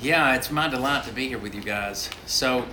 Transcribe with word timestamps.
Yeah, 0.00 0.36
it's 0.36 0.48
my 0.52 0.68
delight 0.68 1.06
to 1.06 1.12
be 1.12 1.26
here 1.26 1.38
with 1.38 1.56
you 1.56 1.60
guys. 1.60 2.08
So, 2.24 2.66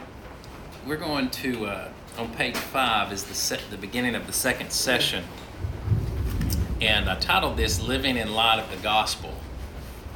we're 0.86 0.96
going 0.96 1.32
to 1.32 1.66
uh, 1.66 1.90
on 2.20 2.32
page 2.36 2.56
five 2.56 3.12
is 3.12 3.24
the 3.24 3.34
se- 3.34 3.62
the 3.72 3.78
beginning 3.78 4.14
of 4.14 4.28
the 4.28 4.34
second 4.34 4.72
session, 4.72 5.24
and 6.80 7.10
I 7.10 7.16
titled 7.16 7.58
this 7.58 7.82
"Living 7.82 8.18
in 8.18 8.32
Light 8.32 8.60
of 8.60 8.70
the 8.70 8.78
Gospel." 8.78 9.34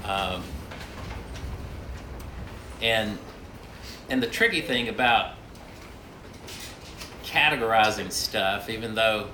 Um, 0.03 0.43
and 2.79 3.17
and 4.11 4.21
the 4.21 4.27
tricky 4.27 4.61
thing 4.61 4.87
about 4.87 5.33
categorizing 7.23 8.11
stuff, 8.11 8.69
even 8.69 8.93
though 8.93 9.29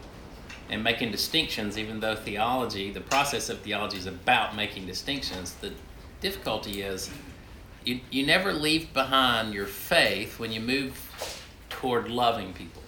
and 0.70 0.82
making 0.82 1.12
distinctions, 1.12 1.78
even 1.78 2.00
though 2.00 2.16
theology, 2.16 2.90
the 2.90 3.02
process 3.02 3.50
of 3.50 3.60
theology 3.60 3.98
is 3.98 4.06
about 4.06 4.56
making 4.56 4.88
distinctions, 4.88 5.56
the 5.56 5.74
difficulty 6.22 6.82
is 6.82 7.10
you, 7.86 8.00
you 8.10 8.26
never 8.26 8.52
leave 8.52 8.94
behind 8.94 9.54
your 9.54 9.68
faith 9.68 10.40
when 10.40 10.52
you 10.52 10.60
move 10.60 11.00
toward 11.70 12.10
loving 12.10 12.52
people. 12.54 12.82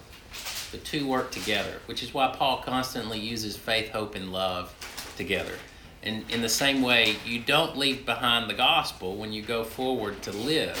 The 0.72 0.78
two 0.78 1.06
work 1.06 1.30
together, 1.30 1.80
which 1.86 2.02
is 2.02 2.12
why 2.12 2.34
Paul 2.36 2.58
constantly 2.58 3.18
uses 3.18 3.56
faith, 3.56 3.90
hope, 3.90 4.14
and 4.14 4.32
love 4.32 4.74
together. 5.16 5.54
And 6.02 6.30
in 6.30 6.42
the 6.42 6.48
same 6.48 6.82
way, 6.82 7.16
you 7.24 7.40
don't 7.40 7.76
leave 7.76 8.04
behind 8.04 8.50
the 8.50 8.54
gospel 8.54 9.16
when 9.16 9.32
you 9.32 9.42
go 9.42 9.64
forward 9.64 10.20
to 10.22 10.32
live 10.32 10.76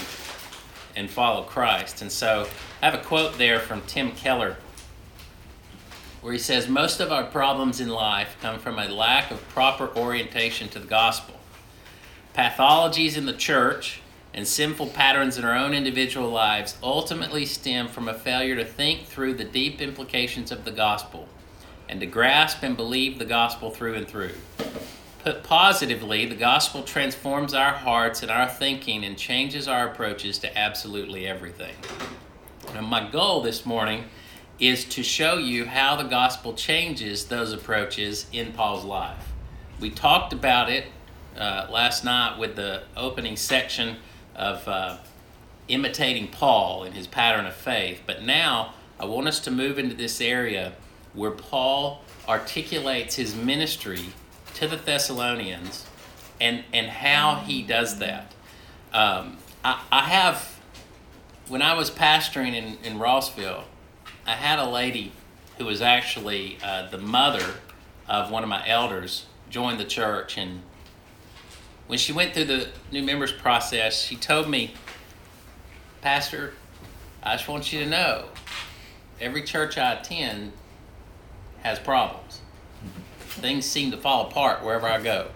and 0.94 1.08
follow 1.08 1.42
Christ. 1.42 2.02
And 2.02 2.10
so 2.10 2.48
I 2.82 2.90
have 2.90 2.94
a 2.94 3.02
quote 3.02 3.38
there 3.38 3.60
from 3.60 3.82
Tim 3.82 4.12
Keller 4.12 4.56
where 6.20 6.32
he 6.32 6.38
says, 6.38 6.68
Most 6.68 7.00
of 7.00 7.12
our 7.12 7.24
problems 7.24 7.80
in 7.80 7.88
life 7.88 8.36
come 8.40 8.58
from 8.58 8.78
a 8.78 8.88
lack 8.88 9.30
of 9.30 9.46
proper 9.48 9.88
orientation 9.96 10.68
to 10.70 10.78
the 10.78 10.86
gospel. 10.86 11.36
Pathologies 12.34 13.16
in 13.16 13.26
the 13.26 13.32
church 13.32 14.00
and 14.34 14.46
sinful 14.46 14.88
patterns 14.88 15.38
in 15.38 15.44
our 15.44 15.56
own 15.56 15.74
individual 15.74 16.28
lives 16.28 16.76
ultimately 16.82 17.46
stem 17.46 17.88
from 17.88 18.08
a 18.08 18.14
failure 18.14 18.56
to 18.56 18.64
think 18.64 19.06
through 19.06 19.34
the 19.34 19.44
deep 19.44 19.80
implications 19.80 20.52
of 20.52 20.64
the 20.64 20.70
gospel 20.70 21.28
and 21.88 22.00
to 22.00 22.06
grasp 22.06 22.62
and 22.62 22.76
believe 22.76 23.18
the 23.18 23.24
gospel 23.24 23.70
through 23.70 23.94
and 23.94 24.06
through. 24.06 24.34
Put 25.20 25.42
positively, 25.42 26.26
the 26.26 26.34
gospel 26.34 26.82
transforms 26.82 27.52
our 27.52 27.72
hearts 27.72 28.22
and 28.22 28.30
our 28.30 28.48
thinking 28.48 29.04
and 29.04 29.18
changes 29.18 29.66
our 29.66 29.88
approaches 29.88 30.38
to 30.38 30.58
absolutely 30.58 31.26
everything. 31.26 31.74
And 32.74 32.86
my 32.86 33.08
goal 33.08 33.42
this 33.42 33.66
morning 33.66 34.04
is 34.60 34.84
to 34.84 35.02
show 35.02 35.38
you 35.38 35.64
how 35.64 35.96
the 35.96 36.04
gospel 36.04 36.52
changes 36.52 37.26
those 37.26 37.52
approaches 37.52 38.26
in 38.32 38.52
Paul's 38.52 38.84
life. 38.84 39.32
We 39.80 39.90
talked 39.90 40.32
about 40.32 40.70
it 40.70 40.86
uh, 41.36 41.68
last 41.70 42.04
night 42.04 42.38
with 42.38 42.56
the 42.56 42.82
opening 42.96 43.36
section 43.36 43.96
of 44.38 44.66
uh, 44.66 44.96
imitating 45.66 46.28
Paul 46.28 46.84
in 46.84 46.92
his 46.92 47.06
pattern 47.06 47.44
of 47.44 47.54
faith, 47.54 48.00
but 48.06 48.22
now 48.22 48.72
I 48.98 49.04
want 49.04 49.28
us 49.28 49.40
to 49.40 49.50
move 49.50 49.78
into 49.78 49.94
this 49.94 50.20
area 50.20 50.72
where 51.12 51.32
Paul 51.32 52.02
articulates 52.26 53.16
his 53.16 53.34
ministry 53.34 54.06
to 54.54 54.66
the 54.66 54.76
Thessalonians 54.76 55.86
and, 56.40 56.64
and 56.72 56.86
how 56.86 57.36
he 57.36 57.62
does 57.62 57.98
that. 57.98 58.32
Um, 58.92 59.38
I, 59.64 59.82
I 59.90 60.02
have, 60.02 60.60
when 61.48 61.62
I 61.62 61.74
was 61.74 61.90
pastoring 61.90 62.54
in, 62.54 62.78
in 62.84 62.98
Rossville, 62.98 63.64
I 64.26 64.32
had 64.32 64.58
a 64.58 64.68
lady 64.68 65.12
who 65.58 65.64
was 65.64 65.82
actually 65.82 66.58
uh, 66.62 66.88
the 66.88 66.98
mother 66.98 67.54
of 68.08 68.30
one 68.30 68.42
of 68.42 68.48
my 68.48 68.66
elders 68.66 69.26
join 69.50 69.78
the 69.78 69.84
church, 69.84 70.36
and 70.36 70.62
when 71.88 71.98
she 71.98 72.12
went 72.12 72.34
through 72.34 72.44
the 72.44 72.68
new 72.92 73.02
members 73.02 73.32
process, 73.32 74.00
she 74.00 74.14
told 74.14 74.48
me, 74.48 74.74
Pastor, 76.02 76.52
I 77.22 77.34
just 77.34 77.48
want 77.48 77.72
you 77.72 77.80
to 77.80 77.86
know, 77.86 78.26
every 79.20 79.42
church 79.42 79.76
I 79.76 79.94
attend 79.94 80.52
has 81.62 81.78
problems. 81.78 82.40
Things 83.20 83.64
seem 83.64 83.90
to 83.90 83.96
fall 83.96 84.28
apart 84.28 84.62
wherever 84.62 84.86
I 84.86 85.00
go. 85.00 85.28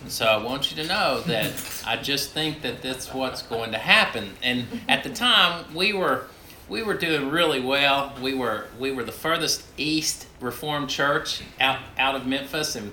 And 0.00 0.10
So 0.10 0.24
I 0.24 0.42
want 0.42 0.70
you 0.70 0.82
to 0.82 0.88
know 0.88 1.20
that 1.22 1.52
I 1.86 1.96
just 1.96 2.30
think 2.30 2.62
that 2.62 2.82
that's 2.82 3.12
what's 3.12 3.42
going 3.42 3.72
to 3.72 3.78
happen. 3.78 4.30
And 4.42 4.66
at 4.88 5.04
the 5.04 5.10
time, 5.10 5.74
we 5.74 5.92
were 5.92 6.26
we 6.66 6.82
were 6.82 6.94
doing 6.94 7.28
really 7.28 7.60
well. 7.60 8.14
We 8.22 8.34
were 8.34 8.68
we 8.78 8.90
were 8.90 9.04
the 9.04 9.12
furthest 9.12 9.64
east 9.76 10.26
Reformed 10.40 10.88
church 10.88 11.42
out 11.60 11.80
out 11.98 12.14
of 12.14 12.26
Memphis, 12.26 12.74
and 12.74 12.92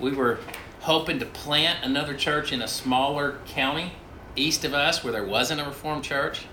we 0.00 0.12
were 0.12 0.38
hoping 0.84 1.18
to 1.18 1.24
plant 1.24 1.82
another 1.82 2.12
church 2.12 2.52
in 2.52 2.60
a 2.60 2.68
smaller 2.68 3.38
county 3.46 3.90
east 4.36 4.66
of 4.66 4.74
us 4.74 5.02
where 5.02 5.14
there 5.14 5.24
wasn't 5.24 5.58
a 5.58 5.64
Reformed 5.64 6.04
church. 6.04 6.44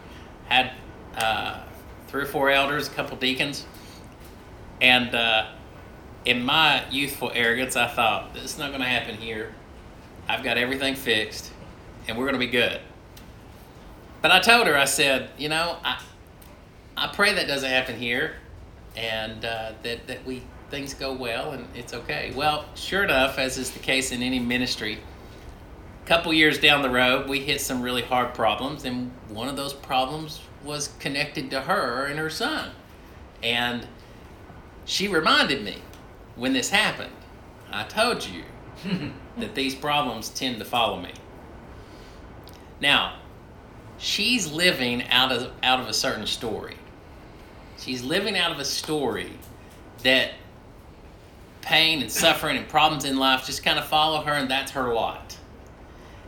Had 0.48 0.72
uh, 1.18 1.62
three 2.08 2.24
or 2.24 2.26
four 2.26 2.50
elders, 2.50 2.88
a 2.88 2.92
couple 2.92 3.18
deacons, 3.18 3.66
and 4.80 5.14
uh, 5.14 5.48
in 6.24 6.46
my 6.46 6.90
youthful 6.90 7.30
arrogance, 7.36 7.76
I 7.76 7.88
thought 7.88 8.34
this 8.34 8.46
is 8.46 8.58
not 8.58 8.70
going 8.70 8.80
to 8.80 8.88
happen 8.88 9.16
here. 9.16 9.54
I've 10.30 10.44
got 10.44 10.58
everything 10.58 10.96
fixed, 10.96 11.52
and 12.08 12.18
we're 12.18 12.26
going 12.26 12.40
to 12.40 12.40
be 12.40 12.48
good. 12.48 12.80
But 14.22 14.32
I 14.32 14.40
told 14.40 14.66
her, 14.68 14.78
I 14.78 14.86
said, 14.86 15.30
you 15.38 15.50
know, 15.50 15.76
I, 15.84 16.02
I 16.96 17.08
pray 17.08 17.34
that 17.34 17.48
doesn't 17.48 17.70
happen 17.70 17.98
here, 17.98 18.36
and 18.96 19.44
uh, 19.44 19.74
that 19.84 20.08
that 20.08 20.26
we 20.26 20.44
things 20.72 20.94
go 20.94 21.14
well 21.14 21.52
and 21.52 21.68
it's 21.76 21.94
okay. 21.94 22.32
Well, 22.34 22.66
sure 22.74 23.04
enough, 23.04 23.38
as 23.38 23.58
is 23.58 23.72
the 23.72 23.80
case 23.80 24.12
in 24.12 24.24
any 24.24 24.40
ministry, 24.40 25.00
a 26.04 26.08
couple 26.08 26.34
years 26.34 26.58
down 26.58 26.82
the 26.82 26.90
road, 26.90 27.30
we 27.30 27.42
hit 27.42 27.62
some 27.62 27.82
really 27.82 28.02
hard 28.02 28.34
problems, 28.34 28.86
and 28.86 29.12
one 29.28 29.48
of 29.48 29.56
those 29.56 29.74
problems 29.74 30.42
was 30.64 30.94
connected 31.00 31.52
to 31.52 31.62
her 31.62 32.06
and 32.06 32.18
her 32.18 32.30
son, 32.30 32.72
and 33.44 33.86
she 34.86 35.08
reminded 35.08 35.64
me 35.64 35.78
when 36.36 36.54
this 36.54 36.70
happened. 36.70 37.14
I 37.72 37.84
told 37.84 38.26
you 38.26 38.44
that 39.38 39.54
these 39.54 39.76
problems 39.76 40.30
tend 40.30 40.58
to 40.60 40.66
follow 40.66 41.00
me. 41.00 41.14
Now, 42.80 43.18
she's 43.98 44.52
living 44.52 45.08
out 45.10 45.32
of 45.32 45.52
out 45.62 45.80
of 45.80 45.88
a 45.88 45.94
certain 45.94 46.26
story. 46.26 46.78
She's 47.78 48.04
living 48.04 48.38
out 48.38 48.52
of 48.52 48.60
a 48.60 48.66
story 48.66 49.32
that 50.04 50.32
pain 51.62 52.02
and 52.02 52.12
suffering 52.12 52.58
and 52.58 52.68
problems 52.68 53.06
in 53.06 53.18
life 53.18 53.46
just 53.46 53.64
kind 53.64 53.80
of 53.80 53.86
follow 53.86 54.22
her, 54.22 54.34
and 54.34 54.50
that's 54.50 54.72
her 54.72 54.94
lot. 54.94 55.38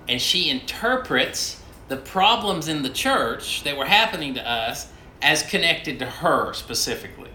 And 0.07 0.21
she 0.21 0.49
interprets 0.49 1.61
the 1.87 1.97
problems 1.97 2.67
in 2.67 2.83
the 2.83 2.89
church 2.89 3.63
that 3.63 3.77
were 3.77 3.85
happening 3.85 4.33
to 4.35 4.49
us 4.49 4.91
as 5.21 5.43
connected 5.43 5.99
to 5.99 6.05
her 6.05 6.53
specifically. 6.53 7.29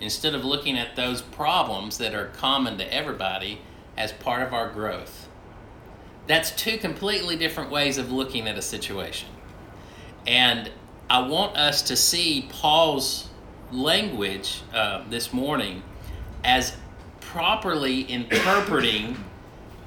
Instead 0.00 0.34
of 0.34 0.44
looking 0.44 0.76
at 0.76 0.96
those 0.96 1.22
problems 1.22 1.98
that 1.98 2.14
are 2.14 2.26
common 2.26 2.78
to 2.78 2.94
everybody 2.94 3.60
as 3.96 4.12
part 4.12 4.42
of 4.42 4.52
our 4.52 4.68
growth. 4.70 5.28
That's 6.26 6.50
two 6.50 6.78
completely 6.78 7.36
different 7.36 7.70
ways 7.70 7.98
of 7.98 8.10
looking 8.10 8.48
at 8.48 8.56
a 8.56 8.62
situation. 8.62 9.28
And 10.26 10.70
I 11.10 11.26
want 11.26 11.56
us 11.56 11.82
to 11.82 11.96
see 11.96 12.48
Paul's 12.50 13.28
language 13.70 14.62
uh, 14.72 15.04
this 15.08 15.32
morning 15.32 15.82
as 16.42 16.76
properly 17.34 18.02
interpreting 18.02 19.16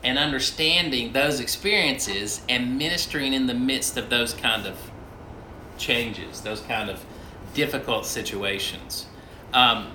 and 0.04 0.18
understanding 0.18 1.14
those 1.14 1.40
experiences 1.40 2.42
and 2.50 2.78
ministering 2.78 3.32
in 3.32 3.48
the 3.48 3.54
midst 3.54 3.96
of 3.96 4.10
those 4.10 4.34
kind 4.34 4.66
of 4.66 4.76
changes, 5.78 6.42
those 6.42 6.60
kind 6.60 6.90
of 6.90 7.02
difficult 7.54 8.06
situations. 8.06 9.06
Um, 9.54 9.92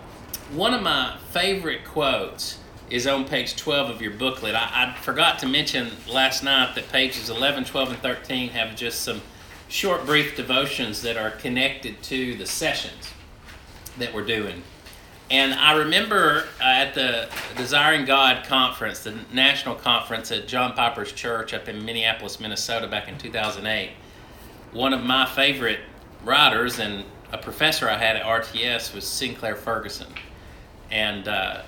one 0.55 0.73
of 0.73 0.81
my 0.81 1.19
favorite 1.31 1.85
quotes 1.85 2.59
is 2.89 3.07
on 3.07 3.27
page 3.27 3.55
12 3.55 3.91
of 3.91 4.01
your 4.01 4.13
booklet. 4.13 4.55
I, 4.55 4.95
I 4.97 4.99
forgot 5.03 5.39
to 5.41 5.47
mention 5.47 5.91
last 6.09 6.43
night 6.43 6.75
that 6.75 6.91
pages 6.91 7.29
11, 7.29 7.67
12, 7.67 7.91
and 7.91 7.99
13 7.99 8.49
have 8.49 8.75
just 8.75 9.03
some 9.03 9.21
short, 9.69 10.07
brief 10.07 10.37
devotions 10.37 11.03
that 11.03 11.19
are 11.19 11.33
connected 11.33 12.03
to 12.05 12.35
the 12.35 12.47
sessions 12.47 13.13
that 13.99 14.15
we're 14.15 14.25
doing. 14.25 14.63
And 15.33 15.55
I 15.55 15.73
remember 15.73 16.45
uh, 16.61 16.65
at 16.65 16.93
the 16.93 17.27
Desiring 17.57 18.05
God 18.05 18.45
conference, 18.45 18.99
the 18.99 19.19
national 19.33 19.77
conference 19.77 20.31
at 20.31 20.47
John 20.47 20.75
Piper's 20.75 21.11
church 21.11 21.55
up 21.55 21.71
in 21.71 21.83
Minneapolis, 21.83 22.39
Minnesota 22.39 22.87
back 22.87 23.09
in 23.09 23.17
2008, 23.17 23.93
one 24.73 24.93
of 24.93 25.03
my 25.03 25.25
favorite 25.25 25.81
writers 26.23 26.81
and 26.81 27.07
a 27.33 27.39
professor 27.39 27.89
I 27.89 27.97
had 27.97 28.17
at 28.17 28.27
RTS 28.27 28.95
was 28.95 29.07
Sinclair 29.07 29.57
Ferguson. 29.57 30.13
And 30.91 31.27
uh, 31.27 31.63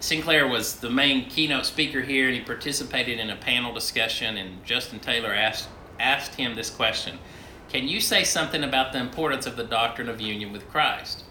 Sinclair 0.00 0.48
was 0.48 0.76
the 0.76 0.88
main 0.88 1.28
keynote 1.28 1.66
speaker 1.66 2.00
here, 2.00 2.28
and 2.28 2.34
he 2.34 2.40
participated 2.40 3.18
in 3.18 3.28
a 3.28 3.36
panel 3.36 3.74
discussion. 3.74 4.38
And 4.38 4.64
Justin 4.64 4.98
Taylor 4.98 5.34
asked 5.34 5.68
asked 6.00 6.36
him 6.36 6.54
this 6.54 6.70
question: 6.70 7.18
Can 7.68 7.86
you 7.86 8.00
say 8.00 8.24
something 8.24 8.64
about 8.64 8.94
the 8.94 8.98
importance 8.98 9.44
of 9.44 9.56
the 9.56 9.64
doctrine 9.64 10.08
of 10.08 10.22
union 10.22 10.54
with 10.54 10.66
Christ? 10.70 11.23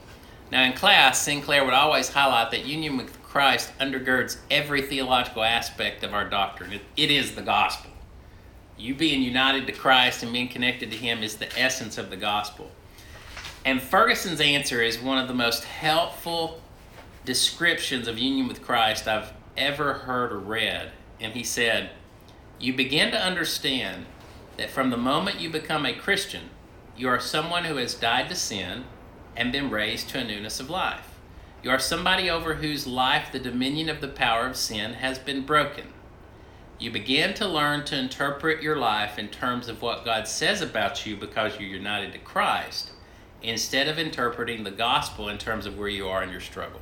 Now, 0.53 0.65
in 0.65 0.73
class, 0.73 1.19
Sinclair 1.19 1.65
would 1.65 1.73
always 1.73 2.09
highlight 2.09 2.51
that 2.51 2.63
union 2.63 2.95
with 2.95 3.23
Christ 3.23 3.75
undergirds 3.79 4.37
every 4.51 4.83
theological 4.83 5.43
aspect 5.43 6.03
of 6.03 6.13
our 6.13 6.29
doctrine. 6.29 6.73
it, 6.73 6.81
it 6.95 7.09
is 7.09 7.33
the 7.33 7.41
gospel. 7.41 7.89
You 8.77 8.93
being 8.93 9.23
united 9.23 9.65
to 9.65 9.73
Christ 9.73 10.21
and 10.21 10.31
being 10.31 10.47
connected 10.47 10.91
to 10.91 10.95
Him 10.95 11.23
is 11.23 11.37
the 11.37 11.51
essence 11.59 11.97
of 11.97 12.11
the 12.11 12.17
gospel. 12.17 12.69
And 13.65 13.81
Ferguson's 13.81 14.39
answer 14.39 14.79
is 14.79 14.99
one 14.99 15.17
of 15.17 15.27
the 15.27 15.33
most 15.33 15.63
helpful 15.63 16.61
descriptions 17.25 18.07
of 18.07 18.19
union 18.19 18.47
with 18.47 18.61
Christ 18.61 19.07
I've 19.07 19.33
ever 19.57 19.93
heard 19.93 20.31
or 20.31 20.37
read. 20.37 20.91
And 21.19 21.33
he 21.33 21.43
said, 21.43 21.89
You 22.59 22.75
begin 22.75 23.09
to 23.09 23.19
understand 23.19 24.05
that 24.57 24.69
from 24.69 24.91
the 24.91 24.97
moment 24.97 25.39
you 25.39 25.49
become 25.49 25.83
a 25.83 25.95
Christian, 25.95 26.51
you 26.95 27.07
are 27.07 27.19
someone 27.19 27.63
who 27.63 27.77
has 27.77 27.95
died 27.95 28.29
to 28.29 28.35
sin 28.35 28.83
and 29.35 29.51
been 29.51 29.69
raised 29.69 30.09
to 30.09 30.19
a 30.19 30.23
newness 30.23 30.59
of 30.59 30.69
life. 30.69 31.19
You 31.63 31.69
are 31.69 31.79
somebody 31.79 32.29
over 32.29 32.55
whose 32.55 32.85
life 32.85 33.31
the 33.31 33.39
dominion 33.39 33.89
of 33.89 34.01
the 34.01 34.07
power 34.07 34.45
of 34.45 34.57
sin 34.57 34.93
has 34.95 35.17
been 35.17 35.45
broken. 35.45 35.85
You 36.77 36.91
begin 36.91 37.33
to 37.35 37.47
learn 37.47 37.85
to 37.85 37.97
interpret 37.97 38.61
your 38.61 38.75
life 38.75 39.17
in 39.17 39.29
terms 39.29 39.69
of 39.69 39.81
what 39.81 40.03
God 40.03 40.27
says 40.27 40.61
about 40.61 41.05
you 41.05 41.15
because 41.15 41.57
you're 41.57 41.69
united 41.69 42.11
to 42.13 42.19
Christ, 42.19 42.91
instead 43.41 43.87
of 43.87 43.99
interpreting 43.99 44.63
the 44.63 44.71
gospel 44.71 45.29
in 45.29 45.37
terms 45.37 45.65
of 45.65 45.77
where 45.77 45.87
you 45.87 46.07
are 46.07 46.23
in 46.23 46.29
your 46.29 46.41
struggle. 46.41 46.81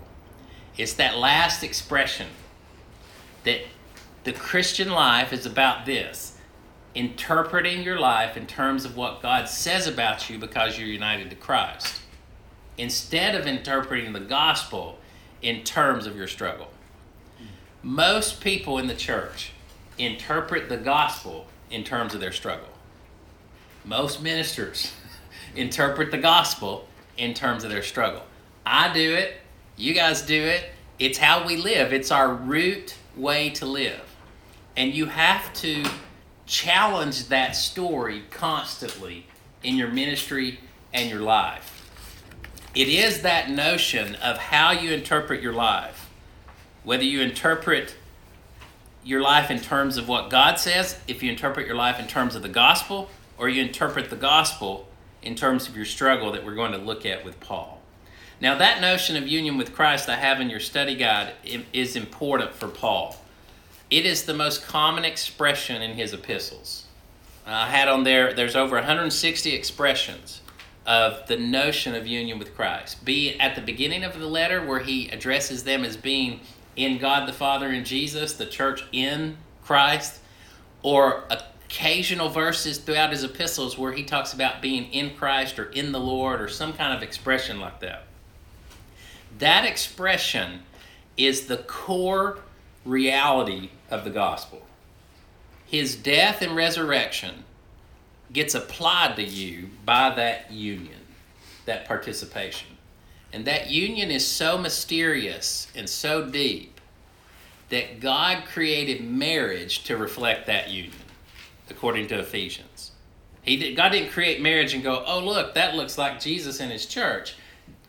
It's 0.78 0.94
that 0.94 1.18
last 1.18 1.64
expression 1.64 2.28
that 3.44 3.62
the 4.24 4.34
Christian 4.34 4.90
life 4.90 5.34
is 5.34 5.46
about 5.46 5.86
this 5.86 6.38
interpreting 6.94 7.84
your 7.84 8.00
life 8.00 8.36
in 8.36 8.46
terms 8.46 8.84
of 8.84 8.98
what 8.98 9.22
God 9.22 9.48
says 9.48 9.88
about 9.88 10.30
you 10.30 10.38
because 10.38 10.78
you're 10.78 10.88
united 10.88 11.30
to 11.30 11.36
Christ, 11.38 12.01
instead 12.82 13.36
of 13.36 13.46
interpreting 13.46 14.12
the 14.12 14.20
gospel 14.20 14.98
in 15.44 15.64
terms 15.64 16.08
of 16.08 16.16
your 16.16 16.28
struggle. 16.28 16.68
Most 17.84 18.42
people 18.42 18.80
in 18.80 18.88
the 18.88 18.96
church 18.96 19.52
interpret 20.00 20.68
the 20.68 20.78
gospel 20.78 21.46
in 21.70 21.84
terms 21.84 22.16
of 22.16 22.20
their 22.20 22.32
struggle. 22.32 22.70
Most 23.86 24.24
ministers 24.24 24.94
interpret 25.56 26.10
the 26.10 26.18
gospel 26.18 26.88
in 27.18 27.36
terms 27.36 27.64
of 27.64 27.70
their 27.70 27.84
struggle. 27.84 28.24
I 28.66 28.92
do 28.92 29.14
it, 29.14 29.36
you 29.78 29.94
guys 29.94 30.24
do 30.24 30.42
it. 30.44 30.66
It's 30.98 31.20
how 31.20 31.46
we 31.46 31.58
live, 31.58 31.94
it's 31.94 32.10
our 32.10 32.34
root 32.34 32.96
way 33.16 33.52
to 33.52 33.68
live. 33.68 34.02
And 34.76 34.92
you 34.92 35.06
have 35.06 35.54
to 35.54 35.86
challenge 36.48 37.28
that 37.28 37.56
story 37.56 38.24
constantly 38.32 39.28
in 39.62 39.76
your 39.76 39.90
ministry 39.90 40.60
and 40.92 41.12
your 41.12 41.22
life. 41.22 41.71
It 42.74 42.88
is 42.88 43.22
that 43.24 43.50
notion 43.50 44.16
of 44.16 44.38
how 44.38 44.72
you 44.72 44.92
interpret 44.92 45.42
your 45.42 45.52
life, 45.52 46.10
whether 46.84 47.04
you 47.04 47.22
interpret 47.22 47.96
your 49.04 49.22
life 49.22 49.52
in 49.52 49.60
terms 49.60 49.98
of 49.98 50.08
what 50.08 50.30
God 50.30 50.58
says, 50.58 50.98
if 51.08 51.22
you 51.22 51.30
interpret 51.30 51.68
your 51.68 51.76
life 51.76 52.00
in 52.00 52.08
terms 52.08 52.36
of 52.36 52.44
the 52.44 52.50
gospel, 52.50 53.10
or 53.38 53.50
you 53.50 53.62
interpret 53.62 54.10
the 54.10 54.16
gospel 54.16 54.88
in 55.22 55.36
terms 55.36 55.68
of 55.68 55.76
your 55.76 55.86
struggle 55.86 56.32
that 56.32 56.46
we're 56.46 56.56
going 56.56 56.72
to 56.72 56.78
look 56.78 57.06
at 57.06 57.26
with 57.26 57.40
Paul. 57.40 57.82
Now, 58.40 58.58
that 58.58 58.82
notion 58.82 59.18
of 59.18 59.28
union 59.28 59.58
with 59.58 59.74
Christ 59.74 60.08
I 60.08 60.16
have 60.16 60.40
in 60.40 60.50
your 60.50 60.60
study 60.60 60.96
guide 60.96 61.34
is 61.74 61.96
important 61.96 62.54
for 62.54 62.68
Paul. 62.68 63.18
It 63.90 64.06
is 64.06 64.24
the 64.24 64.34
most 64.34 64.66
common 64.66 65.04
expression 65.04 65.82
in 65.82 65.96
his 65.96 66.14
epistles. 66.14 66.86
I 67.46 67.68
had 67.68 67.88
on 67.88 68.04
there, 68.04 68.34
there's 68.34 68.56
over 68.56 68.76
160 68.76 69.54
expressions 69.54 70.41
of 70.86 71.28
the 71.28 71.38
notion 71.38 71.96
of 71.96 72.08
union 72.08 72.40
with 72.40 72.56
Christ. 72.56 73.06
Be 73.06 73.40
at 73.40 73.56
the 73.56 73.62
beginning 73.62 74.04
of 74.04 74.18
the 74.18 74.28
letter 74.28 74.66
where 74.66 74.80
he 74.80 75.10
addresses 75.10 75.64
them 75.64 75.84
as 75.84 75.96
being 75.96 76.42
in 76.76 76.98
God 76.98 77.28
the 77.28 77.34
Father 77.34 77.68
and 77.68 77.86
Jesus, 77.86 78.34
the 78.34 78.46
church 78.46 78.84
in 78.92 79.38
Christ, 79.64 80.20
or 80.82 81.24
occasional 81.30 82.30
verses 82.30 82.80
throughout 82.80 83.12
his 83.12 83.24
epistles 83.24 83.78
where 83.78 83.94
he 83.94 84.04
talks 84.04 84.34
about 84.34 84.62
being 84.62 84.92
in 84.92 85.16
Christ 85.16 85.60
or 85.60 85.66
in 85.66 85.92
the 85.92 86.00
Lord 86.00 86.42
or 86.42 86.48
some 86.48 86.74
kind 86.74 86.96
of 86.96 87.04
expression 87.04 87.60
like 87.60 87.80
that. 87.82 88.04
That 89.38 89.66
expression 89.66 90.64
is 91.16 91.48
the 91.48 91.58
core 91.58 92.40
reality 92.84 93.70
of 93.90 94.04
the 94.04 94.10
gospel. 94.10 94.64
His 95.66 95.96
death 95.96 96.42
and 96.42 96.56
resurrection 96.56 97.46
gets 98.34 98.56
applied 98.56 99.16
to 99.18 99.24
you 99.24 99.70
by 99.86 100.14
that 100.16 100.52
union, 100.52 101.00
that 101.66 101.86
participation. 101.86 102.68
And 103.34 103.46
that 103.46 103.70
union 103.70 104.12
is 104.12 104.26
so 104.26 104.58
mysterious 104.58 105.72
and 105.76 105.90
so 105.90 106.30
deep 106.30 106.80
that 107.70 108.00
God 108.00 108.44
created 108.46 109.04
marriage 109.04 109.84
to 109.86 109.96
reflect 109.96 110.48
that 110.48 110.70
union, 110.70 110.94
according 111.70 112.08
to 112.08 112.20
Ephesians. 112.20 112.92
He 113.42 113.58
did, 113.58 113.76
God 113.76 113.90
didn't 113.90 114.12
create 114.12 114.42
marriage 114.42 114.74
and 114.74 114.84
go, 114.84 115.04
oh, 115.08 115.20
look, 115.20 115.56
that 115.56 115.76
looks 115.76 115.98
like 115.98 116.20
Jesus 116.20 116.60
and 116.60 116.72
his 116.72 116.86
church. 116.86 117.36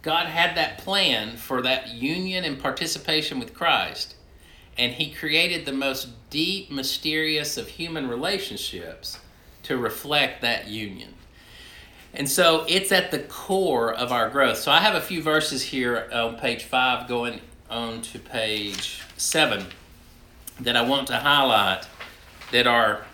God 0.03 0.27
had 0.27 0.56
that 0.56 0.79
plan 0.79 1.37
for 1.37 1.62
that 1.62 1.91
union 1.91 2.44
and 2.44 2.61
participation 2.61 3.39
with 3.39 3.55
Christ, 3.55 4.17
and 4.77 4.93
He 4.93 5.12
created 5.12 5.65
the 5.65 5.73
most 5.73 6.09
deep, 6.29 6.71
mysterious 6.71 7.56
of 7.56 7.69
human 7.69 8.09
relationships 8.09 9.19
to 9.64 9.76
reflect 9.76 10.43
that 10.43 10.69
union. 10.69 11.14
And 12.14 12.29
so 12.29 12.64
it's 12.69 12.93
at 12.93 13.11
the 13.11 13.20
core 13.20 13.93
of 13.93 14.12
our 14.12 14.29
growth. 14.29 14.59
So 14.59 14.70
I 14.70 14.81
have 14.81 14.94
a 14.94 15.00
few 15.00 15.23
verses 15.23 15.62
here 15.62 16.09
on 16.12 16.37
page 16.37 16.64
five 16.64 17.09
going 17.09 17.41
on 17.70 18.03
to 18.03 18.19
page 18.19 19.00
seven 19.17 19.67
that 20.61 20.76
I 20.76 20.82
want 20.82 21.06
to 21.09 21.17
highlight 21.17 21.87
that 22.50 22.67
are, 22.67 23.05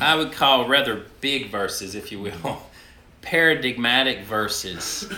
I 0.00 0.16
would 0.16 0.32
call 0.32 0.68
rather 0.68 1.06
big 1.20 1.50
verses, 1.50 1.94
if 1.94 2.10
you 2.10 2.20
will, 2.20 2.62
paradigmatic 3.20 4.24
verses 4.24 5.10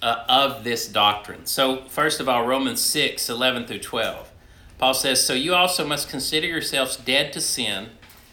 uh, 0.00 0.24
of 0.28 0.62
this 0.62 0.86
doctrine. 0.86 1.44
So, 1.46 1.84
first 1.88 2.20
of 2.20 2.28
all, 2.28 2.46
Romans 2.46 2.80
6 2.80 3.28
11 3.28 3.66
through 3.66 3.80
12. 3.80 4.30
Paul 4.78 4.94
says, 4.94 5.24
So 5.24 5.34
you 5.34 5.54
also 5.54 5.86
must 5.86 6.08
consider 6.08 6.46
yourselves 6.46 6.96
dead 6.96 7.32
to 7.34 7.40
sin 7.40 7.90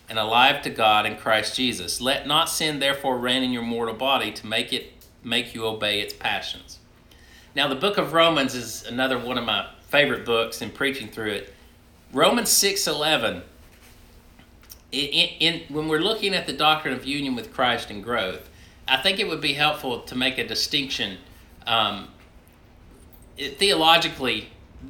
and 0.10 0.18
alive 0.18 0.62
to 0.64 0.70
God 0.70 1.06
in 1.06 1.16
Christ 1.16 1.56
Jesus. 1.56 2.02
Let 2.02 2.28
not 2.28 2.50
sin 2.50 2.80
therefore 2.80 3.18
reign 3.18 3.44
in 3.44 3.52
your 3.52 3.62
mortal 3.62 3.96
body 3.96 4.32
to 4.32 4.48
make 4.48 4.74
it 4.74 4.94
make 5.24 5.54
you 5.54 5.66
obey 5.66 6.00
its 6.02 6.14
passions. 6.14 6.80
Now 7.56 7.68
the 7.68 7.76
book 7.76 7.98
of 7.98 8.14
Romans 8.14 8.56
is 8.56 8.86
another 8.86 9.20
one 9.20 9.38
of 9.38 9.46
my 9.46 9.68
favorite 9.88 10.26
books 10.26 10.62
in 10.62 10.70
preaching 10.72 11.10
through 11.10 11.32
it. 11.32 11.54
Romans 12.12 12.50
6:11 12.50 13.44
in, 14.92 15.30
in, 15.40 15.62
when 15.74 15.88
we're 15.88 16.00
looking 16.00 16.34
at 16.34 16.48
the 16.48 16.54
doctrine 16.54 16.94
of 16.94 17.06
union 17.06 17.36
with 17.36 17.54
Christ 17.54 17.92
and 17.92 18.04
growth, 18.04 18.50
I 18.88 18.98
think 18.98 19.20
it 19.20 19.28
would 19.28 19.42
be 19.42 19.54
helpful 19.54 20.00
to 20.02 20.16
make 20.16 20.38
a 20.38 20.48
distinction. 20.48 21.18
Um, 21.68 22.08
it, 23.38 23.60
theologically, 23.60 24.50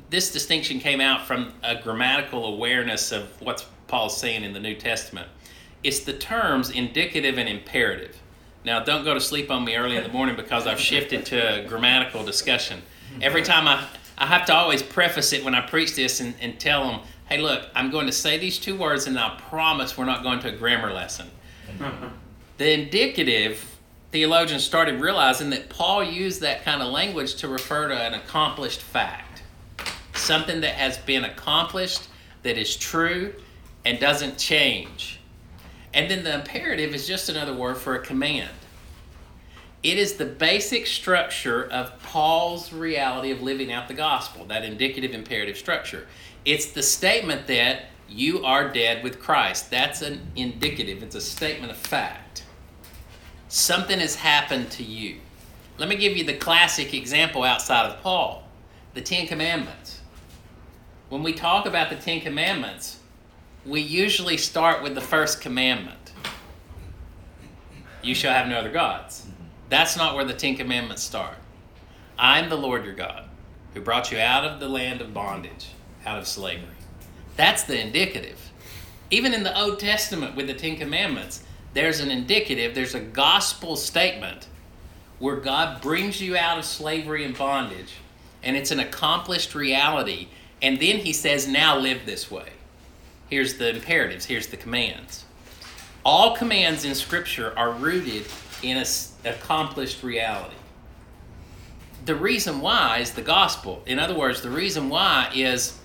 this 0.09 0.31
distinction 0.31 0.79
came 0.79 1.01
out 1.01 1.27
from 1.27 1.53
a 1.63 1.75
grammatical 1.75 2.45
awareness 2.45 3.11
of 3.11 3.29
what's 3.41 3.65
Paul's 3.89 4.15
saying 4.15 4.43
in 4.43 4.53
the 4.53 4.59
New 4.59 4.75
Testament. 4.75 5.27
It's 5.83 6.01
the 6.01 6.13
terms 6.13 6.69
indicative 6.69 7.37
and 7.37 7.49
imperative. 7.49 8.17
Now, 8.63 8.81
don't 8.81 9.03
go 9.03 9.13
to 9.13 9.21
sleep 9.21 9.49
on 9.49 9.65
me 9.65 9.75
early 9.75 9.97
in 9.97 10.03
the 10.03 10.09
morning 10.09 10.35
because 10.35 10.67
I've 10.67 10.79
shifted 10.79 11.25
to 11.27 11.61
a 11.61 11.65
grammatical 11.65 12.23
discussion. 12.23 12.81
Every 13.21 13.41
time 13.41 13.67
I, 13.67 13.85
I 14.17 14.27
have 14.27 14.45
to 14.45 14.53
always 14.53 14.83
preface 14.83 15.33
it 15.33 15.43
when 15.43 15.55
I 15.55 15.61
preach 15.61 15.95
this 15.95 16.19
and, 16.19 16.35
and 16.39 16.59
tell 16.59 16.89
them, 16.89 17.01
hey, 17.27 17.39
look, 17.39 17.67
I'm 17.73 17.89
going 17.89 18.05
to 18.05 18.11
say 18.11 18.37
these 18.37 18.59
two 18.59 18.77
words 18.77 19.07
and 19.07 19.17
I 19.17 19.39
promise 19.49 19.97
we're 19.97 20.05
not 20.05 20.23
going 20.23 20.39
to 20.41 20.49
a 20.49 20.51
grammar 20.51 20.93
lesson. 20.93 21.27
the 22.57 22.71
indicative, 22.71 23.77
theologians 24.11 24.63
started 24.63 24.99
realizing 24.99 25.49
that 25.51 25.69
Paul 25.69 26.03
used 26.03 26.41
that 26.41 26.63
kind 26.63 26.81
of 26.81 26.89
language 26.89 27.35
to 27.35 27.47
refer 27.47 27.87
to 27.87 27.95
an 27.95 28.13
accomplished 28.13 28.81
fact, 28.81 29.41
something 30.13 30.61
that 30.61 30.75
has 30.75 30.97
been 30.97 31.23
accomplished, 31.23 32.07
that 32.43 32.57
is 32.57 32.75
true, 32.75 33.33
and 33.85 33.99
doesn't 33.99 34.37
change. 34.37 35.19
And 35.93 36.09
then 36.09 36.23
the 36.23 36.33
imperative 36.33 36.93
is 36.93 37.07
just 37.07 37.29
another 37.29 37.53
word 37.53 37.77
for 37.77 37.95
a 37.95 37.99
command. 37.99 38.51
It 39.81 39.97
is 39.97 40.13
the 40.13 40.25
basic 40.25 40.87
structure 40.87 41.65
of 41.65 41.97
Paul's 42.03 42.73
reality 42.73 43.31
of 43.31 43.41
living 43.41 43.71
out 43.71 43.87
the 43.87 43.93
gospel, 43.93 44.45
that 44.45 44.65
indicative 44.65 45.13
imperative 45.13 45.57
structure. 45.57 46.05
It's 46.43 46.73
the 46.73 46.83
statement 46.83 47.47
that 47.47 47.85
you 48.09 48.43
are 48.43 48.69
dead 48.69 49.03
with 49.03 49.19
Christ. 49.19 49.71
That's 49.71 50.01
an 50.01 50.31
indicative, 50.35 51.01
it's 51.01 51.15
a 51.15 51.21
statement 51.21 51.71
of 51.71 51.77
fact. 51.77 52.43
Something 53.47 53.99
has 53.99 54.15
happened 54.15 54.69
to 54.71 54.83
you. 54.83 55.17
Let 55.77 55.87
me 55.87 55.95
give 55.95 56.17
you 56.17 56.25
the 56.25 56.35
classic 56.35 56.93
example 56.93 57.43
outside 57.43 57.89
of 57.89 58.01
Paul 58.01 58.43
the 58.95 59.01
Ten 59.01 59.27
Commandments. 59.27 60.01
When 61.09 61.23
we 61.23 61.31
talk 61.31 61.65
about 61.65 61.89
the 61.89 61.95
Ten 61.95 62.21
Commandments, 62.21 62.98
we 63.69 63.81
usually 63.81 64.37
start 64.37 64.81
with 64.83 64.95
the 64.95 65.01
first 65.01 65.41
commandment 65.41 65.99
you 68.01 68.15
shall 68.15 68.33
have 68.33 68.47
no 68.47 68.57
other 68.57 68.71
gods. 68.71 69.21
Mm-hmm. 69.21 69.43
That's 69.69 69.97
not 69.97 70.15
where 70.15 70.25
the 70.25 70.33
Ten 70.33 70.55
Commandments 70.55 71.03
start. 71.03 71.35
I'm 72.17 72.49
the 72.49 72.57
Lord 72.57 72.85
your 72.85 72.93
God 72.93 73.25
who 73.73 73.81
brought 73.81 74.11
you 74.11 74.17
out 74.17 74.45
of 74.45 74.59
the 74.59 74.69
land 74.69 75.01
of 75.01 75.13
bondage, 75.13 75.69
out 76.05 76.17
of 76.17 76.27
slavery. 76.27 76.67
That's 77.35 77.63
the 77.63 77.79
indicative. 77.79 78.51
Even 79.11 79.33
in 79.33 79.43
the 79.43 79.57
Old 79.59 79.79
Testament 79.79 80.35
with 80.35 80.47
the 80.47 80.53
Ten 80.53 80.77
Commandments, 80.77 81.43
there's 81.73 81.99
an 81.99 82.09
indicative, 82.09 82.73
there's 82.73 82.95
a 82.95 82.99
gospel 82.99 83.75
statement 83.75 84.47
where 85.19 85.35
God 85.35 85.81
brings 85.81 86.21
you 86.21 86.37
out 86.37 86.57
of 86.57 86.65
slavery 86.65 87.23
and 87.25 87.37
bondage, 87.37 87.95
and 88.41 88.55
it's 88.55 88.71
an 88.71 88.79
accomplished 88.79 89.53
reality. 89.53 90.29
And 90.61 90.79
then 90.79 90.97
he 90.97 91.13
says, 91.13 91.47
Now 91.47 91.77
live 91.77 92.05
this 92.05 92.31
way. 92.31 92.49
Here's 93.29 93.55
the 93.55 93.75
imperatives, 93.75 94.25
here's 94.25 94.47
the 94.47 94.57
commands. 94.57 95.25
All 96.03 96.35
commands 96.35 96.85
in 96.85 96.95
Scripture 96.95 97.53
are 97.57 97.71
rooted 97.71 98.25
in 98.63 98.77
an 98.77 98.85
accomplished 99.25 100.03
reality. 100.03 100.55
The 102.05 102.15
reason 102.15 102.61
why 102.61 102.99
is 102.99 103.11
the 103.11 103.21
gospel. 103.21 103.83
In 103.85 103.99
other 103.99 104.17
words, 104.17 104.41
the 104.41 104.49
reason 104.49 104.89
why 104.89 105.29
is 105.35 105.77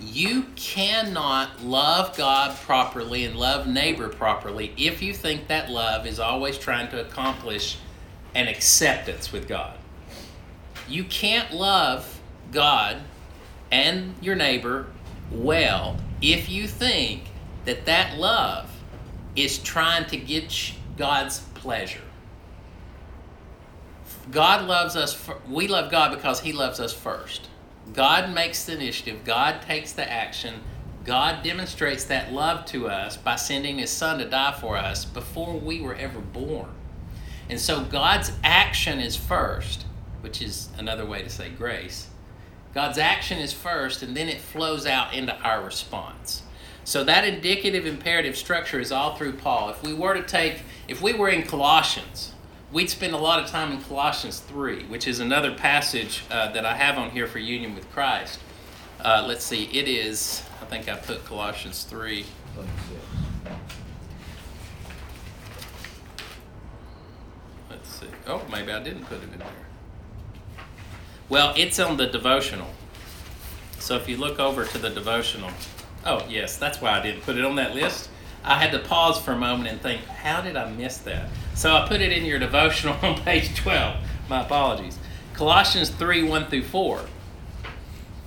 you 0.00 0.44
cannot 0.54 1.62
love 1.62 2.16
God 2.16 2.56
properly 2.58 3.24
and 3.24 3.36
love 3.36 3.66
neighbor 3.66 4.08
properly 4.08 4.72
if 4.76 5.02
you 5.02 5.14
think 5.14 5.48
that 5.48 5.70
love 5.70 6.06
is 6.06 6.20
always 6.20 6.58
trying 6.58 6.88
to 6.90 7.00
accomplish 7.00 7.78
an 8.34 8.48
acceptance 8.48 9.32
with 9.32 9.48
God. 9.48 9.76
You 10.88 11.04
can't 11.04 11.52
love 11.52 12.20
God 12.52 13.00
and 13.70 14.14
your 14.20 14.34
neighbor 14.34 14.86
well 15.30 15.96
if 16.32 16.48
you 16.48 16.66
think 16.66 17.24
that 17.64 17.86
that 17.86 18.18
love 18.18 18.70
is 19.36 19.58
trying 19.58 20.06
to 20.06 20.16
get 20.16 20.72
God's 20.96 21.40
pleasure. 21.54 22.00
God 24.30 24.66
loves 24.66 24.96
us, 24.96 25.28
we 25.48 25.68
love 25.68 25.90
God 25.90 26.14
because 26.14 26.40
He 26.40 26.52
loves 26.52 26.80
us 26.80 26.92
first. 26.92 27.48
God 27.92 28.32
makes 28.32 28.64
the 28.64 28.72
initiative, 28.72 29.24
God 29.24 29.60
takes 29.62 29.92
the 29.92 30.10
action, 30.10 30.54
God 31.04 31.42
demonstrates 31.42 32.04
that 32.04 32.32
love 32.32 32.64
to 32.66 32.88
us 32.88 33.16
by 33.16 33.36
sending 33.36 33.78
His 33.78 33.90
Son 33.90 34.18
to 34.18 34.24
die 34.24 34.56
for 34.58 34.76
us 34.76 35.04
before 35.04 35.54
we 35.54 35.80
were 35.80 35.94
ever 35.94 36.20
born. 36.20 36.68
And 37.50 37.60
so 37.60 37.84
God's 37.84 38.32
action 38.42 39.00
is 39.00 39.14
first, 39.16 39.84
which 40.22 40.40
is 40.40 40.70
another 40.78 41.04
way 41.04 41.22
to 41.22 41.28
say 41.28 41.50
grace. 41.50 42.08
God's 42.74 42.98
action 42.98 43.38
is 43.38 43.52
first, 43.52 44.02
and 44.02 44.16
then 44.16 44.28
it 44.28 44.40
flows 44.40 44.84
out 44.84 45.14
into 45.14 45.34
our 45.40 45.62
response. 45.64 46.42
So 46.84 47.04
that 47.04 47.24
indicative 47.24 47.86
imperative 47.86 48.36
structure 48.36 48.80
is 48.80 48.92
all 48.92 49.14
through 49.16 49.34
Paul. 49.34 49.70
If 49.70 49.82
we 49.82 49.94
were 49.94 50.14
to 50.14 50.22
take, 50.22 50.62
if 50.88 51.00
we 51.00 51.14
were 51.14 51.28
in 51.28 51.44
Colossians, 51.44 52.34
we'd 52.72 52.90
spend 52.90 53.14
a 53.14 53.18
lot 53.18 53.42
of 53.42 53.48
time 53.48 53.72
in 53.72 53.80
Colossians 53.80 54.40
3, 54.40 54.84
which 54.84 55.06
is 55.06 55.20
another 55.20 55.54
passage 55.54 56.24
uh, 56.30 56.50
that 56.52 56.66
I 56.66 56.74
have 56.74 56.98
on 56.98 57.10
here 57.10 57.28
for 57.28 57.38
union 57.38 57.74
with 57.74 57.90
Christ. 57.92 58.40
Uh, 59.00 59.24
let's 59.26 59.44
see, 59.44 59.64
it 59.72 59.88
is, 59.88 60.42
I 60.60 60.64
think 60.66 60.88
I 60.88 60.96
put 60.96 61.24
Colossians 61.24 61.84
3. 61.84 62.24
Let's 67.70 67.88
see. 67.88 68.06
Oh, 68.26 68.42
maybe 68.50 68.72
I 68.72 68.82
didn't 68.82 69.04
put 69.04 69.18
it 69.18 69.32
in 69.32 69.38
there. 69.38 69.63
Well, 71.34 71.52
it's 71.56 71.80
on 71.80 71.96
the 71.96 72.06
devotional. 72.06 72.68
So 73.80 73.96
if 73.96 74.08
you 74.08 74.18
look 74.18 74.38
over 74.38 74.64
to 74.66 74.78
the 74.78 74.88
devotional, 74.88 75.50
oh, 76.06 76.24
yes, 76.28 76.58
that's 76.58 76.80
why 76.80 76.96
I 76.96 77.02
didn't 77.02 77.22
put 77.22 77.36
it 77.36 77.44
on 77.44 77.56
that 77.56 77.74
list. 77.74 78.08
I 78.44 78.56
had 78.56 78.70
to 78.70 78.78
pause 78.78 79.20
for 79.20 79.32
a 79.32 79.36
moment 79.36 79.68
and 79.68 79.80
think, 79.80 80.04
how 80.04 80.42
did 80.42 80.54
I 80.54 80.70
miss 80.70 80.98
that? 80.98 81.28
So 81.56 81.74
I 81.74 81.88
put 81.88 82.00
it 82.00 82.12
in 82.12 82.24
your 82.24 82.38
devotional 82.38 82.96
on 83.02 83.20
page 83.22 83.52
12. 83.56 83.96
My 84.28 84.42
apologies. 84.42 84.96
Colossians 85.32 85.90
3 85.90 86.22
1 86.22 86.46
through 86.46 86.62
4. 86.62 87.00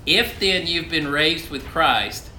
If 0.05 0.37
then 0.41 0.67
you've 0.67 0.89
been 0.89 1.07
raised 1.07 1.49
with 1.49 1.63
Christ, 1.67 2.29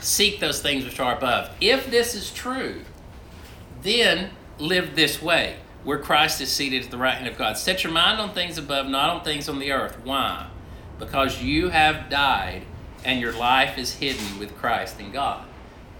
seek 0.00 0.38
those 0.38 0.60
things 0.60 0.84
which 0.84 1.00
are 1.00 1.16
above. 1.16 1.48
If 1.62 1.90
this 1.90 2.14
is 2.14 2.30
true, 2.30 2.82
then 3.80 4.32
live 4.58 4.96
this 4.96 5.22
way, 5.22 5.56
where 5.84 5.98
Christ 5.98 6.40
is 6.40 6.50
seated 6.50 6.84
at 6.84 6.90
the 6.90 6.98
right 6.98 7.14
hand 7.14 7.28
of 7.28 7.38
God. 7.38 7.56
Set 7.56 7.84
your 7.84 7.92
mind 7.92 8.20
on 8.20 8.34
things 8.34 8.58
above, 8.58 8.86
not 8.86 9.10
on 9.10 9.24
things 9.24 9.48
on 9.48 9.58
the 9.58 9.72
earth. 9.72 9.98
Why? 10.04 10.48
Because 10.98 11.42
you 11.42 11.68
have 11.70 12.10
died 12.10 12.62
and 13.04 13.20
your 13.20 13.32
life 13.32 13.78
is 13.78 13.94
hidden 13.94 14.38
with 14.38 14.56
Christ 14.58 15.00
in 15.00 15.10
God. 15.10 15.46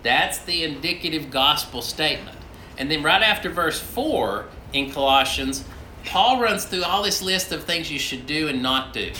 That's 0.02 0.38
the 0.38 0.64
indicative 0.64 1.30
gospel 1.30 1.82
statement. 1.82 2.38
And 2.78 2.90
then 2.90 3.02
right 3.02 3.22
after 3.22 3.50
verse 3.50 3.80
4 3.80 4.46
in 4.72 4.90
Colossians, 4.90 5.64
Paul 6.04 6.40
runs 6.40 6.64
through 6.64 6.84
all 6.84 7.02
this 7.02 7.22
list 7.22 7.52
of 7.52 7.64
things 7.64 7.90
you 7.90 7.98
should 7.98 8.26
do 8.26 8.48
and 8.48 8.62
not 8.62 8.92
do. 8.92 9.12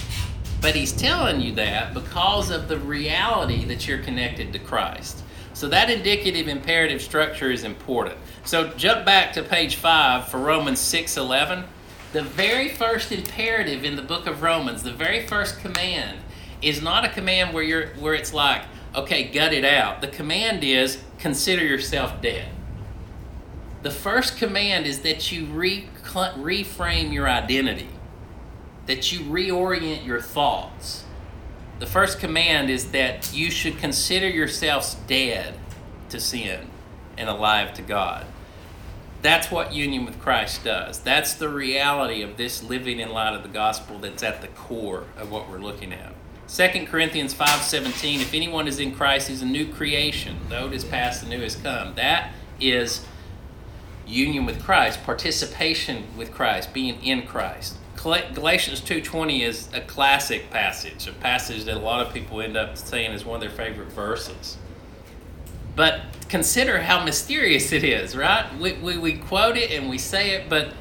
But 0.60 0.74
he's 0.74 0.92
telling 0.92 1.40
you 1.40 1.54
that 1.54 1.94
because 1.94 2.50
of 2.50 2.68
the 2.68 2.78
reality 2.78 3.64
that 3.66 3.88
you're 3.88 3.98
connected 3.98 4.52
to 4.52 4.58
Christ. 4.58 5.22
So 5.54 5.68
that 5.68 5.90
indicative 5.90 6.48
imperative 6.48 7.02
structure 7.02 7.50
is 7.50 7.64
important. 7.64 8.16
So 8.44 8.68
jump 8.68 9.04
back 9.04 9.32
to 9.34 9.42
page 9.42 9.76
5 9.76 10.28
for 10.28 10.38
Romans 10.38 10.80
6:11. 10.80 11.64
The 12.12 12.22
very 12.22 12.68
first 12.68 13.12
imperative 13.12 13.84
in 13.84 13.96
the 13.96 14.02
book 14.02 14.26
of 14.26 14.42
Romans, 14.42 14.82
the 14.82 14.92
very 14.92 15.26
first 15.26 15.60
command 15.60 16.18
is 16.60 16.82
not 16.82 17.04
a 17.04 17.08
command 17.08 17.54
where 17.54 17.62
you're 17.62 17.88
where 17.98 18.14
it's 18.14 18.32
like 18.32 18.62
okay, 18.94 19.24
gut 19.24 19.52
it 19.52 19.64
out. 19.64 20.00
The 20.00 20.08
command 20.08 20.64
is 20.64 20.98
consider 21.18 21.64
yourself 21.64 22.20
dead. 22.20 22.48
The 23.82 23.90
first 23.90 24.36
command 24.36 24.86
is 24.86 25.00
that 25.00 25.32
you 25.32 25.46
re- 25.46 25.88
reframe 26.04 27.12
your 27.12 27.28
identity, 27.28 27.88
that 28.86 29.12
you 29.12 29.20
reorient 29.20 30.04
your 30.04 30.20
thoughts. 30.20 31.04
The 31.78 31.86
first 31.86 32.18
command 32.18 32.68
is 32.68 32.90
that 32.90 33.32
you 33.32 33.50
should 33.50 33.78
consider 33.78 34.28
yourselves 34.28 34.96
dead 35.06 35.54
to 36.10 36.20
sin 36.20 36.68
and 37.16 37.28
alive 37.28 37.72
to 37.74 37.82
God. 37.82 38.26
That's 39.22 39.50
what 39.50 39.74
union 39.74 40.06
with 40.06 40.18
Christ 40.18 40.64
does. 40.64 41.00
That's 41.00 41.34
the 41.34 41.48
reality 41.48 42.22
of 42.22 42.36
this 42.36 42.62
living 42.62 43.00
in 43.00 43.10
light 43.10 43.34
of 43.34 43.42
the 43.42 43.50
gospel 43.50 43.98
that's 43.98 44.22
at 44.22 44.40
the 44.40 44.48
core 44.48 45.04
of 45.18 45.30
what 45.30 45.50
we're 45.50 45.58
looking 45.58 45.92
at. 45.92 46.14
2 46.48 46.86
Corinthians 46.86 47.32
5:17 47.32 48.20
If 48.20 48.34
anyone 48.34 48.66
is 48.66 48.80
in 48.80 48.92
Christ 48.92 49.28
he's 49.28 49.40
a 49.40 49.46
new 49.46 49.72
creation 49.72 50.36
the 50.48 50.62
old 50.62 50.72
is 50.72 50.84
past 50.84 51.22
the 51.22 51.28
new 51.28 51.40
has 51.40 51.54
come 51.54 51.94
that 51.94 52.32
is 52.58 53.06
union 54.04 54.46
with 54.46 54.60
Christ 54.64 55.04
participation 55.04 56.08
with 56.16 56.32
Christ 56.32 56.72
being 56.72 57.00
in 57.04 57.24
Christ 57.24 57.76
Galatians 58.02 58.80
2:20 58.80 59.42
is 59.42 59.68
a 59.72 59.80
classic 59.80 60.50
passage 60.50 61.06
a 61.06 61.12
passage 61.12 61.66
that 61.66 61.76
a 61.76 61.80
lot 61.80 62.04
of 62.04 62.12
people 62.12 62.40
end 62.40 62.56
up 62.56 62.76
saying 62.76 63.12
is 63.12 63.24
one 63.24 63.36
of 63.36 63.40
their 63.40 63.50
favorite 63.50 63.92
verses 63.92 64.56
but 65.76 66.02
consider 66.28 66.80
how 66.80 67.04
mysterious 67.04 67.72
it 67.72 67.84
is 67.84 68.16
right 68.16 68.46
we, 68.58 68.72
we, 68.74 68.98
we 68.98 69.14
quote 69.14 69.56
it 69.56 69.70
and 69.70 69.88
we 69.88 69.98
say 69.98 70.30
it 70.30 70.48
but 70.48 70.72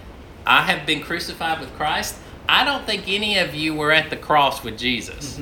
I 0.46 0.64
have 0.64 0.86
been 0.86 1.02
crucified 1.02 1.60
with 1.60 1.74
Christ 1.76 2.16
I 2.50 2.66
don't 2.66 2.84
think 2.84 3.04
any 3.08 3.38
of 3.38 3.54
you 3.54 3.76
were 3.76 3.92
at 3.92 4.10
the 4.10 4.18
cross 4.18 4.64
with 4.64 4.76
Jesus. 4.76 5.40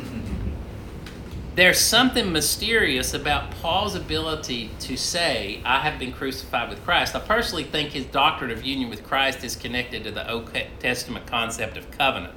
There's 1.56 1.80
something 1.80 2.34
mysterious 2.34 3.14
about 3.14 3.50
Paul's 3.50 3.96
ability 3.96 4.72
to 4.82 4.98
say, 4.98 5.62
I 5.64 5.80
have 5.80 5.98
been 6.00 6.12
crucified 6.12 6.70
with 6.70 6.84
Christ. 6.84 7.16
I 7.16 7.22
personally 7.22 7.64
think 7.64 7.92
his 7.92 8.06
doctrine 8.06 8.52
of 8.52 8.66
union 8.66 8.90
with 8.90 9.06
Christ 9.06 9.46
is 9.46 9.56
connected 9.56 10.04
to 10.04 10.12
the 10.12 10.30
Old 10.30 10.52
Testament 10.80 11.26
concept 11.26 11.78
of 11.78 11.90
covenant. 11.92 12.34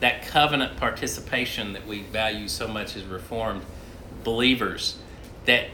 That 0.00 0.26
covenant 0.26 0.76
participation 0.76 1.72
that 1.72 1.86
we 1.86 2.02
value 2.02 2.48
so 2.48 2.68
much 2.68 2.96
as 2.96 3.04
Reformed 3.04 3.62
believers, 4.24 4.98
that 5.46 5.68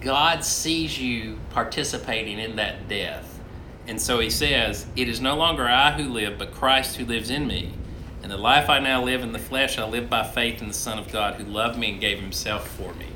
God 0.00 0.44
sees 0.44 0.98
you 0.98 1.38
participating 1.50 2.38
in 2.38 2.56
that 2.56 2.88
death 2.88 3.30
and 3.90 4.00
so 4.00 4.20
he 4.20 4.30
says, 4.30 4.86
It 4.94 5.08
is 5.08 5.20
no 5.20 5.36
longer 5.36 5.66
I 5.66 5.90
who 5.90 6.08
live, 6.08 6.38
but 6.38 6.52
Christ 6.52 6.96
who 6.96 7.04
lives 7.04 7.28
in 7.28 7.48
me. 7.48 7.72
And 8.22 8.30
the 8.30 8.36
life 8.36 8.70
I 8.70 8.78
now 8.78 9.02
live 9.02 9.22
in 9.22 9.32
the 9.32 9.38
flesh, 9.40 9.78
I 9.78 9.84
live 9.84 10.08
by 10.08 10.22
faith 10.22 10.62
in 10.62 10.68
the 10.68 10.74
Son 10.74 10.96
of 10.96 11.10
God 11.10 11.34
who 11.34 11.44
loved 11.44 11.76
me 11.76 11.90
and 11.90 12.00
gave 12.00 12.20
himself 12.20 12.68
for 12.68 12.94
me. 12.94 13.06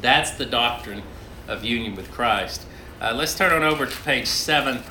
That's 0.00 0.30
the 0.30 0.46
doctrine 0.46 1.02
of 1.46 1.64
union 1.64 1.96
with 1.96 2.10
Christ. 2.10 2.64
Uh, 2.98 3.12
let's 3.14 3.36
turn 3.36 3.52
on 3.52 3.62
over 3.62 3.84
to 3.84 3.96
page 4.02 4.26
7. 4.26 4.82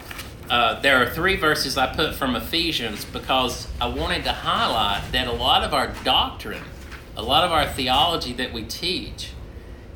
Uh, 0.47 0.79
there 0.81 1.01
are 1.01 1.09
three 1.09 1.37
verses 1.37 1.75
I 1.75 1.95
put 1.95 2.13
from 2.13 2.35
Ephesians 2.35 3.03
because 3.05 3.67
I 3.81 3.87
wanted 3.87 4.25
to 4.25 4.31
highlight 4.31 5.11
that 5.11 5.25
a 5.25 5.31
lot 5.31 5.63
of 5.63 5.73
our 5.73 5.87
doctrine, 6.03 6.63
a 7.17 7.23
lot 7.23 7.43
of 7.43 7.51
our 7.51 7.67
theology 7.67 8.33
that 8.33 8.53
we 8.53 8.63
teach, 8.63 9.31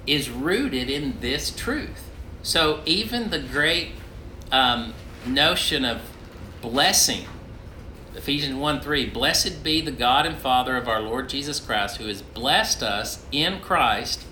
is 0.08 0.30
rooted 0.30 0.90
in 0.90 1.20
this 1.20 1.52
truth. 1.52 2.10
So 2.42 2.82
even 2.86 3.30
the 3.30 3.40
great 3.40 3.90
um, 4.52 4.94
notion 5.26 5.84
of 5.84 6.02
blessing. 6.62 7.26
Ephesians 8.16 8.56
1 8.56 8.82
3 8.82 9.10
Blessed 9.10 9.64
be 9.64 9.82
the 9.82 9.92
God 9.92 10.26
and 10.26 10.38
Father 10.38 10.78
of 10.78 10.88
our 10.88 11.02
Lord 11.02 11.30
Jesus 11.30 11.60
Christ, 11.60 11.98
who 11.98 12.08
has 12.08 12.22
blessed 12.22 12.82
us 12.82 13.26
in 13.32 13.60
Christ 13.60 14.24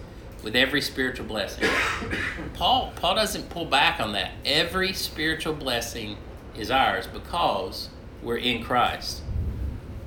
with 0.41 0.55
every 0.55 0.81
spiritual 0.81 1.25
blessing. 1.27 1.69
Paul, 2.53 2.93
Paul 2.95 3.15
doesn't 3.15 3.49
pull 3.49 3.65
back 3.65 3.99
on 3.99 4.13
that. 4.13 4.31
Every 4.45 4.93
spiritual 4.93 5.53
blessing 5.53 6.17
is 6.57 6.71
ours 6.71 7.05
because 7.05 7.89
we're 8.23 8.37
in 8.37 8.63
Christ. 8.63 9.21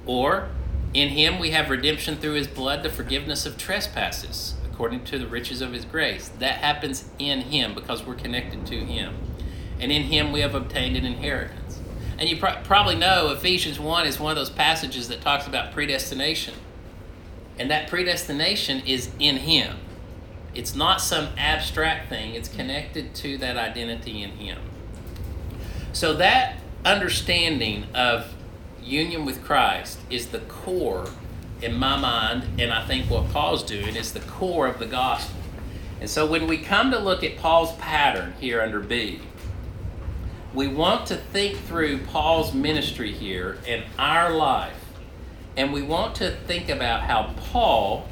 Or, 0.06 0.48
in 0.94 1.10
Him 1.10 1.38
we 1.38 1.50
have 1.50 1.68
redemption 1.68 2.16
through 2.16 2.34
His 2.34 2.46
blood, 2.46 2.82
the 2.82 2.88
forgiveness 2.88 3.44
of 3.44 3.58
trespasses 3.58 4.54
according 4.78 5.02
to 5.02 5.18
the 5.18 5.26
riches 5.26 5.60
of 5.60 5.72
his 5.72 5.84
grace. 5.84 6.30
That 6.38 6.58
happens 6.58 7.04
in 7.18 7.40
him 7.40 7.74
because 7.74 8.06
we're 8.06 8.14
connected 8.14 8.64
to 8.66 8.84
him. 8.84 9.12
And 9.80 9.90
in 9.90 10.02
him 10.02 10.30
we 10.30 10.38
have 10.38 10.54
obtained 10.54 10.96
an 10.96 11.04
inheritance. 11.04 11.80
And 12.16 12.28
you 12.28 12.36
pro- 12.36 12.54
probably 12.62 12.94
know 12.94 13.32
Ephesians 13.32 13.80
1 13.80 14.06
is 14.06 14.20
one 14.20 14.30
of 14.30 14.36
those 14.36 14.50
passages 14.50 15.08
that 15.08 15.20
talks 15.20 15.48
about 15.48 15.72
predestination. 15.72 16.54
And 17.58 17.68
that 17.72 17.88
predestination 17.88 18.86
is 18.86 19.10
in 19.18 19.38
him. 19.38 19.78
It's 20.54 20.76
not 20.76 21.00
some 21.00 21.30
abstract 21.36 22.08
thing, 22.08 22.34
it's 22.34 22.48
connected 22.48 23.16
to 23.16 23.36
that 23.38 23.56
identity 23.56 24.22
in 24.22 24.30
him. 24.30 24.60
So 25.92 26.14
that 26.14 26.60
understanding 26.84 27.86
of 27.96 28.32
union 28.80 29.24
with 29.24 29.42
Christ 29.42 29.98
is 30.08 30.28
the 30.28 30.38
core 30.38 31.08
in 31.60 31.74
my 31.74 31.98
mind, 31.98 32.60
and 32.60 32.72
I 32.72 32.84
think 32.86 33.10
what 33.10 33.30
Paul's 33.30 33.62
doing 33.62 33.96
is 33.96 34.12
the 34.12 34.20
core 34.20 34.66
of 34.66 34.78
the 34.78 34.86
gospel. 34.86 35.36
And 36.00 36.08
so 36.08 36.26
when 36.26 36.46
we 36.46 36.58
come 36.58 36.90
to 36.92 36.98
look 36.98 37.24
at 37.24 37.36
Paul's 37.36 37.72
pattern 37.76 38.34
here 38.40 38.60
under 38.60 38.80
B, 38.80 39.20
we 40.54 40.68
want 40.68 41.06
to 41.06 41.16
think 41.16 41.58
through 41.58 41.98
Paul's 41.98 42.54
ministry 42.54 43.12
here 43.12 43.58
in 43.66 43.82
our 43.98 44.32
life. 44.32 44.74
And 45.56 45.72
we 45.72 45.82
want 45.82 46.14
to 46.16 46.30
think 46.46 46.68
about 46.68 47.02
how 47.02 47.34
Paul 47.36 48.08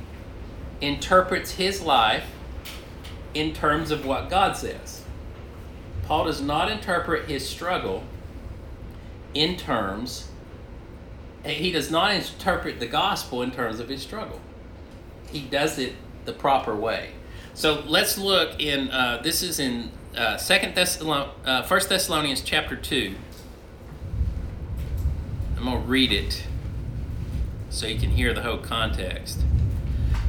interprets 0.81 1.53
his 1.53 1.81
life 1.81 2.25
in 3.35 3.53
terms 3.53 3.91
of 3.91 4.05
what 4.05 4.29
God 4.29 4.57
says. 4.57 5.05
Paul 6.03 6.25
does 6.25 6.41
not 6.41 6.71
interpret 6.71 7.29
his 7.29 7.49
struggle 7.49 8.05
in 9.33 9.57
terms 9.57 10.29
he 11.51 11.71
does 11.71 11.91
not 11.91 12.15
interpret 12.15 12.81
the 12.81 12.87
gospel 12.87 13.43
in 13.43 13.51
terms 13.51 13.81
of 13.81 13.89
his 13.89 14.03
struggle. 14.03 14.41
He 15.31 15.41
does 15.41 15.79
it 15.79 15.95
the 16.25 16.33
proper 16.33 16.75
way. 16.75 17.11
So 17.55 17.83
let's 17.87 18.19
look 18.19 18.61
in. 18.61 18.91
Uh, 18.91 19.21
this 19.23 19.43
is 19.43 19.59
in 19.59 19.91
uh, 20.17 20.37
Second 20.37 20.75
Thessalon, 20.75 21.29
uh, 21.45 21.63
First 21.63 21.89
Thessalonians 21.89 22.43
chapter 22.43 22.77
two. 22.77 23.15
I'm 25.57 25.65
gonna 25.65 25.79
read 25.79 26.13
it 26.13 26.45
so 27.71 27.87
you 27.87 27.99
can 27.99 28.11
hear 28.11 28.33
the 28.35 28.43
whole 28.43 28.59
context. 28.59 29.41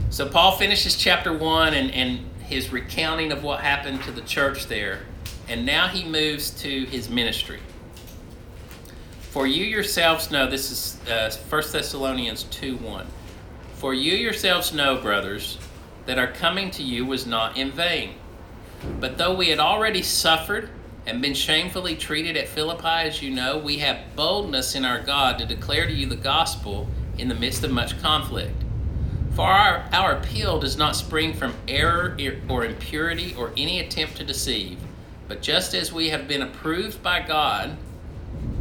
So 0.09 0.27
Paul 0.27 0.53
finishes 0.53 0.95
chapter 0.95 1.37
one 1.37 1.73
and, 1.73 1.91
and 1.91 2.19
his 2.41 2.71
recounting 2.71 3.31
of 3.31 3.43
what 3.43 3.59
happened 3.59 4.01
to 4.03 4.11
the 4.11 4.21
church 4.21 4.67
there, 4.67 4.99
and 5.49 5.65
now 5.65 5.89
he 5.89 6.05
moves 6.05 6.49
to 6.61 6.85
his 6.85 7.09
ministry. 7.09 7.59
For 9.31 9.45
you 9.45 9.65
yourselves 9.65 10.31
know, 10.31 10.49
this 10.49 10.71
is 10.71 11.09
uh, 11.09 11.31
1 11.49 11.63
Thessalonians 11.71 12.43
2 12.43 12.77
1. 12.77 13.05
For 13.73 13.93
you 13.93 14.13
yourselves 14.13 14.73
know, 14.73 14.99
brothers, 14.99 15.57
that 16.05 16.17
our 16.17 16.31
coming 16.31 16.71
to 16.71 16.83
you 16.83 17.05
was 17.05 17.27
not 17.27 17.57
in 17.57 17.71
vain. 17.71 18.15
But 18.99 19.17
though 19.17 19.35
we 19.35 19.49
had 19.49 19.59
already 19.59 20.01
suffered 20.01 20.69
and 21.05 21.21
been 21.21 21.33
shamefully 21.33 21.95
treated 21.95 22.37
at 22.37 22.47
Philippi, 22.47 22.87
as 22.87 23.21
you 23.21 23.29
know, 23.29 23.57
we 23.57 23.79
have 23.79 24.15
boldness 24.15 24.75
in 24.75 24.85
our 24.85 25.01
God 25.01 25.37
to 25.39 25.45
declare 25.45 25.85
to 25.85 25.93
you 25.93 26.07
the 26.07 26.15
gospel 26.15 26.87
in 27.17 27.27
the 27.27 27.35
midst 27.35 27.63
of 27.63 27.71
much 27.71 28.01
conflict. 28.01 28.63
For 29.31 29.45
our, 29.45 29.87
our 29.91 30.13
appeal 30.13 30.59
does 30.59 30.77
not 30.77 30.95
spring 30.95 31.33
from 31.33 31.53
error 31.67 32.17
or 32.49 32.65
impurity 32.65 33.35
or 33.37 33.51
any 33.57 33.79
attempt 33.79 34.17
to 34.17 34.23
deceive, 34.23 34.79
but 35.27 35.41
just 35.41 35.73
as 35.73 35.93
we 35.93 36.09
have 36.09 36.27
been 36.27 36.41
approved 36.41 37.03
by 37.03 37.21
God 37.21 37.77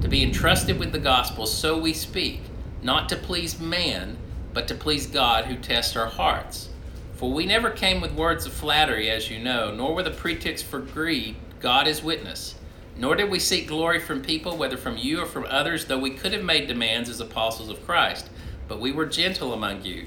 to 0.07 0.11
be 0.11 0.23
entrusted 0.23 0.79
with 0.79 0.93
the 0.93 1.01
gospel, 1.01 1.47
so 1.47 1.77
we 1.77 1.93
speak, 1.93 2.41
not 2.81 3.09
to 3.09 3.17
please 3.17 3.59
man, 3.59 4.17
but 4.55 4.69
to 4.69 4.75
please 4.77 5.09
God 5.09 5.47
who 5.47 5.57
tests 5.57 5.97
our 5.97 6.07
hearts. 6.07 6.69
For 7.15 7.33
we 7.33 7.45
never 7.45 7.71
came 7.71 8.01
with 8.01 8.15
words 8.15 8.47
of 8.47 8.53
flattery, 8.53 9.11
as 9.11 9.29
you 9.33 9.41
know, 9.41 9.75
nor 9.75 9.97
with 9.97 10.07
a 10.07 10.13
pretext 10.13 10.67
for 10.67 10.79
greed, 10.79 11.35
God 11.59 11.89
is 11.89 12.05
witness. 12.05 12.55
Nor 12.97 13.17
did 13.17 13.33
we 13.33 13.41
seek 13.41 13.67
glory 13.67 13.99
from 13.99 14.23
people, 14.23 14.57
whether 14.57 14.77
from 14.77 14.97
you 14.97 15.23
or 15.23 15.27
from 15.27 15.45
others, 15.49 15.87
though 15.87 15.99
we 15.99 16.11
could 16.11 16.33
have 16.33 16.45
made 16.45 16.69
demands 16.69 17.09
as 17.09 17.19
apostles 17.19 17.69
of 17.69 17.85
Christ. 17.85 18.30
But 18.69 18.78
we 18.78 18.93
were 18.93 19.07
gentle 19.07 19.52
among 19.52 19.85
you, 19.85 20.07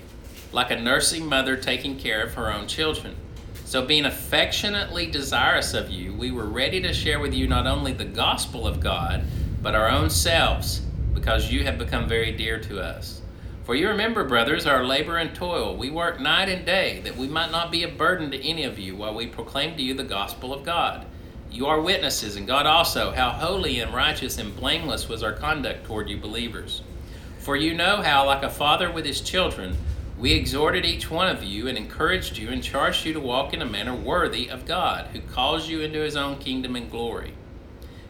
like 0.54 0.71
a 0.71 0.80
nursing 0.80 1.26
mother 1.26 1.58
taking 1.58 2.00
care 2.00 2.23
of 2.23 2.36
her 2.36 2.50
own 2.50 2.67
children. 2.67 3.17
So, 3.65 3.86
being 3.86 4.06
affectionately 4.06 5.12
desirous 5.12 5.73
of 5.73 5.89
you, 5.89 6.13
we 6.13 6.32
were 6.32 6.45
ready 6.45 6.82
to 6.84 6.93
share 6.93 7.19
with 7.19 7.34
you 7.34 7.47
not 7.47 7.67
only 7.67 7.91
the 7.91 8.06
gospel 8.06 8.65
of 8.65 8.80
God, 8.80 9.26
but 9.62 9.76
our 9.76 9.89
own 9.89 10.10
selves, 10.10 10.82
because 11.13 11.52
you 11.52 11.63
have 11.63 11.78
become 11.78 12.08
very 12.08 12.32
dear 12.32 12.60
to 12.60 12.82
us. 12.82 13.22
For 13.63 13.76
you 13.76 13.89
remember, 13.89 14.24
brothers, 14.24 14.65
our 14.65 14.84
labor 14.84 15.17
and 15.17 15.36
toil. 15.36 15.78
We 15.78 15.91
work 15.91 16.19
night 16.19 16.50
and 16.50 16.65
day, 16.65 17.02
that 17.04 17.15
we 17.15 17.28
might 17.28 17.52
not 17.52 17.72
be 17.72 17.84
a 17.84 17.88
burden 17.88 18.32
to 18.32 18.43
any 18.43 18.63
of 18.63 18.80
you 18.80 18.95
while 18.95 19.13
we 19.13 19.28
proclaim 19.28 19.76
to 19.78 19.84
you 19.84 19.93
the 19.93 20.04
gospel 20.04 20.54
of 20.54 20.63
God. 20.63 21.06
You 21.52 21.67
are 21.67 21.82
witnesses, 21.82 22.36
and 22.36 22.48
God 22.48 22.65
also, 22.65 23.12
how 23.12 23.30
holy 23.30 23.80
and 23.80 23.93
righteous 23.93 24.38
and 24.38 24.56
blameless 24.56 25.08
was 25.08 25.22
our 25.22 25.34
conduct 25.34 25.86
toward 25.86 26.10
you 26.10 26.17
believers. 26.17 26.82
For 27.38 27.56
you 27.56 27.74
know 27.74 28.02
how, 28.02 28.26
like 28.26 28.43
a 28.43 28.50
father 28.50 28.91
with 28.91 29.06
his 29.06 29.22
children, 29.22 29.78
we 30.17 30.34
exhorted 30.34 30.86
each 30.86 31.10
one 31.10 31.28
of 31.28 31.43
you 31.43 31.67
and 31.67 31.78
encouraged 31.78 32.38
you 32.38 32.50
and 32.50 32.63
charged 32.63 33.06
you 33.06 33.13
to 33.13 33.19
walk 33.19 33.54
in 33.54 33.62
a 33.62 33.65
manner 33.65 33.95
worthy 33.95 34.50
of 34.50 34.65
God, 34.65 35.08
who 35.13 35.22
calls 35.22 35.69
you 35.69 35.82
into 35.82 36.00
his 36.00 36.15
own 36.15 36.38
kingdom 36.38 36.76
and 36.76 36.89
glory. 36.89 37.34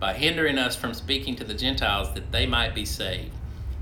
by 0.00 0.14
hindering 0.14 0.58
us 0.58 0.74
from 0.74 0.94
speaking 0.94 1.36
to 1.36 1.44
the 1.44 1.54
Gentiles 1.54 2.12
that 2.14 2.32
they 2.32 2.46
might 2.46 2.74
be 2.74 2.86
saved. 2.86 3.30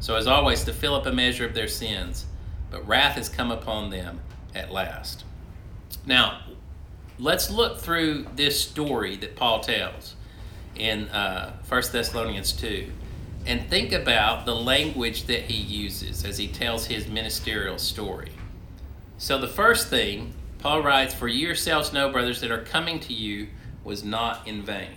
So, 0.00 0.16
as 0.16 0.26
always, 0.26 0.64
to 0.64 0.72
fill 0.72 0.94
up 0.94 1.07
a 1.07 1.12
measure 1.12 1.46
of 1.46 1.54
their 1.54 1.68
sins. 1.68 2.26
But 2.70 2.87
wrath 2.87 3.14
has 3.14 3.28
come 3.28 3.50
upon 3.50 3.90
them 3.90 4.20
at 4.54 4.70
last. 4.70 5.24
Now, 6.04 6.42
let's 7.18 7.50
look 7.50 7.78
through 7.78 8.26
this 8.37 8.61
story 8.61 9.16
that 9.16 9.37
Paul 9.37 9.61
tells 9.61 10.16
in 10.74 11.09
uh, 11.09 11.57
1 11.68 11.83
Thessalonians 11.92 12.52
2 12.52 12.90
and 13.46 13.68
think 13.70 13.92
about 13.92 14.44
the 14.44 14.54
language 14.54 15.24
that 15.24 15.42
he 15.42 15.57
uses 15.57 16.24
as 16.24 16.37
he 16.37 16.48
tells 16.48 16.87
his 16.87 17.09
ministerial 17.09 17.78
story. 17.78 18.33
So, 19.16 19.38
the 19.38 19.48
first 19.48 19.88
thing, 19.88 20.35
Paul 20.59 20.83
writes, 20.83 21.14
For 21.14 21.28
you 21.28 21.46
yourselves 21.46 21.92
know, 21.92 22.11
brothers, 22.11 22.40
that 22.40 22.50
our 22.50 22.62
coming 22.62 23.00
to 23.00 23.14
you 23.14 23.48
was 23.85 24.04
not 24.04 24.46
in 24.46 24.62
vain. 24.62 24.96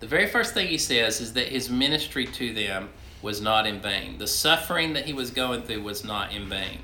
The 0.00 0.06
very 0.06 0.26
first 0.26 0.54
thing 0.54 0.68
he 0.68 0.78
says 0.78 1.20
is 1.20 1.34
that 1.34 1.48
his 1.48 1.70
ministry 1.70 2.26
to 2.26 2.54
them 2.54 2.88
was 3.22 3.40
not 3.40 3.66
in 3.66 3.80
vain. 3.80 4.16
The 4.18 4.26
suffering 4.26 4.94
that 4.94 5.04
he 5.04 5.12
was 5.12 5.30
going 5.30 5.62
through 5.62 5.82
was 5.82 6.04
not 6.04 6.32
in 6.32 6.48
vain. 6.48 6.80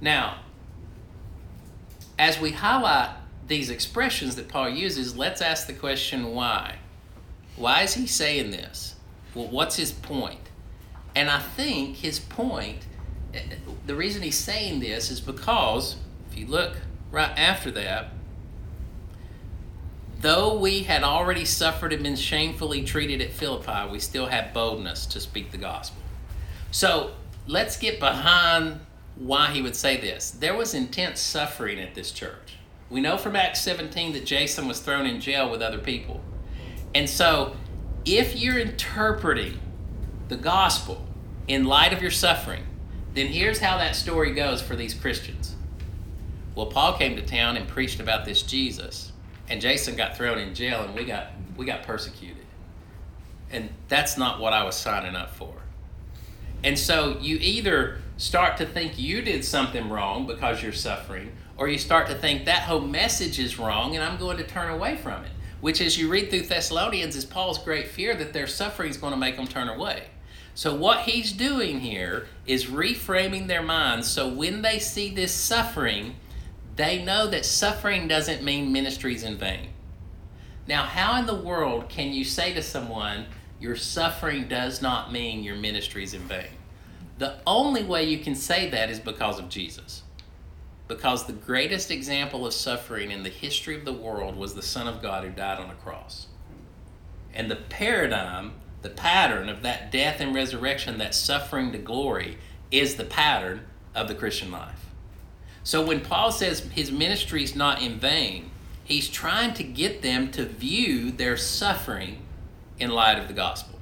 Now, 0.00 0.40
as 2.18 2.40
we 2.40 2.50
highlight 2.50 3.10
these 3.46 3.70
expressions 3.70 4.34
that 4.36 4.48
Paul 4.48 4.68
uses, 4.68 5.16
let's 5.16 5.40
ask 5.40 5.68
the 5.68 5.72
question 5.72 6.34
why? 6.34 6.76
Why 7.56 7.82
is 7.82 7.94
he 7.94 8.06
saying 8.06 8.50
this? 8.50 8.96
Well, 9.34 9.46
what's 9.46 9.76
his 9.76 9.92
point? 9.92 10.40
And 11.14 11.30
I 11.30 11.38
think 11.38 11.96
his 11.96 12.18
point, 12.18 12.86
eh, 13.32 13.38
eh, 13.38 13.54
the 13.86 13.94
reason 13.94 14.22
he's 14.22 14.38
saying 14.38 14.80
this 14.80 15.10
is 15.10 15.20
because, 15.20 15.96
if 16.30 16.36
you 16.36 16.46
look 16.46 16.76
right 17.10 17.36
after 17.36 17.70
that, 17.72 18.10
Though 20.20 20.58
we 20.58 20.82
had 20.82 21.04
already 21.04 21.44
suffered 21.44 21.92
and 21.92 22.02
been 22.02 22.16
shamefully 22.16 22.82
treated 22.82 23.20
at 23.20 23.30
Philippi, 23.30 23.88
we 23.90 24.00
still 24.00 24.26
had 24.26 24.52
boldness 24.52 25.06
to 25.06 25.20
speak 25.20 25.52
the 25.52 25.58
gospel. 25.58 26.02
So 26.72 27.12
let's 27.46 27.76
get 27.76 28.00
behind 28.00 28.80
why 29.14 29.52
he 29.52 29.62
would 29.62 29.76
say 29.76 29.96
this. 29.96 30.32
There 30.32 30.56
was 30.56 30.74
intense 30.74 31.20
suffering 31.20 31.78
at 31.78 31.94
this 31.94 32.10
church. 32.10 32.56
We 32.90 33.00
know 33.00 33.16
from 33.16 33.36
Acts 33.36 33.60
17 33.60 34.12
that 34.14 34.26
Jason 34.26 34.66
was 34.66 34.80
thrown 34.80 35.06
in 35.06 35.20
jail 35.20 35.48
with 35.48 35.62
other 35.62 35.78
people. 35.78 36.20
And 36.96 37.08
so 37.08 37.54
if 38.04 38.34
you're 38.34 38.58
interpreting 38.58 39.60
the 40.28 40.36
gospel 40.36 41.06
in 41.46 41.64
light 41.64 41.92
of 41.92 42.02
your 42.02 42.10
suffering, 42.10 42.64
then 43.14 43.28
here's 43.28 43.60
how 43.60 43.78
that 43.78 43.94
story 43.94 44.34
goes 44.34 44.60
for 44.60 44.74
these 44.74 44.94
Christians. 44.94 45.54
Well, 46.56 46.66
Paul 46.66 46.98
came 46.98 47.14
to 47.14 47.22
town 47.22 47.56
and 47.56 47.68
preached 47.68 48.00
about 48.00 48.24
this 48.24 48.42
Jesus 48.42 49.07
and 49.48 49.60
Jason 49.60 49.96
got 49.96 50.16
thrown 50.16 50.38
in 50.38 50.54
jail 50.54 50.82
and 50.82 50.94
we 50.94 51.04
got 51.04 51.28
we 51.56 51.66
got 51.66 51.82
persecuted. 51.82 52.36
And 53.50 53.70
that's 53.88 54.18
not 54.18 54.40
what 54.40 54.52
I 54.52 54.62
was 54.64 54.76
signing 54.76 55.16
up 55.16 55.34
for. 55.34 55.54
And 56.62 56.78
so 56.78 57.18
you 57.20 57.38
either 57.40 57.98
start 58.16 58.56
to 58.58 58.66
think 58.66 58.98
you 58.98 59.22
did 59.22 59.44
something 59.44 59.88
wrong 59.88 60.26
because 60.26 60.62
you're 60.62 60.72
suffering, 60.72 61.32
or 61.56 61.68
you 61.68 61.78
start 61.78 62.08
to 62.08 62.14
think 62.14 62.44
that 62.44 62.62
whole 62.62 62.80
message 62.80 63.38
is 63.38 63.58
wrong 63.58 63.94
and 63.94 64.04
I'm 64.04 64.18
going 64.18 64.36
to 64.36 64.44
turn 64.44 64.70
away 64.70 64.96
from 64.96 65.24
it. 65.24 65.30
Which, 65.60 65.80
as 65.80 65.98
you 65.98 66.08
read 66.08 66.30
through 66.30 66.42
Thessalonians, 66.42 67.16
is 67.16 67.24
Paul's 67.24 67.58
great 67.58 67.88
fear 67.88 68.14
that 68.14 68.32
their 68.32 68.46
suffering 68.46 68.90
is 68.90 68.96
going 68.96 69.12
to 69.12 69.18
make 69.18 69.36
them 69.36 69.48
turn 69.48 69.68
away. 69.68 70.04
So, 70.54 70.74
what 70.74 71.00
he's 71.00 71.32
doing 71.32 71.80
here 71.80 72.28
is 72.46 72.66
reframing 72.66 73.48
their 73.48 73.62
minds 73.62 74.06
so 74.06 74.28
when 74.28 74.62
they 74.62 74.78
see 74.78 75.10
this 75.10 75.32
suffering, 75.32 76.14
they 76.78 77.02
know 77.02 77.26
that 77.26 77.44
suffering 77.44 78.06
doesn't 78.06 78.44
mean 78.44 78.72
ministries 78.72 79.24
in 79.24 79.36
vain. 79.36 79.70
Now, 80.68 80.84
how 80.84 81.18
in 81.18 81.26
the 81.26 81.34
world 81.34 81.88
can 81.88 82.12
you 82.12 82.24
say 82.24 82.54
to 82.54 82.62
someone, 82.62 83.26
your 83.60 83.74
suffering 83.74 84.46
does 84.46 84.80
not 84.80 85.12
mean 85.12 85.42
your 85.42 85.56
ministry 85.56 86.04
is 86.04 86.14
in 86.14 86.20
vain? 86.22 86.50
The 87.18 87.38
only 87.48 87.82
way 87.82 88.04
you 88.04 88.18
can 88.18 88.36
say 88.36 88.70
that 88.70 88.90
is 88.90 89.00
because 89.00 89.40
of 89.40 89.48
Jesus. 89.48 90.04
Because 90.86 91.26
the 91.26 91.32
greatest 91.32 91.90
example 91.90 92.46
of 92.46 92.54
suffering 92.54 93.10
in 93.10 93.24
the 93.24 93.28
history 93.28 93.74
of 93.74 93.84
the 93.84 93.92
world 93.92 94.36
was 94.36 94.54
the 94.54 94.62
Son 94.62 94.86
of 94.86 95.02
God 95.02 95.24
who 95.24 95.30
died 95.30 95.58
on 95.58 95.70
a 95.70 95.74
cross. 95.74 96.28
And 97.34 97.50
the 97.50 97.56
paradigm, 97.56 98.52
the 98.82 98.88
pattern 98.88 99.48
of 99.48 99.62
that 99.62 99.90
death 99.90 100.20
and 100.20 100.32
resurrection, 100.32 100.98
that 100.98 101.16
suffering 101.16 101.72
to 101.72 101.78
glory, 101.78 102.38
is 102.70 102.94
the 102.94 103.04
pattern 103.04 103.66
of 103.96 104.06
the 104.06 104.14
Christian 104.14 104.52
life. 104.52 104.87
So 105.68 105.84
when 105.84 106.00
Paul 106.00 106.32
says 106.32 106.60
his 106.60 106.90
ministry 106.90 107.44
is 107.44 107.54
not 107.54 107.82
in 107.82 107.98
vain, 107.98 108.52
he's 108.84 109.06
trying 109.06 109.52
to 109.52 109.62
get 109.62 110.00
them 110.00 110.30
to 110.30 110.46
view 110.46 111.10
their 111.10 111.36
suffering 111.36 112.22
in 112.78 112.88
light 112.88 113.18
of 113.18 113.28
the 113.28 113.34
gospel. 113.34 113.78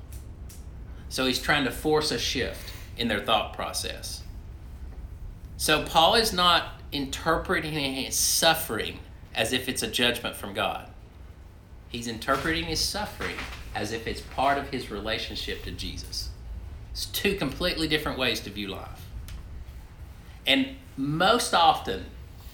So 1.10 1.26
he's 1.26 1.38
trying 1.38 1.62
to 1.62 1.70
force 1.70 2.10
a 2.10 2.18
shift 2.18 2.72
in 2.96 3.06
their 3.06 3.20
thought 3.20 3.52
process. 3.52 4.24
So 5.58 5.84
Paul 5.84 6.16
is 6.16 6.32
not 6.32 6.80
interpreting 6.90 7.74
his 7.74 8.16
suffering 8.16 8.98
as 9.32 9.52
if 9.52 9.68
it's 9.68 9.84
a 9.84 9.88
judgment 9.88 10.34
from 10.34 10.54
God. 10.54 10.90
He's 11.88 12.08
interpreting 12.08 12.64
his 12.64 12.80
suffering 12.80 13.36
as 13.76 13.92
if 13.92 14.08
it's 14.08 14.22
part 14.22 14.58
of 14.58 14.70
his 14.70 14.90
relationship 14.90 15.62
to 15.62 15.70
Jesus. 15.70 16.30
It's 16.90 17.06
two 17.06 17.36
completely 17.36 17.86
different 17.86 18.18
ways 18.18 18.40
to 18.40 18.50
view 18.50 18.66
life. 18.66 19.06
And 20.48 20.74
most 20.96 21.54
often, 21.54 22.06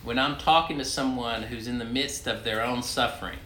when 0.03 0.19
I'm 0.19 0.37
talking 0.37 0.79
to 0.79 0.85
someone 0.85 1.45
who's 1.45 1.69
in 1.69 1.79
the 1.79 1.85
midst 1.85 2.27
of 2.27 2.45
their 2.45 2.63
own 2.63 2.83
suffering, 2.83 3.39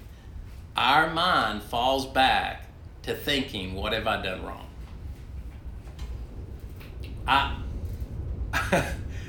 our 0.76 1.12
mind 1.12 1.62
falls 1.62 2.06
back 2.06 2.66
to 3.02 3.14
thinking, 3.14 3.74
What 3.74 3.92
have 3.92 4.06
I 4.06 4.22
done 4.22 4.44
wrong? 4.44 4.66
I, 7.26 7.56
a 8.52 8.84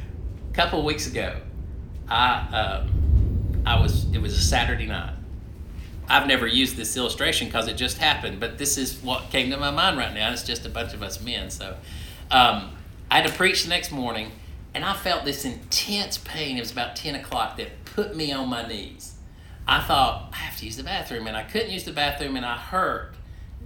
couple 0.54 0.84
weeks 0.84 1.08
ago, 1.08 1.36
I, 2.08 2.48
uh, 2.54 2.88
I 3.66 3.82
was, 3.82 4.06
it 4.14 4.22
was 4.22 4.34
a 4.38 4.42
Saturday 4.42 4.86
night. 4.86 5.14
I've 6.10 6.28
never 6.28 6.48
used 6.48 6.78
this 6.78 6.96
illustration 6.96 7.48
because 7.48 7.68
it 7.68 7.76
just 7.76 7.98
happened, 7.98 8.40
but 8.40 8.58
this 8.58 8.78
is 8.78 9.02
what 9.04 9.30
came 9.30 9.50
to 9.52 9.58
my 9.58 9.72
mind 9.72 9.98
right 9.98 10.14
now. 10.14 10.32
It's 10.32 10.44
just 10.44 10.66
a 10.66 10.70
bunch 10.70 10.94
of 10.94 11.04
us 11.04 11.22
men. 11.22 11.50
So 11.50 11.76
um, 12.32 12.72
I 13.12 13.20
had 13.20 13.28
to 13.28 13.34
preach 13.34 13.64
the 13.64 13.70
next 13.70 13.92
morning 13.92 14.32
and 14.78 14.86
I 14.86 14.94
felt 14.94 15.26
this 15.26 15.44
intense 15.44 16.20
pain. 16.20 16.56
It 16.56 16.60
was 16.60 16.72
about 16.72 16.96
10 16.96 17.16
o'clock 17.16 17.58
that 17.58 17.84
put 17.84 18.16
me 18.16 18.32
on 18.32 18.48
my 18.48 18.68
knees. 18.68 19.16
I 19.68 19.82
thought, 19.82 20.30
I 20.32 20.36
have 20.36 20.56
to 20.58 20.66
use 20.66 20.78
the 20.78 20.84
bathroom, 20.84 21.26
and 21.26 21.36
I 21.36 21.42
couldn't 21.42 21.72
use 21.72 21.84
the 21.84 21.92
bathroom, 21.92 22.36
and 22.36 22.46
I 22.46 22.56
hurt 22.56 23.16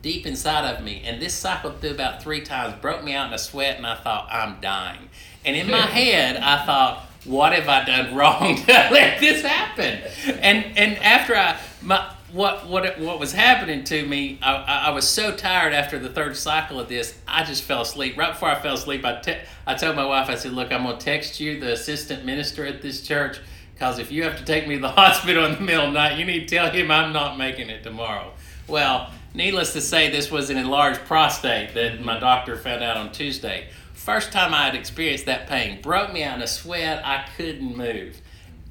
deep 0.02 0.26
inside 0.26 0.74
of 0.74 0.82
me. 0.82 1.04
And 1.06 1.22
this 1.22 1.34
cycled 1.34 1.82
through 1.82 1.92
about 1.92 2.24
three 2.24 2.40
times, 2.40 2.76
broke 2.82 3.04
me 3.04 3.14
out 3.14 3.28
in 3.28 3.34
a 3.34 3.38
sweat, 3.38 3.76
and 3.76 3.86
I 3.86 3.96
thought, 3.96 4.30
I'm 4.32 4.62
dying. 4.62 5.10
And 5.44 5.58
in 5.58 5.70
my 5.70 5.82
head, 5.82 6.38
I 6.38 6.66
thought, 6.66 7.06
what 7.26 7.52
have 7.52 7.68
I 7.68 7.84
done 7.84 8.16
wrong 8.16 8.56
to 8.56 8.72
let 8.72 9.20
this 9.20 9.44
happen? 9.44 10.00
And 10.40 10.78
and 10.78 10.98
after 11.00 11.36
I 11.36 11.60
my 11.82 12.10
what 12.34 12.68
what 12.68 13.00
what 13.00 13.20
was 13.20 13.32
happening 13.32 13.84
to 13.86 14.06
me, 14.06 14.40
I, 14.42 14.88
I 14.88 14.90
was 14.92 15.08
so 15.08 15.36
tired 15.36 15.74
after 15.74 16.00
the 16.00 16.10
third 16.10 16.36
cycle 16.38 16.80
of 16.80 16.88
this, 16.88 17.18
I 17.28 17.44
just 17.44 17.64
fell 17.64 17.82
asleep. 17.82 18.18
Right 18.18 18.34
before 18.34 18.50
I 18.50 18.60
fell 18.60 18.76
asleep, 18.76 19.04
I, 19.06 19.20
te- 19.20 19.40
I 19.66 19.76
told 19.76 19.96
my 19.96 20.06
wife, 20.06 20.30
I 20.30 20.36
said, 20.36 20.54
"Look, 20.54 20.72
I'm 20.72 20.84
gonna 20.84 20.98
text 20.98 21.40
you, 21.40 21.60
the 21.60 21.74
assistant 21.74 22.26
minister 22.26 22.66
at 22.66 22.82
this 22.82 23.02
church, 23.02 23.40
because 23.74 24.00
if 24.00 24.12
you 24.12 24.24
have 24.24 24.38
to 24.38 24.46
take 24.46 24.68
me 24.68 24.76
to 24.76 24.82
the 24.82 24.90
hospital 24.92 25.46
in 25.46 25.56
the 25.56 25.62
middle 25.62 25.88
of 25.88 25.94
the 25.94 26.00
night, 26.00 26.18
you 26.18 26.26
need 26.26 26.48
to 26.48 26.56
tell 26.56 26.70
him 26.72 26.92
I'm 26.92 27.14
not 27.14 27.38
making 27.38 27.70
it 27.70 27.84
tomorrow." 27.84 28.32
Well, 28.68 29.12
needless 29.34 29.74
to 29.74 29.82
say, 29.82 30.10
this 30.10 30.32
was 30.32 30.50
an 30.50 30.58
enlarged 30.58 31.02
prostate 31.02 31.74
that 31.74 32.02
my 32.02 32.20
doctor 32.20 32.56
found 32.56 32.84
out 32.84 32.98
on 32.98 33.12
Tuesday. 33.12 33.68
First 33.94 34.32
time 34.32 34.54
I 34.54 34.66
had 34.66 34.76
experienced 34.76 35.26
that 35.26 35.48
pain, 35.48 35.82
broke 35.82 36.12
me 36.14 36.24
out 36.24 36.38
in 36.38 36.42
a 36.42 36.48
sweat. 36.48 37.06
I 37.06 37.26
couldn't 37.36 37.76
move. 37.76 38.22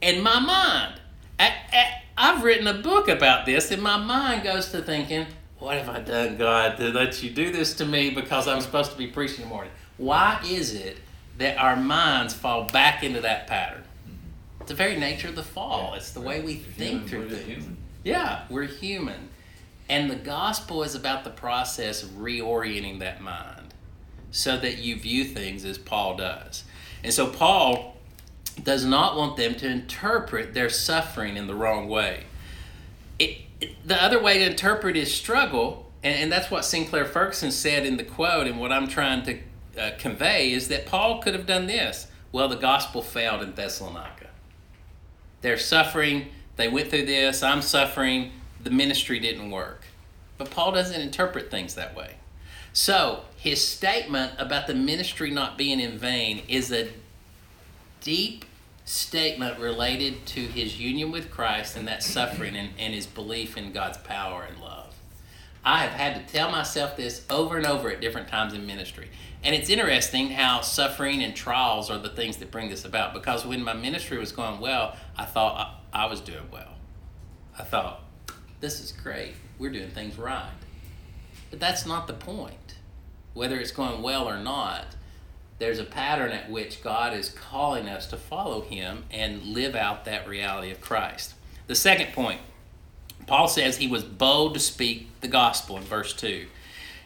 In 0.01 0.23
my 0.23 0.41
mind, 0.41 1.01
I, 1.39 1.53
I, 1.73 2.00
I've 2.23 2.45
written 2.45 2.67
a 2.67 2.75
book 2.75 3.09
about 3.09 3.47
this, 3.47 3.71
and 3.71 3.83
my 3.83 3.97
mind 3.97 4.43
goes 4.43 4.71
to 4.73 4.83
thinking, 4.83 5.27
what 5.59 5.79
have 5.79 5.89
I 5.89 6.01
done, 6.01 6.37
God, 6.37 6.77
to 6.77 6.93
let 6.93 7.23
you 7.23 7.31
do 7.31 7.51
this 7.51 7.73
to 7.77 7.87
me 7.87 8.11
because 8.11 8.47
I'm 8.47 8.61
supposed 8.61 8.93
to 8.93 8.99
be 8.99 9.07
preaching 9.07 9.37
in 9.37 9.43
the 9.45 9.49
morning? 9.49 9.73
Why 9.97 10.39
is 10.47 10.75
it 10.75 10.99
that 11.39 11.57
our 11.57 11.77
minds 11.77 12.35
fall 12.35 12.65
back 12.65 13.03
into 13.03 13.23
that 13.23 13.47
pattern? 13.47 13.85
It's 14.61 14.69
the 14.69 14.75
very 14.75 14.99
nature 14.99 15.29
of 15.29 15.35
the 15.35 15.43
fall. 15.43 15.95
It's 15.95 16.11
the 16.11 16.21
way 16.21 16.43
we 16.43 16.57
think 16.57 17.09
through 17.09 17.31
things. 17.31 17.65
Yeah, 18.05 18.45
we're 18.51 18.65
human. 18.65 19.31
And 19.89 20.11
the 20.11 20.17
gospel 20.17 20.83
is 20.83 20.95
about 20.95 21.25
the 21.25 21.31
process 21.31 22.03
of 22.03 22.11
reorienting 22.11 22.99
that 22.99 23.23
mind 23.23 23.73
so 24.31 24.59
that 24.59 24.77
you 24.77 24.97
view 24.97 25.25
things 25.25 25.65
as 25.65 25.79
Paul 25.79 26.19
does. 26.19 26.65
And 27.03 27.15
so 27.15 27.29
Paul 27.29 27.97
does 28.51 28.85
not 28.85 29.17
want 29.17 29.37
them 29.37 29.55
to 29.57 29.69
interpret 29.69 30.55
their 30.55 30.69
suffering 30.69 31.37
in 31.37 31.47
the 31.47 31.55
wrong 31.55 31.89
way. 31.89 32.25
It, 33.19 33.39
it, 33.61 33.87
the 33.87 34.03
other 34.03 34.21
way 34.21 34.39
to 34.39 34.47
interpret 34.51 34.97
is 34.97 35.13
struggle, 35.13 35.91
and, 36.03 36.15
and, 36.15 36.33
that's 36.33 36.51
what 36.51 36.65
Sinclair 36.65 37.05
Ferguson 37.05 37.51
said 37.51 37.85
in 37.85 37.97
the 37.97 38.05
quote, 38.05 38.47
and 38.47 38.59
what 38.59 38.73
I'm 38.73 38.89
trying 38.89 39.23
to 39.25 39.39
uh, 39.79 39.91
convey 39.99 40.53
is 40.53 40.69
that 40.69 40.87
Paul 40.87 41.21
could 41.21 41.35
have 41.35 41.47
done 41.47 41.67
this. 41.67 42.07
Well, 42.33 42.49
the 42.49 42.57
gospel 42.57 43.03
failed 43.03 43.43
in 43.43 43.55
Thessalonica. 43.55 44.29
They're 45.43 45.59
suffering, 45.59 46.27
they 46.57 46.69
went 46.69 46.91
through 46.91 47.07
this, 47.07 47.43
I'm 47.43 47.63
suffering, 47.63 48.33
the 48.63 48.71
ministry 48.71 49.19
didn't 49.19 49.51
work. 49.51 49.85
But 50.39 50.51
Paul 50.51 50.73
doesn't 50.73 51.01
interpret 51.01 51.51
things 51.51 51.75
that 51.75 51.97
way. 51.97 52.17
So, 52.73 53.25
his 53.37 53.67
statement 53.67 54.33
about 54.39 54.67
the 54.67 54.75
ministry 54.75 55.31
not 55.31 55.59
being 55.59 55.81
in 55.81 55.99
vain 55.99 56.43
is 56.49 56.71
a 56.73 56.91
deep 58.01 58.45
statement 58.85 59.59
related 59.61 60.27
to 60.27 60.41
his 60.41 60.81
union 60.81 61.13
with 61.13 61.31
Christ 61.31 61.77
and 61.77 61.87
that 61.87 62.03
suffering 62.03 62.57
and, 62.57 62.71
and 62.79 62.93
his 62.93 63.07
belief 63.07 63.57
in 63.57 63.73
God's 63.73 63.99
power 63.99 64.43
and 64.43 64.61
love. 64.61 64.95
I 65.65 65.83
have 65.83 65.93
had 65.93 66.27
to 66.27 66.33
tell 66.33 66.51
myself 66.51 66.97
this 66.97 67.25
over 67.29 67.57
and 67.57 67.67
over 67.67 67.91
at 67.91 68.01
different 68.01 68.29
times 68.29 68.55
in 68.55 68.67
ministry. 68.67 69.09
And 69.45 69.55
it's 69.55 69.71
interesting 69.71 70.31
how 70.31 70.63
suffering 70.63 71.23
and 71.23 71.35
trials 71.35 71.91
are 71.91 71.99
the 71.99 72.09
things 72.09 72.39
that 72.39 72.51
bring 72.51 72.71
this 72.71 72.85
about 72.85 73.15
because 73.15 73.47
when 73.47 73.63
my 73.63 73.75
ministry 73.75 74.19
was 74.19 74.33
going 74.33 74.61
well, 74.61 74.97
I 75.17 75.25
thought 75.25 75.81
I, 75.93 76.05
I 76.05 76.07
was 76.07 76.21
doing 76.21 76.49
well. 76.51 76.75
I 77.59 77.63
thought, 77.63 78.03
this 78.61 78.81
is 78.81 78.93
great. 78.93 79.35
We're 79.59 79.71
doing 79.71 79.91
things 79.91 80.19
right. 80.19 80.51
But 81.51 81.61
that's 81.61 81.87
not 81.87 82.07
the 82.07 82.15
point. 82.15 82.77
Whether 83.35 83.59
it's 83.59 83.71
going 83.71 84.03
well 84.03 84.29
or 84.29 84.39
not, 84.39 84.87
there's 85.61 85.79
a 85.79 85.85
pattern 85.85 86.33
at 86.33 86.51
which 86.51 86.83
God 86.83 87.13
is 87.13 87.29
calling 87.29 87.87
us 87.87 88.07
to 88.07 88.17
follow 88.17 88.63
Him 88.63 89.05
and 89.11 89.43
live 89.43 89.77
out 89.77 90.07
that 90.07 90.27
reality 90.27 90.71
of 90.71 90.81
Christ. 90.81 91.35
The 91.67 91.75
second 91.75 92.13
point, 92.15 92.41
Paul 93.27 93.47
says 93.47 93.77
he 93.77 93.87
was 93.87 94.03
bold 94.03 94.55
to 94.55 94.61
speak 94.61 95.21
the 95.21 95.29
gospel 95.29 95.77
in 95.77 95.83
verse 95.85 96.15
2. 96.15 96.47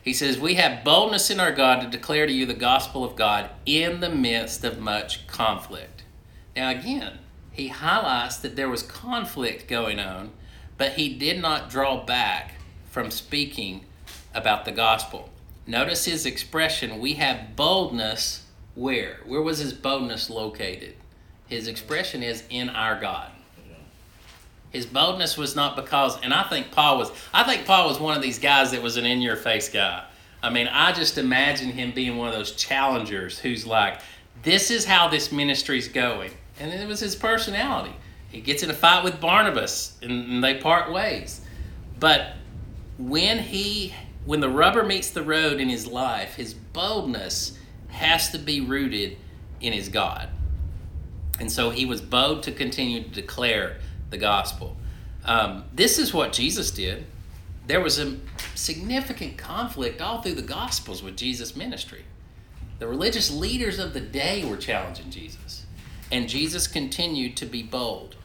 He 0.00 0.14
says, 0.14 0.38
We 0.38 0.54
have 0.54 0.84
boldness 0.84 1.30
in 1.30 1.40
our 1.40 1.50
God 1.50 1.80
to 1.80 1.88
declare 1.88 2.26
to 2.26 2.32
you 2.32 2.46
the 2.46 2.54
gospel 2.54 3.04
of 3.04 3.16
God 3.16 3.50
in 3.66 3.98
the 3.98 4.08
midst 4.08 4.62
of 4.62 4.78
much 4.78 5.26
conflict. 5.26 6.04
Now, 6.54 6.70
again, 6.70 7.18
he 7.50 7.68
highlights 7.68 8.36
that 8.38 8.54
there 8.54 8.68
was 8.68 8.84
conflict 8.84 9.66
going 9.66 9.98
on, 9.98 10.30
but 10.78 10.92
he 10.92 11.12
did 11.12 11.42
not 11.42 11.70
draw 11.70 12.04
back 12.04 12.54
from 12.88 13.10
speaking 13.10 13.84
about 14.32 14.64
the 14.64 14.72
gospel. 14.72 15.30
Notice 15.66 16.04
his 16.04 16.24
expression, 16.24 17.00
we 17.00 17.14
have 17.14 17.56
boldness 17.56 18.43
where? 18.74 19.18
Where 19.26 19.42
was 19.42 19.58
his 19.58 19.72
boldness 19.72 20.30
located? 20.30 20.94
His 21.46 21.68
expression 21.68 22.22
is 22.22 22.42
in 22.50 22.70
our 22.70 23.00
God. 23.00 23.30
His 24.70 24.86
boldness 24.86 25.36
was 25.36 25.54
not 25.54 25.76
because, 25.76 26.20
and 26.22 26.34
I 26.34 26.42
think 26.44 26.72
Paul 26.72 26.98
was, 26.98 27.12
I 27.32 27.44
think 27.44 27.64
Paul 27.64 27.86
was 27.86 28.00
one 28.00 28.16
of 28.16 28.22
these 28.22 28.40
guys 28.40 28.72
that 28.72 28.82
was 28.82 28.96
an 28.96 29.06
in 29.06 29.22
your 29.22 29.36
face 29.36 29.68
guy. 29.68 30.04
I 30.42 30.50
mean, 30.50 30.66
I 30.66 30.92
just 30.92 31.16
imagine 31.16 31.70
him 31.70 31.92
being 31.92 32.16
one 32.16 32.26
of 32.28 32.34
those 32.34 32.52
challengers 32.52 33.38
who's 33.38 33.64
like, 33.64 34.00
this 34.42 34.70
is 34.72 34.84
how 34.84 35.08
this 35.08 35.30
ministry's 35.30 35.86
going. 35.86 36.32
And 36.58 36.72
it 36.72 36.88
was 36.88 36.98
his 36.98 37.14
personality. 37.14 37.94
He 38.30 38.40
gets 38.40 38.64
in 38.64 38.70
a 38.70 38.74
fight 38.74 39.04
with 39.04 39.20
Barnabas 39.20 39.96
and 40.02 40.42
they 40.42 40.56
part 40.56 40.92
ways. 40.92 41.40
But 42.00 42.32
when 42.98 43.38
he, 43.38 43.94
when 44.24 44.40
the 44.40 44.50
rubber 44.50 44.82
meets 44.82 45.10
the 45.10 45.22
road 45.22 45.60
in 45.60 45.68
his 45.68 45.86
life, 45.86 46.34
his 46.34 46.52
boldness 46.52 47.56
has 47.94 48.30
to 48.30 48.38
be 48.38 48.60
rooted 48.60 49.16
in 49.60 49.72
his 49.72 49.88
God. 49.88 50.28
And 51.40 51.50
so 51.50 51.70
he 51.70 51.86
was 51.86 52.00
bold 52.00 52.42
to 52.44 52.52
continue 52.52 53.02
to 53.02 53.08
declare 53.08 53.78
the 54.10 54.18
gospel. 54.18 54.76
Um, 55.24 55.64
this 55.72 55.98
is 55.98 56.12
what 56.12 56.32
Jesus 56.32 56.70
did. 56.70 57.06
There 57.66 57.80
was 57.80 57.98
a 57.98 58.18
significant 58.54 59.38
conflict 59.38 60.00
all 60.00 60.20
through 60.20 60.34
the 60.34 60.42
gospels 60.42 61.02
with 61.02 61.16
Jesus' 61.16 61.56
ministry. 61.56 62.04
The 62.78 62.86
religious 62.86 63.30
leaders 63.30 63.78
of 63.78 63.94
the 63.94 64.00
day 64.00 64.44
were 64.44 64.56
challenging 64.56 65.10
Jesus, 65.10 65.64
and 66.12 66.28
Jesus 66.28 66.66
continued 66.66 67.36
to 67.38 67.46
be 67.46 67.62
bold. 67.62 68.16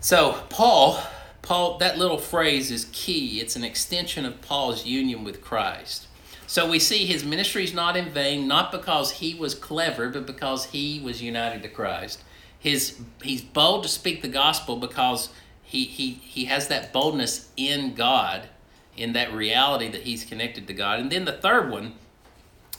So, 0.00 0.42
Paul, 0.48 1.00
Paul, 1.42 1.78
that 1.78 1.98
little 1.98 2.18
phrase 2.18 2.70
is 2.70 2.88
key. 2.92 3.40
It's 3.40 3.56
an 3.56 3.64
extension 3.64 4.24
of 4.24 4.40
Paul's 4.40 4.84
union 4.84 5.22
with 5.22 5.40
Christ. 5.40 6.07
So 6.48 6.66
we 6.66 6.78
see 6.78 7.04
his 7.04 7.26
ministry 7.26 7.62
is 7.62 7.74
not 7.74 7.94
in 7.94 8.08
vain, 8.08 8.48
not 8.48 8.72
because 8.72 9.12
he 9.12 9.34
was 9.34 9.54
clever, 9.54 10.08
but 10.08 10.24
because 10.24 10.64
he 10.64 10.98
was 10.98 11.22
united 11.22 11.62
to 11.62 11.68
Christ. 11.68 12.22
His 12.58 12.98
he's 13.22 13.42
bold 13.42 13.82
to 13.82 13.88
speak 13.88 14.22
the 14.22 14.28
gospel 14.28 14.76
because 14.76 15.28
he 15.62 15.84
he 15.84 16.12
he 16.12 16.46
has 16.46 16.68
that 16.68 16.90
boldness 16.90 17.50
in 17.58 17.92
God, 17.94 18.48
in 18.96 19.12
that 19.12 19.30
reality 19.34 19.90
that 19.90 20.00
he's 20.00 20.24
connected 20.24 20.66
to 20.68 20.72
God. 20.72 21.00
And 21.00 21.12
then 21.12 21.26
the 21.26 21.32
third 21.32 21.70
one 21.70 21.96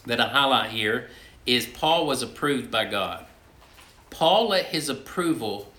that 0.07 0.19
I 0.19 0.29
highlight 0.29 0.71
here 0.71 1.07
is 1.45 1.67
Paul 1.67 2.07
was 2.07 2.23
approved 2.23 2.71
by 2.71 2.85
God. 2.85 3.27
Paul 4.09 4.49
let 4.49 4.65
his 4.65 4.89
approval 4.89 5.71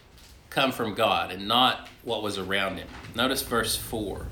come 0.49 0.71
from 0.71 0.95
God 0.95 1.33
and 1.33 1.49
not 1.49 1.89
what 2.05 2.23
was 2.23 2.39
around 2.39 2.77
him. 2.77 2.87
Notice 3.17 3.43
verse 3.43 3.75
4. 3.75 4.27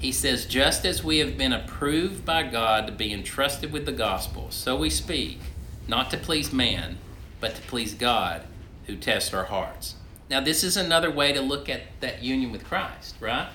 He 0.00 0.12
says, 0.12 0.46
Just 0.46 0.86
as 0.86 1.04
we 1.04 1.18
have 1.18 1.36
been 1.36 1.52
approved 1.52 2.24
by 2.24 2.42
God 2.42 2.86
to 2.86 2.92
be 2.92 3.12
entrusted 3.12 3.70
with 3.70 3.84
the 3.84 3.92
gospel, 3.92 4.46
so 4.50 4.74
we 4.74 4.88
speak, 4.88 5.38
not 5.86 6.10
to 6.10 6.16
please 6.16 6.52
man, 6.52 6.96
but 7.38 7.54
to 7.54 7.62
please 7.62 7.92
God 7.92 8.44
who 8.86 8.96
tests 8.96 9.34
our 9.34 9.44
hearts. 9.44 9.96
Now, 10.30 10.40
this 10.40 10.64
is 10.64 10.78
another 10.78 11.10
way 11.10 11.34
to 11.34 11.42
look 11.42 11.68
at 11.68 11.82
that 12.00 12.22
union 12.22 12.50
with 12.50 12.64
Christ, 12.64 13.16
right? 13.20 13.50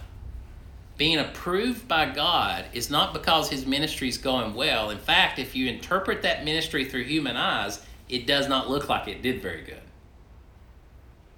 Being 0.97 1.17
approved 1.17 1.87
by 1.87 2.11
God 2.11 2.65
is 2.73 2.91
not 2.91 3.11
because 3.11 3.49
his 3.49 3.65
ministry 3.65 4.07
is 4.07 4.19
going 4.19 4.53
well. 4.53 4.91
In 4.91 4.99
fact, 4.99 5.39
if 5.39 5.55
you 5.55 5.67
interpret 5.67 6.21
that 6.21 6.45
ministry 6.45 6.85
through 6.85 7.05
human 7.05 7.35
eyes, 7.35 7.83
it 8.07 8.27
does 8.27 8.47
not 8.47 8.69
look 8.69 8.87
like 8.87 9.07
it 9.07 9.23
did 9.23 9.41
very 9.41 9.63
good. 9.63 9.81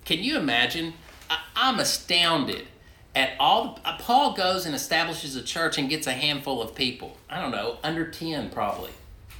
Can 0.03 0.19
you 0.19 0.37
imagine? 0.37 0.93
I, 1.29 1.69
am 1.69 1.79
astounded 1.79 2.67
at 3.17 3.31
all. 3.39 3.79
Uh, 3.83 3.97
Paul 3.97 4.33
goes 4.33 4.67
and 4.67 4.75
establishes 4.75 5.35
a 5.35 5.41
church 5.41 5.79
and 5.79 5.89
gets 5.89 6.05
a 6.05 6.13
handful 6.13 6.61
of 6.61 6.75
people. 6.75 7.17
I 7.27 7.41
don't 7.41 7.49
know, 7.49 7.79
under 7.83 8.09
10 8.09 8.51
probably 8.51 8.91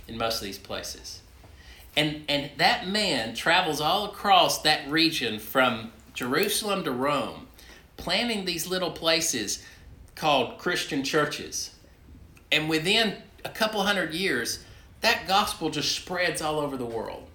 in 0.07 0.17
most 0.17 0.37
of 0.37 0.45
these 0.45 0.57
places. 0.57 1.21
And, 1.95 2.23
and 2.27 2.49
that 2.57 2.87
man 2.87 3.35
travels 3.35 3.79
all 3.79 4.05
across 4.05 4.63
that 4.63 4.89
region 4.89 5.37
from 5.37 5.91
Jerusalem 6.15 6.83
to 6.85 6.91
Rome, 6.91 7.47
planning 7.97 8.45
these 8.45 8.67
little 8.67 8.91
places 8.91 9.63
called 10.15 10.57
Christian 10.57 11.03
churches. 11.03 11.75
And 12.51 12.69
within 12.69 13.17
a 13.45 13.49
couple 13.49 13.83
hundred 13.83 14.13
years, 14.15 14.65
that 15.01 15.27
gospel 15.27 15.69
just 15.69 15.95
spreads 15.95 16.41
all 16.41 16.59
over 16.59 16.77
the 16.77 16.85
world. 16.85 17.27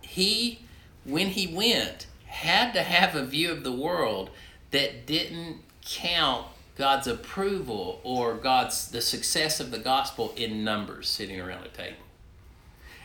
He, 0.00 0.62
when 1.04 1.28
he 1.28 1.46
went, 1.46 2.06
had 2.26 2.72
to 2.72 2.82
have 2.82 3.14
a 3.14 3.24
view 3.24 3.52
of 3.52 3.62
the 3.62 3.72
world 3.72 4.30
that 4.72 5.06
didn't 5.06 5.58
count 5.84 6.46
God's 6.76 7.06
approval 7.06 8.00
or 8.02 8.34
God's 8.34 8.90
the 8.90 9.00
success 9.00 9.60
of 9.60 9.70
the 9.70 9.78
gospel 9.78 10.32
in 10.36 10.64
numbers 10.64 11.08
sitting 11.08 11.40
around 11.40 11.64
a 11.64 11.68
table. 11.68 11.96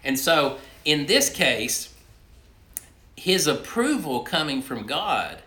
And 0.04 0.18
so 0.18 0.58
in 0.86 1.06
this 1.06 1.30
case, 1.30 1.94
his 3.16 3.46
approval 3.48 4.22
coming 4.22 4.62
from 4.62 4.88
God 4.88 5.44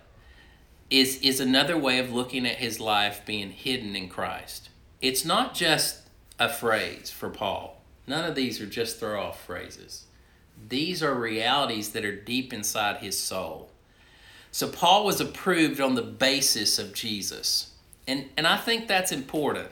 is, 0.91 1.19
is 1.23 1.41
another 1.41 1.79
way 1.79 1.99
of 1.99 2.13
looking 2.13 2.47
at 2.47 2.57
his 2.57 2.81
life 2.81 3.23
being 3.25 3.51
hidden 3.51 3.97
in 3.97 4.09
Christ. 4.09 4.69
It's 5.01 5.25
not 5.25 5.55
just 5.55 6.03
a 6.39 6.49
phrase 6.49 7.11
for 7.11 7.31
Paul. 7.31 7.81
None 8.07 8.25
of 8.25 8.35
these 8.35 8.61
are 8.61 8.67
just 8.67 8.99
throw 8.99 9.23
off 9.23 9.45
phrases. 9.45 10.07
These 10.69 11.03
are 11.03 11.15
realities 11.15 11.91
that 11.93 12.05
are 12.05 12.15
deep 12.15 12.53
inside 12.53 12.99
his 12.99 13.17
soul. 13.17 13.70
So 14.53 14.69
Paul 14.69 15.05
was 15.05 15.21
approved 15.21 15.81
on 15.81 15.95
the 15.95 16.03
basis 16.03 16.79
of 16.79 16.93
Jesus. 16.93 17.71
And, 18.07 18.27
and 18.37 18.47
I 18.47 18.57
think 18.57 18.89
that's 18.89 19.13
important. 19.13 19.71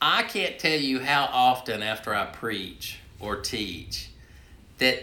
I 0.00 0.24
can't 0.24 0.58
tell 0.58 0.78
you 0.78 1.00
how 1.00 1.28
often 1.32 1.82
after 1.82 2.14
I 2.14 2.26
preach 2.26 2.98
or 3.20 3.36
teach 3.36 4.10
that 4.78 5.02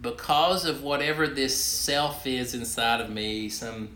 because 0.00 0.66
of 0.66 0.82
whatever 0.82 1.26
this 1.26 1.56
self 1.56 2.26
is 2.26 2.54
inside 2.54 3.00
of 3.00 3.10
me, 3.10 3.48
some 3.48 3.88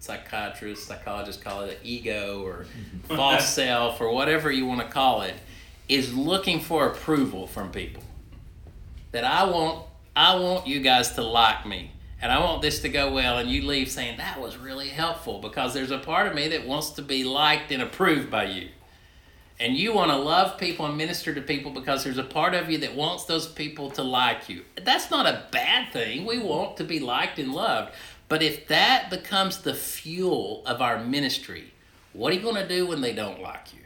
psychiatrists, 0.00 0.86
psychologists 0.86 1.42
call 1.42 1.62
it 1.62 1.78
an 1.78 1.78
ego 1.82 2.42
or 2.44 2.66
false 3.04 3.48
self 3.48 4.00
or 4.00 4.12
whatever 4.12 4.50
you 4.50 4.66
want 4.66 4.80
to 4.80 4.88
call 4.88 5.22
it, 5.22 5.34
is 5.88 6.14
looking 6.14 6.60
for 6.60 6.88
approval 6.88 7.46
from 7.46 7.70
people. 7.70 8.02
That 9.12 9.24
I 9.24 9.44
want 9.44 9.84
I 10.14 10.34
want 10.36 10.66
you 10.66 10.80
guys 10.80 11.12
to 11.12 11.22
like 11.22 11.66
me 11.66 11.90
and 12.20 12.32
I 12.32 12.38
want 12.40 12.62
this 12.62 12.80
to 12.80 12.88
go 12.88 13.12
well 13.12 13.38
and 13.38 13.50
you 13.50 13.62
leave 13.62 13.90
saying 13.90 14.18
that 14.18 14.40
was 14.40 14.56
really 14.56 14.88
helpful 14.88 15.40
because 15.40 15.74
there's 15.74 15.90
a 15.90 15.98
part 15.98 16.26
of 16.26 16.34
me 16.34 16.48
that 16.48 16.66
wants 16.66 16.90
to 16.90 17.02
be 17.02 17.24
liked 17.24 17.70
and 17.72 17.82
approved 17.82 18.30
by 18.30 18.44
you. 18.44 18.68
And 19.58 19.76
you 19.76 19.94
want 19.94 20.10
to 20.10 20.16
love 20.16 20.58
people 20.58 20.84
and 20.84 20.98
minister 20.98 21.34
to 21.34 21.40
people 21.40 21.70
because 21.70 22.04
there's 22.04 22.18
a 22.18 22.24
part 22.24 22.54
of 22.54 22.70
you 22.70 22.78
that 22.78 22.94
wants 22.94 23.24
those 23.24 23.48
people 23.48 23.90
to 23.92 24.02
like 24.02 24.48
you. 24.48 24.64
That's 24.82 25.10
not 25.10 25.26
a 25.26 25.44
bad 25.50 25.92
thing. 25.92 26.26
We 26.26 26.38
want 26.38 26.76
to 26.76 26.84
be 26.84 27.00
liked 27.00 27.38
and 27.38 27.52
loved. 27.52 27.94
But 28.28 28.42
if 28.42 28.68
that 28.68 29.08
becomes 29.08 29.58
the 29.58 29.74
fuel 29.74 30.62
of 30.66 30.82
our 30.82 31.02
ministry, 31.02 31.72
what 32.12 32.32
are 32.32 32.36
you 32.36 32.42
going 32.42 32.56
to 32.56 32.68
do 32.68 32.86
when 32.86 33.00
they 33.00 33.14
don't 33.14 33.40
like 33.40 33.72
you? 33.72 33.80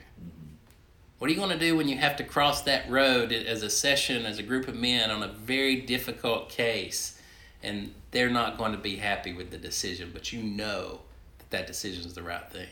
What 1.18 1.28
are 1.28 1.32
you 1.32 1.38
going 1.38 1.50
to 1.50 1.58
do 1.58 1.76
when 1.76 1.86
you 1.86 1.98
have 1.98 2.16
to 2.16 2.24
cross 2.24 2.62
that 2.62 2.90
road 2.90 3.30
as 3.30 3.62
a 3.62 3.68
session, 3.68 4.24
as 4.24 4.38
a 4.38 4.42
group 4.42 4.66
of 4.68 4.74
men 4.74 5.10
on 5.10 5.22
a 5.22 5.28
very 5.28 5.82
difficult 5.82 6.48
case, 6.48 7.19
and 7.62 7.94
they're 8.10 8.30
not 8.30 8.58
going 8.58 8.72
to 8.72 8.78
be 8.78 8.96
happy 8.96 9.32
with 9.32 9.50
the 9.50 9.58
decision, 9.58 10.10
but 10.12 10.32
you 10.32 10.42
know 10.42 11.00
that 11.38 11.50
that 11.50 11.66
decision 11.66 12.04
is 12.04 12.14
the 12.14 12.22
right 12.22 12.50
thing? 12.50 12.68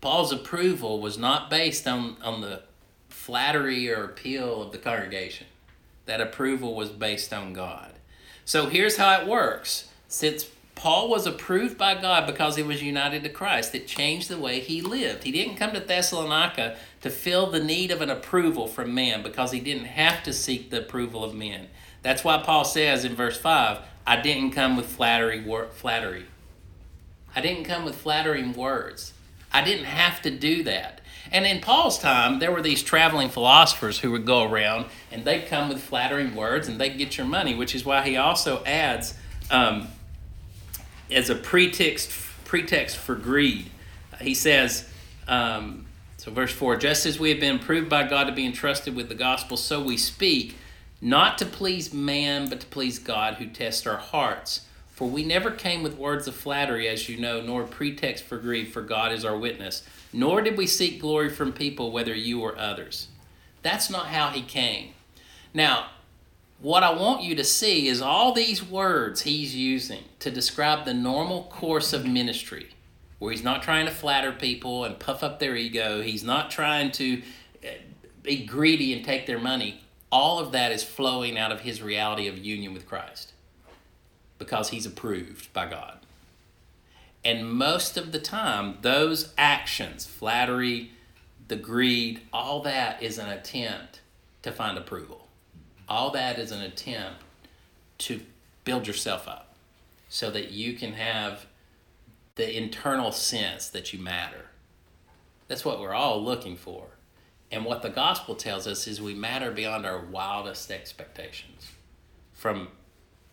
Paul's 0.00 0.32
approval 0.32 1.00
was 1.00 1.16
not 1.16 1.48
based 1.48 1.86
on, 1.86 2.16
on 2.22 2.40
the 2.40 2.62
flattery 3.08 3.90
or 3.90 4.04
appeal 4.04 4.62
of 4.62 4.72
the 4.72 4.78
congregation. 4.78 5.46
That 6.06 6.20
approval 6.20 6.74
was 6.74 6.90
based 6.90 7.32
on 7.32 7.52
God. 7.52 7.92
So 8.44 8.66
here's 8.66 8.96
how 8.96 9.20
it 9.20 9.28
works. 9.28 9.88
Since 10.08 10.50
Paul 10.74 11.08
was 11.08 11.26
approved 11.26 11.78
by 11.78 11.94
God 11.94 12.26
because 12.26 12.56
he 12.56 12.62
was 12.64 12.82
united 12.82 13.22
to 13.22 13.28
Christ. 13.28 13.72
It 13.72 13.86
changed 13.86 14.28
the 14.28 14.38
way 14.38 14.58
he 14.58 14.80
lived. 14.80 15.22
He 15.22 15.30
didn't 15.30 15.54
come 15.54 15.72
to 15.74 15.80
Thessalonica 15.80 16.76
to 17.02 17.10
fill 17.10 17.50
the 17.50 17.62
need 17.62 17.92
of 17.92 18.00
an 18.00 18.10
approval 18.10 18.66
from 18.66 18.92
man 18.92 19.22
because 19.22 19.52
he 19.52 19.60
didn't 19.60 19.84
have 19.84 20.24
to 20.24 20.32
seek 20.32 20.70
the 20.70 20.80
approval 20.80 21.22
of 21.22 21.34
men. 21.34 21.68
That's 22.02 22.24
why 22.24 22.42
Paul 22.42 22.64
says 22.64 23.04
in 23.04 23.14
verse 23.14 23.38
5, 23.38 23.78
I 24.06 24.20
didn't 24.20 24.50
come 24.50 24.76
with 24.76 24.86
flattery 24.86 25.44
flattery. 25.74 26.26
I 27.34 27.40
didn't 27.40 27.64
come 27.64 27.84
with 27.84 27.96
flattering 27.96 28.52
words. 28.52 29.12
I 29.52 29.62
didn't 29.62 29.84
have 29.84 30.22
to 30.22 30.30
do 30.30 30.62
that. 30.64 31.00
And 31.30 31.46
in 31.46 31.60
Paul's 31.60 31.98
time, 31.98 32.40
there 32.40 32.50
were 32.52 32.62
these 32.62 32.82
traveling 32.82 33.28
philosophers 33.28 34.00
who 34.00 34.10
would 34.10 34.26
go 34.26 34.42
around 34.42 34.86
and 35.10 35.24
they'd 35.24 35.46
come 35.46 35.68
with 35.68 35.80
flattering 35.80 36.34
words 36.34 36.68
and 36.68 36.80
they'd 36.80 36.98
get 36.98 37.16
your 37.16 37.26
money, 37.26 37.54
which 37.54 37.74
is 37.74 37.84
why 37.84 38.02
he 38.06 38.16
also 38.16 38.62
adds 38.64 39.14
um, 39.50 39.88
as 41.10 41.30
a 41.30 41.34
pretext 41.34 42.10
pretext 42.44 42.98
for 42.98 43.14
greed. 43.14 43.70
He 44.20 44.34
says, 44.34 44.88
um, 45.26 45.86
so 46.18 46.30
verse 46.30 46.52
four: 46.52 46.76
just 46.76 47.06
as 47.06 47.18
we 47.18 47.30
have 47.30 47.40
been 47.40 47.58
proved 47.58 47.88
by 47.88 48.06
God 48.06 48.24
to 48.24 48.32
be 48.32 48.44
entrusted 48.44 48.94
with 48.94 49.08
the 49.08 49.14
gospel, 49.14 49.56
so 49.56 49.82
we 49.82 49.96
speak, 49.96 50.56
not 51.04 51.36
to 51.38 51.46
please 51.46 51.92
man, 51.92 52.48
but 52.48 52.60
to 52.60 52.66
please 52.68 53.00
God, 53.00 53.34
who 53.34 53.46
tests 53.48 53.88
our 53.88 53.96
hearts. 53.96 54.66
For 54.92 55.08
we 55.08 55.24
never 55.24 55.50
came 55.50 55.82
with 55.82 55.98
words 55.98 56.28
of 56.28 56.36
flattery, 56.36 56.86
as 56.86 57.08
you 57.08 57.18
know, 57.18 57.40
nor 57.40 57.64
pretext 57.64 58.22
for 58.22 58.38
greed, 58.38 58.72
for 58.72 58.82
God 58.82 59.10
is 59.10 59.24
our 59.24 59.36
witness. 59.36 59.82
Nor 60.12 60.42
did 60.42 60.56
we 60.56 60.68
seek 60.68 61.00
glory 61.00 61.28
from 61.28 61.52
people, 61.52 61.90
whether 61.90 62.14
you 62.14 62.40
or 62.40 62.56
others. 62.56 63.08
That's 63.62 63.90
not 63.90 64.06
how 64.06 64.28
he 64.28 64.42
came. 64.42 64.92
Now, 65.52 65.86
what 66.60 66.84
I 66.84 66.92
want 66.92 67.24
you 67.24 67.34
to 67.34 67.42
see 67.42 67.88
is 67.88 68.00
all 68.00 68.32
these 68.32 68.62
words 68.62 69.22
he's 69.22 69.56
using 69.56 70.04
to 70.20 70.30
describe 70.30 70.84
the 70.84 70.94
normal 70.94 71.44
course 71.44 71.92
of 71.92 72.06
ministry, 72.06 72.68
where 73.18 73.32
he's 73.32 73.42
not 73.42 73.64
trying 73.64 73.86
to 73.86 73.92
flatter 73.92 74.30
people 74.30 74.84
and 74.84 75.00
puff 75.00 75.24
up 75.24 75.40
their 75.40 75.56
ego, 75.56 76.00
he's 76.00 76.22
not 76.22 76.52
trying 76.52 76.92
to 76.92 77.22
eh, 77.64 77.78
be 78.22 78.46
greedy 78.46 78.92
and 78.92 79.04
take 79.04 79.26
their 79.26 79.40
money. 79.40 79.81
All 80.12 80.38
of 80.38 80.52
that 80.52 80.70
is 80.70 80.84
flowing 80.84 81.38
out 81.38 81.50
of 81.50 81.60
his 81.60 81.82
reality 81.82 82.28
of 82.28 82.36
union 82.36 82.74
with 82.74 82.86
Christ 82.86 83.32
because 84.38 84.68
he's 84.68 84.84
approved 84.84 85.50
by 85.54 85.66
God. 85.68 86.00
And 87.24 87.50
most 87.50 87.96
of 87.96 88.12
the 88.12 88.18
time, 88.18 88.78
those 88.82 89.32
actions, 89.38 90.04
flattery, 90.04 90.90
the 91.48 91.56
greed, 91.56 92.20
all 92.32 92.60
that 92.62 93.02
is 93.02 93.16
an 93.16 93.30
attempt 93.30 94.00
to 94.42 94.52
find 94.52 94.76
approval. 94.76 95.28
All 95.88 96.10
that 96.10 96.38
is 96.38 96.52
an 96.52 96.60
attempt 96.60 97.22
to 97.98 98.20
build 98.64 98.86
yourself 98.86 99.26
up 99.26 99.54
so 100.08 100.30
that 100.30 100.50
you 100.50 100.74
can 100.74 100.92
have 100.92 101.46
the 102.34 102.56
internal 102.56 103.12
sense 103.12 103.68
that 103.70 103.92
you 103.92 103.98
matter. 103.98 104.46
That's 105.48 105.64
what 105.64 105.80
we're 105.80 105.94
all 105.94 106.22
looking 106.22 106.56
for. 106.56 106.86
And 107.52 107.66
what 107.66 107.82
the 107.82 107.90
gospel 107.90 108.34
tells 108.34 108.66
us 108.66 108.88
is 108.88 109.00
we 109.00 109.14
matter 109.14 109.50
beyond 109.50 109.84
our 109.84 110.00
wildest 110.00 110.70
expectations 110.70 111.70
from 112.32 112.68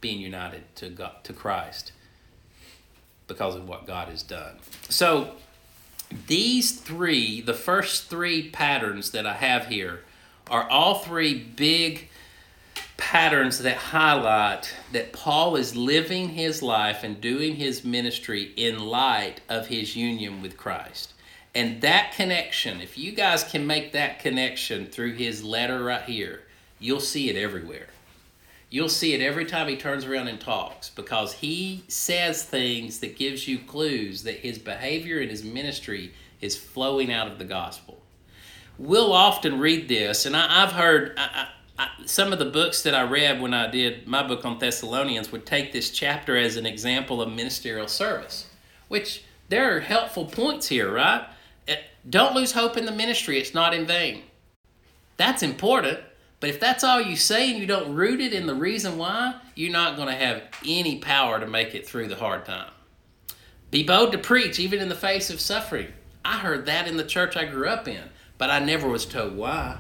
being 0.01 0.19
united 0.19 0.75
to 0.75 0.89
God, 0.89 1.23
to 1.23 1.31
Christ 1.31 1.93
because 3.27 3.55
of 3.55 3.67
what 3.67 3.87
God 3.87 4.09
has 4.09 4.21
done. 4.21 4.57
So 4.89 5.35
these 6.27 6.79
three, 6.81 7.39
the 7.39 7.53
first 7.53 8.09
three 8.09 8.49
patterns 8.49 9.11
that 9.11 9.25
I 9.25 9.33
have 9.33 9.67
here 9.67 10.01
are 10.49 10.69
all 10.69 10.95
three 10.95 11.33
big 11.33 12.09
patterns 12.97 13.59
that 13.59 13.77
highlight 13.77 14.75
that 14.91 15.13
Paul 15.13 15.55
is 15.55 15.75
living 15.75 16.29
his 16.29 16.61
life 16.61 17.03
and 17.03 17.21
doing 17.21 17.55
his 17.55 17.85
ministry 17.85 18.51
in 18.57 18.79
light 18.79 19.39
of 19.47 19.67
his 19.67 19.95
union 19.95 20.41
with 20.41 20.57
Christ. 20.57 21.13
And 21.59 21.81
that 21.81 22.13
connection, 22.13 22.79
if 22.79 22.97
you 22.97 23.11
guys 23.11 23.43
can 23.43 23.67
make 23.67 23.91
that 23.91 24.19
connection 24.19 24.85
through 24.85 25.15
his 25.15 25.43
letter 25.43 25.83
right 25.83 26.03
here, 26.03 26.43
you'll 26.79 27.01
see 27.01 27.29
it 27.29 27.35
everywhere. 27.35 27.87
You'll 28.69 28.87
see 28.87 29.13
it 29.13 29.19
every 29.19 29.43
time 29.43 29.67
he 29.67 29.75
turns 29.75 30.05
around 30.05 30.29
and 30.29 30.39
talks 30.39 30.89
because 30.89 31.33
he 31.33 31.83
says 31.89 32.43
things 32.43 32.99
that 32.99 33.17
gives 33.17 33.45
you 33.45 33.59
clues 33.59 34.23
that 34.23 34.35
his 34.35 34.57
behavior 34.57 35.19
and 35.19 35.29
his 35.29 35.43
ministry 35.43 36.13
is 36.39 36.55
flowing 36.55 37.11
out 37.11 37.27
of 37.27 37.39
the 37.39 37.43
gospel. 37.43 37.99
We'll 38.77 39.11
often 39.11 39.59
read 39.59 39.89
this, 39.89 40.25
and 40.25 40.37
I, 40.37 40.61
have 40.61 40.71
heard 40.71 41.15
I, 41.17 41.49
I, 41.77 41.89
some 42.05 42.31
of 42.31 42.39
the 42.39 42.45
books 42.45 42.83
that 42.83 42.95
I 42.95 43.03
read 43.03 43.41
when 43.41 43.53
I 43.53 43.69
did 43.69 44.07
my 44.07 44.25
book 44.25 44.45
on 44.45 44.59
Thessalonians 44.59 45.33
would 45.33 45.45
take 45.45 45.73
this 45.73 45.89
chapter 45.89 46.37
as 46.37 46.55
an 46.55 46.65
example 46.65 47.21
of 47.21 47.27
ministerial 47.27 47.89
service, 47.89 48.47
which 48.87 49.25
there 49.49 49.75
are 49.75 49.81
helpful 49.81 50.23
points 50.23 50.69
here, 50.69 50.89
right? 50.89 51.27
Don't 52.07 52.35
lose 52.35 52.51
hope 52.51 52.77
in 52.77 52.85
the 52.85 52.91
ministry, 52.91 53.39
it's 53.39 53.53
not 53.53 53.73
in 53.73 53.85
vain. 53.85 54.23
That's 55.17 55.43
important. 55.43 55.99
But 56.39 56.49
if 56.49 56.59
that's 56.59 56.83
all 56.83 57.01
you 57.01 57.15
say 57.15 57.49
and 57.49 57.59
you 57.59 57.65
don't 57.65 57.95
root 57.95 58.21
it 58.21 58.33
in 58.33 58.47
the 58.47 58.55
reason 58.55 58.97
why, 58.97 59.35
you're 59.55 59.71
not 59.71 59.97
going 59.97 60.07
to 60.07 60.15
have 60.15 60.43
any 60.65 60.99
power 60.99 61.39
to 61.39 61.45
make 61.45 61.75
it 61.75 61.85
through 61.85 62.07
the 62.07 62.15
hard 62.15 62.45
time. 62.45 62.71
Be 63.71 63.83
bold 63.83 64.13
to 64.13 64.17
preach, 64.17 64.59
even 64.59 64.79
in 64.79 64.89
the 64.89 64.95
face 64.95 65.29
of 65.29 65.41
suffering. 65.41 65.87
I 66.23 66.37
heard 66.37 66.65
that 66.65 66.87
in 66.87 66.97
the 66.97 67.03
church 67.03 67.35
I 67.35 67.45
grew 67.45 67.67
up 67.67 67.87
in, 67.87 68.03
but 68.37 68.49
I 68.49 68.59
never 68.59 68.87
was 68.87 69.05
told 69.05 69.35
why. 69.35 69.77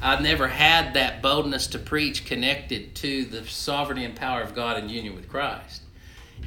I 0.00 0.20
never 0.20 0.48
had 0.48 0.94
that 0.94 1.22
boldness 1.22 1.68
to 1.68 1.78
preach 1.78 2.24
connected 2.24 2.94
to 2.96 3.24
the 3.26 3.46
sovereignty 3.46 4.04
and 4.04 4.16
power 4.16 4.40
of 4.40 4.54
God 4.54 4.82
in 4.82 4.88
union 4.88 5.14
with 5.14 5.28
Christ. 5.28 5.82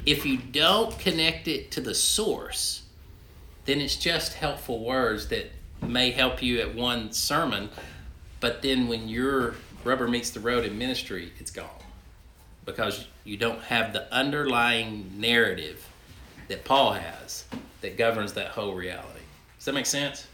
If 0.04 0.26
you 0.26 0.36
don't 0.36 0.98
connect 0.98 1.48
it 1.48 1.70
to 1.70 1.80
the 1.80 1.94
source, 1.94 2.82
then 3.66 3.80
it's 3.80 3.96
just 3.96 4.34
helpful 4.34 4.82
words 4.82 5.28
that 5.28 5.50
may 5.82 6.10
help 6.10 6.42
you 6.42 6.60
at 6.60 6.74
one 6.74 7.12
sermon, 7.12 7.68
but 8.40 8.62
then 8.62 8.88
when 8.88 9.08
your 9.08 9.54
rubber 9.84 10.08
meets 10.08 10.30
the 10.30 10.40
road 10.40 10.64
in 10.64 10.78
ministry, 10.78 11.32
it's 11.38 11.50
gone 11.50 11.68
because 12.64 13.06
you 13.24 13.36
don't 13.36 13.60
have 13.62 13.92
the 13.92 14.12
underlying 14.12 15.12
narrative 15.16 15.86
that 16.48 16.64
Paul 16.64 16.92
has 16.92 17.44
that 17.80 17.96
governs 17.96 18.32
that 18.34 18.48
whole 18.48 18.74
reality. 18.74 19.20
Does 19.58 19.66
that 19.66 19.74
make 19.74 19.86
sense? 19.86 20.26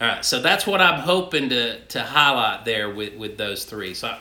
All 0.00 0.06
right, 0.06 0.24
so 0.24 0.40
that's 0.40 0.66
what 0.66 0.80
I'm 0.80 1.00
hoping 1.00 1.48
to, 1.48 1.80
to 1.86 2.02
highlight 2.02 2.64
there 2.64 2.90
with, 2.90 3.16
with 3.16 3.36
those 3.36 3.64
three. 3.64 3.94
So 3.94 4.16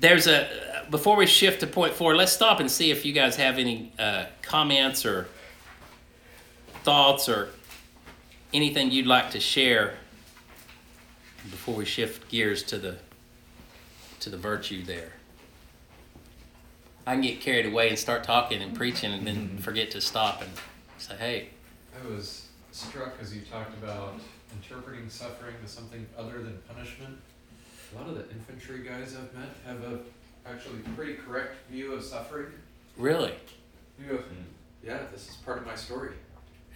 there's 0.00 0.26
a 0.26 0.84
before 0.90 1.16
we 1.16 1.26
shift 1.26 1.60
to 1.60 1.66
point 1.66 1.94
four, 1.94 2.14
let's 2.14 2.32
stop 2.32 2.60
and 2.60 2.70
see 2.70 2.90
if 2.90 3.04
you 3.04 3.12
guys 3.12 3.36
have 3.36 3.58
any 3.58 3.92
uh, 3.98 4.26
comments 4.42 5.06
or 5.06 5.26
thoughts 6.84 7.28
or 7.28 7.48
anything 8.52 8.90
you'd 8.90 9.06
like 9.06 9.30
to 9.30 9.40
share 9.40 9.94
before 11.50 11.74
we 11.74 11.84
shift 11.84 12.28
gears 12.28 12.62
to 12.62 12.78
the 12.78 12.96
to 14.20 14.30
the 14.30 14.36
virtue 14.36 14.84
there. 14.84 15.12
I 17.06 17.12
can 17.12 17.22
get 17.22 17.40
carried 17.40 17.66
away 17.66 17.90
and 17.90 17.98
start 17.98 18.24
talking 18.24 18.62
and 18.62 18.74
preaching 18.74 19.12
and 19.12 19.26
then 19.26 19.36
mm-hmm. 19.36 19.56
forget 19.58 19.90
to 19.90 20.00
stop 20.00 20.40
and 20.40 20.50
say, 20.96 21.14
hey. 21.16 21.48
I 21.94 22.08
was 22.08 22.48
struck 22.72 23.14
as 23.20 23.34
you 23.34 23.42
talked 23.42 23.76
about 23.82 24.14
interpreting 24.54 25.10
suffering 25.10 25.54
as 25.62 25.70
something 25.70 26.06
other 26.16 26.42
than 26.42 26.58
punishment. 26.72 27.18
A 27.92 27.98
lot 27.98 28.08
of 28.08 28.14
the 28.14 28.30
infantry 28.30 28.82
guys 28.82 29.14
I've 29.14 29.34
met 29.38 29.50
have 29.66 29.82
a 29.84 29.98
actually 30.46 30.78
pretty 30.96 31.14
correct 31.14 31.56
view 31.70 31.92
of 31.92 32.02
suffering. 32.02 32.46
Really? 32.96 33.34
You 33.98 34.06
go, 34.08 34.16
hmm. 34.16 34.42
yeah, 34.82 35.00
this 35.12 35.28
is 35.28 35.36
part 35.36 35.58
of 35.58 35.66
my 35.66 35.74
story. 35.74 36.12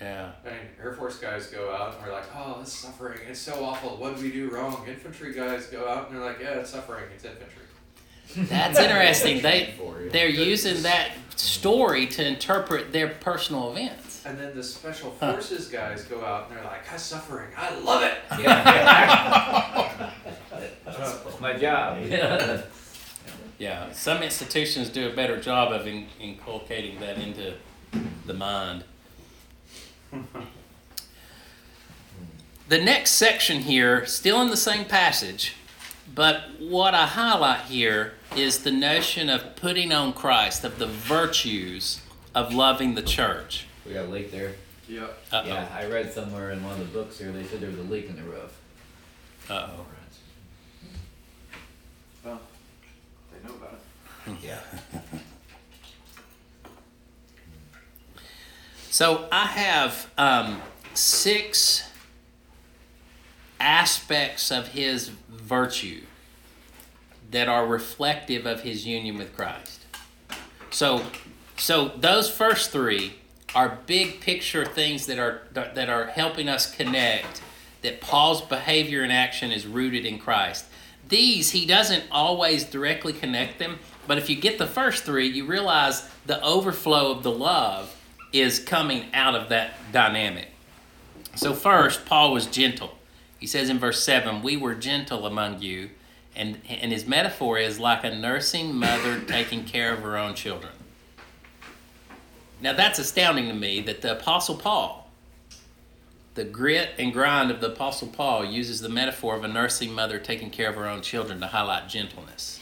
Yeah. 0.01 0.31
I 0.45 0.51
mean, 0.51 0.59
Air 0.81 0.93
Force 0.93 1.19
guys 1.19 1.49
go 1.49 1.73
out 1.73 1.97
and 1.97 2.05
are 2.05 2.13
like, 2.13 2.25
oh, 2.37 2.61
this 2.61 2.73
suffering, 2.73 3.19
it's 3.29 3.41
so 3.41 3.65
awful. 3.65 3.97
What 3.97 4.15
did 4.15 4.23
we 4.23 4.31
do 4.31 4.49
wrong? 4.51 4.87
Infantry 4.87 5.33
guys 5.33 5.67
go 5.67 5.89
out 5.89 6.09
and 6.09 6.17
they're 6.17 6.25
like, 6.25 6.39
yeah, 6.41 6.61
it's 6.61 6.71
suffering, 6.71 7.05
it's 7.15 7.25
infantry. 7.25 7.65
That's 8.37 8.79
interesting. 8.79 9.43
They 9.43 9.75
they're 10.13 10.29
using 10.29 10.83
that 10.83 11.13
story 11.37 12.07
to 12.09 12.27
interpret 12.27 12.93
their 12.93 13.09
personal 13.09 13.73
events. 13.73 14.25
And 14.27 14.39
then 14.39 14.55
the 14.55 14.63
special 14.63 15.11
forces 15.13 15.71
huh. 15.71 15.79
guys 15.79 16.05
go 16.05 16.25
out 16.25 16.49
and 16.49 16.57
they're 16.57 16.65
like, 16.65 16.93
"I'm 16.93 16.99
suffering. 16.99 17.49
I 17.57 17.79
love 17.79 18.03
it." 18.03 18.19
Yeah. 18.41 20.11
That's 20.85 21.41
my 21.41 21.57
job. 21.57 22.05
Yeah. 22.07 22.63
yeah. 23.59 23.93
Some 23.93 24.23
institutions 24.23 24.91
do 24.91 25.09
a 25.09 25.15
better 25.15 25.41
job 25.41 25.73
of 25.73 25.87
in, 25.87 26.07
inculcating 26.21 27.01
that 27.01 27.19
into 27.19 27.55
the 28.27 28.35
mind. 28.35 28.85
The 32.69 32.79
next 32.79 33.13
section 33.13 33.61
here, 33.61 34.05
still 34.07 34.41
in 34.43 34.49
the 34.49 34.57
same 34.57 34.85
passage, 34.85 35.55
but 36.15 36.43
what 36.59 36.95
I 36.95 37.07
highlight 37.07 37.63
here 37.63 38.13
is 38.37 38.63
the 38.63 38.71
notion 38.71 39.29
of 39.29 39.57
putting 39.57 39.93
on 39.93 40.13
Christ, 40.13 40.65
of 40.65 40.79
the 40.79 40.87
virtues 40.87 42.01
of 42.35 42.53
loving 42.53 42.95
the 42.95 43.03
church. 43.03 43.67
We 43.87 43.95
got 43.95 44.07
a 44.07 44.09
leak 44.09 44.31
there. 44.31 44.55
Yeah. 44.89 45.05
Uh-oh. 45.33 45.47
Yeah, 45.47 45.69
I 45.75 45.87
read 45.87 46.13
somewhere 46.13 46.51
in 46.51 46.63
one 46.63 46.73
of 46.73 46.79
the 46.79 46.85
books 46.87 47.19
here, 47.19 47.31
they 47.33 47.45
said 47.45 47.61
there 47.61 47.71
was 47.71 47.79
a 47.79 47.83
leak 47.83 48.09
in 48.09 48.17
the 48.17 48.23
roof. 48.23 48.59
Uh 49.51 49.69
oh. 49.71 49.87
Well, 52.25 52.41
they 53.33 53.49
know 53.49 53.55
about 53.55 53.81
it. 54.27 54.35
yeah. 54.43 54.61
So 58.99 59.29
I 59.31 59.45
have 59.45 60.11
um, 60.19 60.61
six 60.93 61.89
aspects 63.61 64.51
of 64.51 64.67
his 64.67 65.11
virtue 65.31 66.01
that 67.31 67.49
are 67.49 67.65
reflective 67.65 68.45
of 68.45 68.63
his 68.63 68.89
union 68.89 69.17
with 69.17 69.37
Christ. 69.37 69.87
So, 70.71 71.05
so 71.57 71.93
those 71.97 72.29
first 72.29 72.73
three 72.73 73.21
are 73.55 73.79
big 73.87 74.21
picture 74.21 74.65
things 74.65 75.07
that 75.07 75.21
are 75.21 75.43
that 75.53 75.89
are 75.89 76.07
helping 76.07 76.49
us 76.49 76.69
connect 76.69 77.41
that 77.83 78.01
Paul's 78.01 78.43
behavior 78.43 79.05
and 79.05 79.13
action 79.13 79.53
is 79.53 79.65
rooted 79.65 80.07
in 80.07 80.19
Christ. 80.19 80.65
These 81.09 81.53
he 81.53 81.67
doesn't 81.67 82.03
always 82.11 82.65
directly 82.65 83.13
connect 83.13 83.61
them, 83.61 83.79
but 84.09 84.19
if 84.19 84.29
you 84.29 84.35
get 84.35 84.59
the 84.59 84.67
first 84.67 85.05
three, 85.05 85.29
you 85.29 85.47
realize 85.47 86.11
the 86.27 86.43
overflow 86.43 87.13
of 87.13 87.23
the 87.23 87.31
love 87.31 87.95
is 88.33 88.59
coming 88.59 89.07
out 89.15 89.35
of 89.35 89.49
that 89.49 89.75
dynamic. 89.93 90.49
So, 91.35 91.55
first, 91.55 92.05
Paul 92.05 92.33
was 92.33 92.47
gentle. 92.47 92.97
He 93.39 93.47
says 93.47 93.69
in 93.69 93.79
verse 93.79 94.03
7, 94.03 94.43
We 94.43 94.57
were 94.57 94.75
gentle 94.75 95.27
among 95.27 95.63
you. 95.63 95.91
And, 96.35 96.61
and 96.69 96.93
his 96.93 97.07
metaphor 97.07 97.59
is 97.59 97.81
like 97.81 98.05
a 98.05 98.15
nursing 98.15 98.75
mother 98.75 99.21
taking 99.27 99.65
care 99.65 99.93
of 99.93 100.01
her 100.01 100.17
own 100.17 100.35
children. 100.35 100.73
Now, 102.61 102.73
that's 102.73 102.99
astounding 102.99 103.49
to 103.49 103.55
me 103.55 103.81
that 103.83 104.03
the 104.03 104.13
Apostle 104.13 104.57
Paul, 104.57 105.11
the 106.35 106.45
grit 106.45 106.91
and 106.99 107.13
grind 107.13 107.51
of 107.51 107.61
the 107.61 107.69
Apostle 107.69 108.09
Paul, 108.09 108.45
uses 108.45 108.81
the 108.81 108.89
metaphor 108.89 109.37
of 109.37 109.45
a 109.45 109.49
nursing 109.49 109.93
mother 109.93 110.19
taking 110.19 110.51
care 110.51 110.69
of 110.69 110.75
her 110.75 110.89
own 110.89 111.03
children 111.03 111.41
to 111.41 111.47
highlight 111.47 111.89
gentleness 111.89 112.59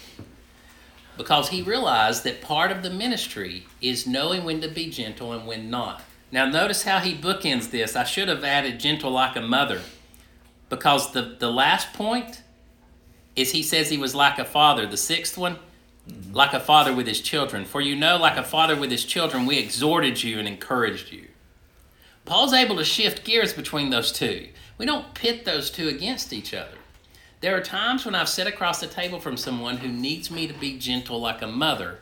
because 1.17 1.49
he 1.49 1.63
realized 1.63 2.25
that 2.25 2.41
part 2.41 2.71
of 2.71 2.83
the 2.83 2.91
ministry 2.91 3.67
is 3.81 4.07
knowing 4.07 4.45
when 4.45 4.61
to 4.61 4.69
be 4.69 4.91
gentle 4.91 5.33
and 5.33 5.47
when 5.47 5.71
not. 5.71 6.03
Now, 6.33 6.47
notice 6.47 6.83
how 6.83 6.99
he 6.99 7.15
bookends 7.15 7.71
this. 7.71 7.97
I 7.97 8.05
should 8.05 8.29
have 8.29 8.45
added 8.45 8.81
gentle 8.81 9.11
like 9.11 9.37
a 9.37 9.41
mother 9.41 9.81
because 10.69 11.13
the, 11.13 11.37
the 11.39 11.51
last 11.51 11.93
point 11.93 12.43
is 13.37 13.53
he 13.53 13.63
says 13.63 13.91
he 13.91 13.99
was 13.99 14.15
like 14.15 14.39
a 14.39 14.45
father. 14.45 14.87
The 14.87 14.97
sixth 14.97 15.39
one, 15.39 15.59
mm-hmm. 16.09 16.33
like 16.33 16.53
a 16.53 16.61
father 16.61 16.95
with 16.95 17.07
his 17.07 17.21
children. 17.21 17.65
For 17.65 17.81
you 17.81 17.95
know, 17.95 18.17
like 18.17 18.37
a 18.37 18.43
father 18.43 18.75
with 18.75 18.91
his 18.91 19.05
children, 19.05 19.47
we 19.47 19.59
exhorted 19.59 20.23
you 20.23 20.39
and 20.39 20.49
encouraged 20.49 21.13
you. 21.13 21.29
Paul's 22.25 22.53
able 22.53 22.77
to 22.77 22.85
shift 22.85 23.25
gears 23.25 23.53
between 23.53 23.91
those 23.91 24.11
two. 24.11 24.49
We 24.79 24.87
don't 24.87 25.15
pit 25.15 25.45
those 25.45 25.71
two 25.71 25.89
against 25.89 26.33
each 26.33 26.53
other. 26.53 26.76
There 27.47 27.57
are 27.57 27.63
times 27.63 28.05
when 28.05 28.17
I've 28.17 28.29
sat 28.29 28.49
across 28.49 28.81
the 28.81 28.89
table 28.89 29.21
from 29.21 29.37
someone 29.37 29.77
who 29.77 29.87
needs 29.87 30.33
me 30.33 30.49
to 30.49 30.53
be 30.53 30.77
gentle 30.81 31.21
like 31.21 31.43
a 31.43 31.47
mother, 31.47 32.01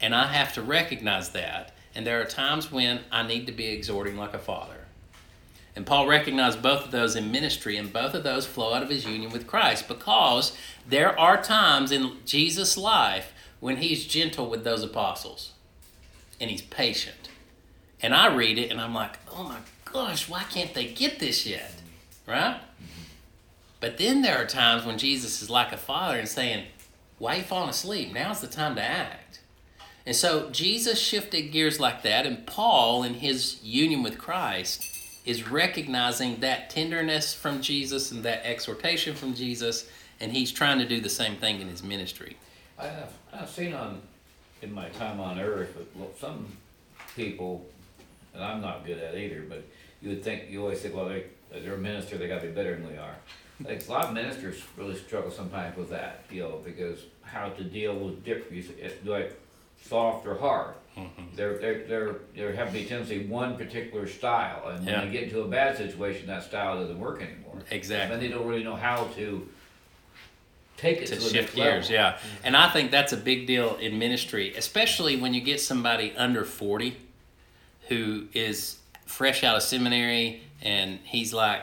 And 0.00 0.12
I 0.12 0.26
have 0.26 0.52
to 0.54 0.62
recognize 0.62 1.30
that. 1.30 1.70
And 1.94 2.04
there 2.04 2.20
are 2.20 2.24
times 2.24 2.72
when 2.72 3.02
I 3.12 3.24
need 3.24 3.46
to 3.46 3.52
be 3.52 3.68
exhorting 3.68 4.16
like 4.16 4.34
a 4.34 4.38
father. 4.40 4.88
And 5.76 5.86
Paul 5.86 6.08
recognized 6.08 6.60
both 6.60 6.86
of 6.86 6.90
those 6.90 7.14
in 7.14 7.30
ministry, 7.30 7.76
and 7.76 7.92
both 7.92 8.14
of 8.14 8.24
those 8.24 8.46
flow 8.46 8.74
out 8.74 8.82
of 8.82 8.88
his 8.88 9.06
union 9.06 9.30
with 9.30 9.46
Christ 9.46 9.86
because 9.86 10.56
there 10.88 11.16
are 11.20 11.40
times 11.40 11.92
in 11.92 12.16
Jesus' 12.26 12.76
life 12.76 13.32
when 13.60 13.76
he's 13.76 14.04
gentle 14.04 14.50
with 14.50 14.64
those 14.64 14.82
apostles 14.82 15.52
and 16.40 16.50
he's 16.50 16.62
patient. 16.62 17.28
And 18.02 18.12
I 18.12 18.34
read 18.34 18.58
it 18.58 18.72
and 18.72 18.80
I'm 18.80 18.92
like, 18.92 19.20
oh 19.30 19.44
my 19.44 19.58
gosh, 19.84 20.28
why 20.28 20.42
can't 20.42 20.74
they 20.74 20.86
get 20.86 21.20
this 21.20 21.46
yet? 21.46 21.74
Right? 22.26 22.58
But 23.84 23.98
then 23.98 24.22
there 24.22 24.38
are 24.38 24.46
times 24.46 24.86
when 24.86 24.96
Jesus 24.96 25.42
is 25.42 25.50
like 25.50 25.70
a 25.70 25.76
father 25.76 26.18
and 26.18 26.26
saying, 26.26 26.64
why 27.18 27.34
are 27.34 27.38
you 27.40 27.42
falling 27.42 27.68
asleep? 27.68 28.14
Now's 28.14 28.40
the 28.40 28.46
time 28.46 28.76
to 28.76 28.82
act. 28.82 29.40
And 30.06 30.16
so 30.16 30.48
Jesus 30.48 30.98
shifted 30.98 31.52
gears 31.52 31.78
like 31.78 32.02
that, 32.02 32.24
and 32.24 32.46
Paul, 32.46 33.02
in 33.02 33.12
his 33.12 33.62
union 33.62 34.02
with 34.02 34.16
Christ, 34.16 34.88
is 35.26 35.50
recognizing 35.50 36.40
that 36.40 36.70
tenderness 36.70 37.34
from 37.34 37.60
Jesus 37.60 38.10
and 38.10 38.22
that 38.22 38.46
exhortation 38.46 39.14
from 39.14 39.34
Jesus, 39.34 39.86
and 40.18 40.32
he's 40.32 40.50
trying 40.50 40.78
to 40.78 40.88
do 40.88 41.02
the 41.02 41.10
same 41.10 41.36
thing 41.36 41.60
in 41.60 41.68
his 41.68 41.82
ministry. 41.82 42.38
I 42.78 42.86
have, 42.86 43.12
I've 43.34 43.50
seen 43.50 43.74
on, 43.74 44.00
in 44.62 44.72
my 44.72 44.88
time 44.88 45.20
on 45.20 45.38
earth, 45.38 45.76
but 45.94 46.18
some 46.18 46.46
people, 47.16 47.66
and 48.32 48.42
I'm 48.42 48.62
not 48.62 48.86
good 48.86 48.96
at 48.96 49.14
either, 49.14 49.44
but 49.46 49.62
you 50.00 50.08
would 50.08 50.24
think, 50.24 50.48
you 50.48 50.62
always 50.62 50.80
think, 50.80 50.96
well, 50.96 51.10
they, 51.10 51.24
they're 51.52 51.74
a 51.74 51.76
minister, 51.76 52.16
they 52.16 52.28
gotta 52.28 52.46
be 52.46 52.52
better 52.52 52.74
than 52.74 52.88
we 52.88 52.96
are. 52.96 53.16
Like, 53.62 53.86
a 53.86 53.92
lot 53.92 54.06
of 54.06 54.14
ministers 54.14 54.62
really 54.76 54.96
struggle 54.96 55.30
sometimes 55.30 55.76
with 55.76 55.90
that, 55.90 56.24
you 56.30 56.42
know, 56.42 56.60
because 56.64 57.00
how 57.22 57.50
to 57.50 57.64
deal 57.64 57.94
with 57.96 58.24
different, 58.24 59.06
like, 59.06 59.38
soft 59.82 60.26
or 60.26 60.36
hard. 60.36 60.74
Mm-hmm. 60.96 61.22
They're, 61.34 61.58
they're, 61.58 61.84
they're, 61.86 62.16
there 62.36 62.52
have 62.54 62.68
to 62.68 62.72
be 62.72 62.84
tendency 62.84 63.26
one 63.26 63.56
particular 63.56 64.06
style, 64.06 64.68
and 64.68 64.84
when 64.84 64.94
Yeah. 64.94 65.04
they 65.04 65.10
get 65.10 65.22
into 65.24 65.40
a 65.42 65.48
bad 65.48 65.76
situation, 65.76 66.26
that 66.28 66.42
style 66.44 66.80
doesn't 66.80 66.98
work 66.98 67.20
anymore. 67.22 67.56
Exactly. 67.70 68.16
Then 68.16 68.20
they 68.24 68.32
don't 68.34 68.46
really 68.46 68.64
know 68.64 68.76
how 68.76 69.04
to 69.16 69.48
take 70.76 70.98
it 70.98 71.06
to 71.06 71.14
to 71.16 71.20
the 71.20 71.20
shift 71.22 71.34
next 71.34 71.56
level. 71.56 71.72
gears, 71.72 71.90
yeah. 71.90 72.12
Mm-hmm. 72.12 72.26
And 72.44 72.56
I 72.56 72.70
think 72.70 72.90
that's 72.90 73.12
a 73.12 73.16
big 73.16 73.46
deal 73.46 73.76
in 73.76 73.98
ministry, 73.98 74.54
especially 74.56 75.16
when 75.16 75.32
you 75.34 75.40
get 75.40 75.60
somebody 75.60 76.12
under 76.16 76.44
40 76.44 76.96
who 77.88 78.26
is 78.32 78.78
fresh 79.06 79.44
out 79.44 79.56
of 79.56 79.62
seminary 79.62 80.42
and 80.62 80.98
he's 81.04 81.32
like 81.34 81.62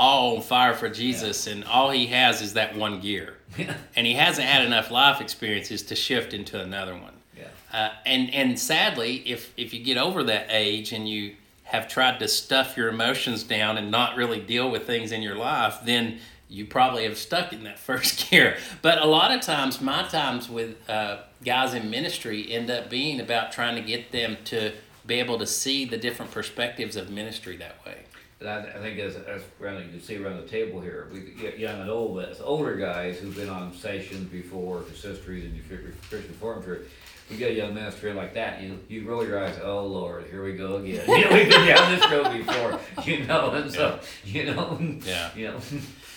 all 0.00 0.36
on 0.36 0.42
fire 0.42 0.72
for 0.72 0.88
Jesus 0.88 1.46
and 1.46 1.62
all 1.64 1.90
he 1.90 2.06
has 2.06 2.40
is 2.40 2.54
that 2.54 2.74
one 2.74 3.00
gear. 3.00 3.34
Yeah. 3.58 3.74
And 3.96 4.06
he 4.06 4.14
hasn't 4.14 4.46
had 4.46 4.64
enough 4.64 4.90
life 4.90 5.20
experiences 5.20 5.82
to 5.82 5.94
shift 5.94 6.32
into 6.32 6.58
another 6.58 6.94
one. 6.94 7.12
Yeah. 7.36 7.48
Uh, 7.70 7.90
and 8.06 8.32
and 8.32 8.58
sadly, 8.58 9.16
if 9.26 9.52
if 9.58 9.74
you 9.74 9.84
get 9.84 9.98
over 9.98 10.22
that 10.24 10.46
age 10.48 10.92
and 10.92 11.06
you 11.06 11.34
have 11.64 11.86
tried 11.86 12.18
to 12.20 12.28
stuff 12.28 12.76
your 12.76 12.88
emotions 12.88 13.42
down 13.44 13.76
and 13.76 13.90
not 13.90 14.16
really 14.16 14.40
deal 14.40 14.70
with 14.70 14.86
things 14.86 15.12
in 15.12 15.20
your 15.20 15.36
life, 15.36 15.80
then 15.84 16.18
you 16.48 16.64
probably 16.64 17.04
have 17.04 17.18
stuck 17.18 17.52
in 17.52 17.64
that 17.64 17.78
first 17.88 18.30
gear. 18.30 18.56
But 18.80 18.98
a 18.98 19.06
lot 19.06 19.32
of 19.32 19.42
times, 19.42 19.82
my 19.82 20.04
times 20.04 20.48
with 20.48 20.76
uh, 20.88 21.18
guys 21.44 21.74
in 21.74 21.90
ministry 21.90 22.50
end 22.50 22.70
up 22.70 22.88
being 22.88 23.20
about 23.20 23.52
trying 23.52 23.76
to 23.76 23.82
get 23.82 24.12
them 24.12 24.38
to 24.46 24.72
be 25.06 25.16
able 25.16 25.38
to 25.38 25.46
see 25.46 25.84
the 25.84 25.98
different 25.98 26.30
perspectives 26.30 26.96
of 26.96 27.10
ministry 27.10 27.56
that 27.58 27.84
way. 27.84 28.04
But 28.40 28.48
I, 28.48 28.58
I 28.78 28.80
think 28.80 28.98
as, 28.98 29.16
as 29.16 29.42
around, 29.60 29.84
you 29.84 29.90
can 29.90 30.00
see 30.00 30.16
around 30.16 30.38
the 30.38 30.48
table 30.48 30.80
here, 30.80 31.08
we 31.12 31.20
get 31.20 31.58
young 31.58 31.78
and 31.82 31.90
old, 31.90 32.16
but 32.16 32.30
it's 32.30 32.40
older 32.40 32.74
guys 32.74 33.18
who've 33.18 33.36
been 33.36 33.50
on 33.50 33.74
stations 33.74 34.30
before, 34.30 34.80
consistories 34.80 35.44
and 35.44 35.68
Christian 35.68 36.30
Reformed 36.30 36.64
Church. 36.64 36.86
We 37.28 37.36
get 37.36 37.50
a 37.50 37.54
young 37.54 37.74
minister 37.74 38.14
like 38.14 38.32
that, 38.34 38.62
you, 38.62 38.78
you 38.88 39.06
roll 39.06 39.24
your 39.24 39.44
eyes, 39.44 39.56
oh 39.62 39.84
Lord, 39.84 40.24
here 40.30 40.42
we 40.42 40.54
go 40.54 40.76
again. 40.76 41.04
You 41.06 41.24
know, 41.24 41.34
we've 41.36 41.50
been 41.50 41.66
down 41.66 41.92
this 41.92 42.10
road 42.10 42.32
before, 42.32 42.80
you 43.04 43.26
know, 43.26 43.50
and 43.52 43.70
so, 43.70 44.00
you 44.24 44.46
know, 44.54 44.78
Yeah. 45.04 45.30
you 45.36 45.48
know. 45.48 45.60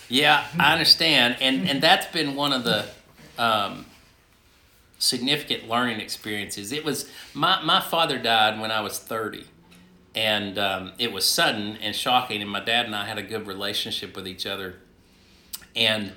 Yeah, 0.08 0.46
I 0.58 0.72
understand, 0.72 1.36
and 1.40 1.68
and 1.68 1.82
that's 1.82 2.06
been 2.06 2.34
one 2.34 2.52
of 2.52 2.64
the 2.64 2.84
um, 3.38 3.86
significant 4.98 5.68
learning 5.68 6.00
experiences. 6.00 6.72
It 6.72 6.84
was 6.84 7.10
my 7.32 7.62
my 7.62 7.80
father 7.80 8.18
died 8.18 8.60
when 8.60 8.70
I 8.70 8.80
was 8.82 8.98
thirty, 8.98 9.44
and 10.14 10.58
um, 10.58 10.92
it 10.98 11.12
was 11.12 11.24
sudden 11.24 11.76
and 11.78 11.94
shocking. 11.94 12.40
And 12.42 12.50
my 12.50 12.60
dad 12.60 12.86
and 12.86 12.94
I 12.94 13.04
had 13.06 13.18
a 13.18 13.22
good 13.22 13.46
relationship 13.46 14.16
with 14.16 14.28
each 14.28 14.46
other, 14.46 14.76
and 15.74 16.12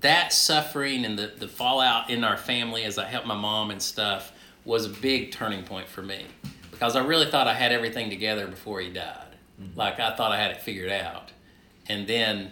that 0.00 0.32
suffering 0.32 1.04
and 1.04 1.18
the 1.18 1.32
the 1.36 1.48
fallout 1.48 2.10
in 2.10 2.24
our 2.24 2.36
family 2.36 2.84
as 2.84 2.98
I 2.98 3.06
helped 3.06 3.26
my 3.26 3.36
mom 3.36 3.70
and 3.70 3.80
stuff 3.80 4.32
was 4.64 4.86
a 4.86 4.90
big 4.90 5.30
turning 5.30 5.62
point 5.64 5.88
for 5.88 6.02
me 6.02 6.24
because 6.70 6.96
I 6.96 7.04
really 7.04 7.30
thought 7.30 7.46
I 7.46 7.54
had 7.54 7.70
everything 7.70 8.10
together 8.10 8.46
before 8.46 8.80
he 8.80 8.90
died. 8.90 9.20
Like 9.76 10.00
I 10.00 10.16
thought 10.16 10.32
I 10.32 10.40
had 10.40 10.50
it 10.50 10.62
figured 10.62 10.90
out, 10.90 11.30
and 11.86 12.06
then 12.06 12.50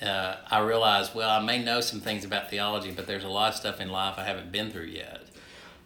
uh, 0.00 0.36
I 0.50 0.60
realized, 0.60 1.14
well, 1.14 1.30
I 1.30 1.44
may 1.44 1.62
know 1.62 1.80
some 1.80 2.00
things 2.00 2.24
about 2.24 2.50
theology, 2.50 2.90
but 2.90 3.06
there's 3.06 3.24
a 3.24 3.28
lot 3.28 3.50
of 3.52 3.54
stuff 3.56 3.80
in 3.80 3.90
life 3.90 4.14
I 4.18 4.24
haven't 4.24 4.52
been 4.52 4.70
through 4.70 4.86
yet. 4.86 5.21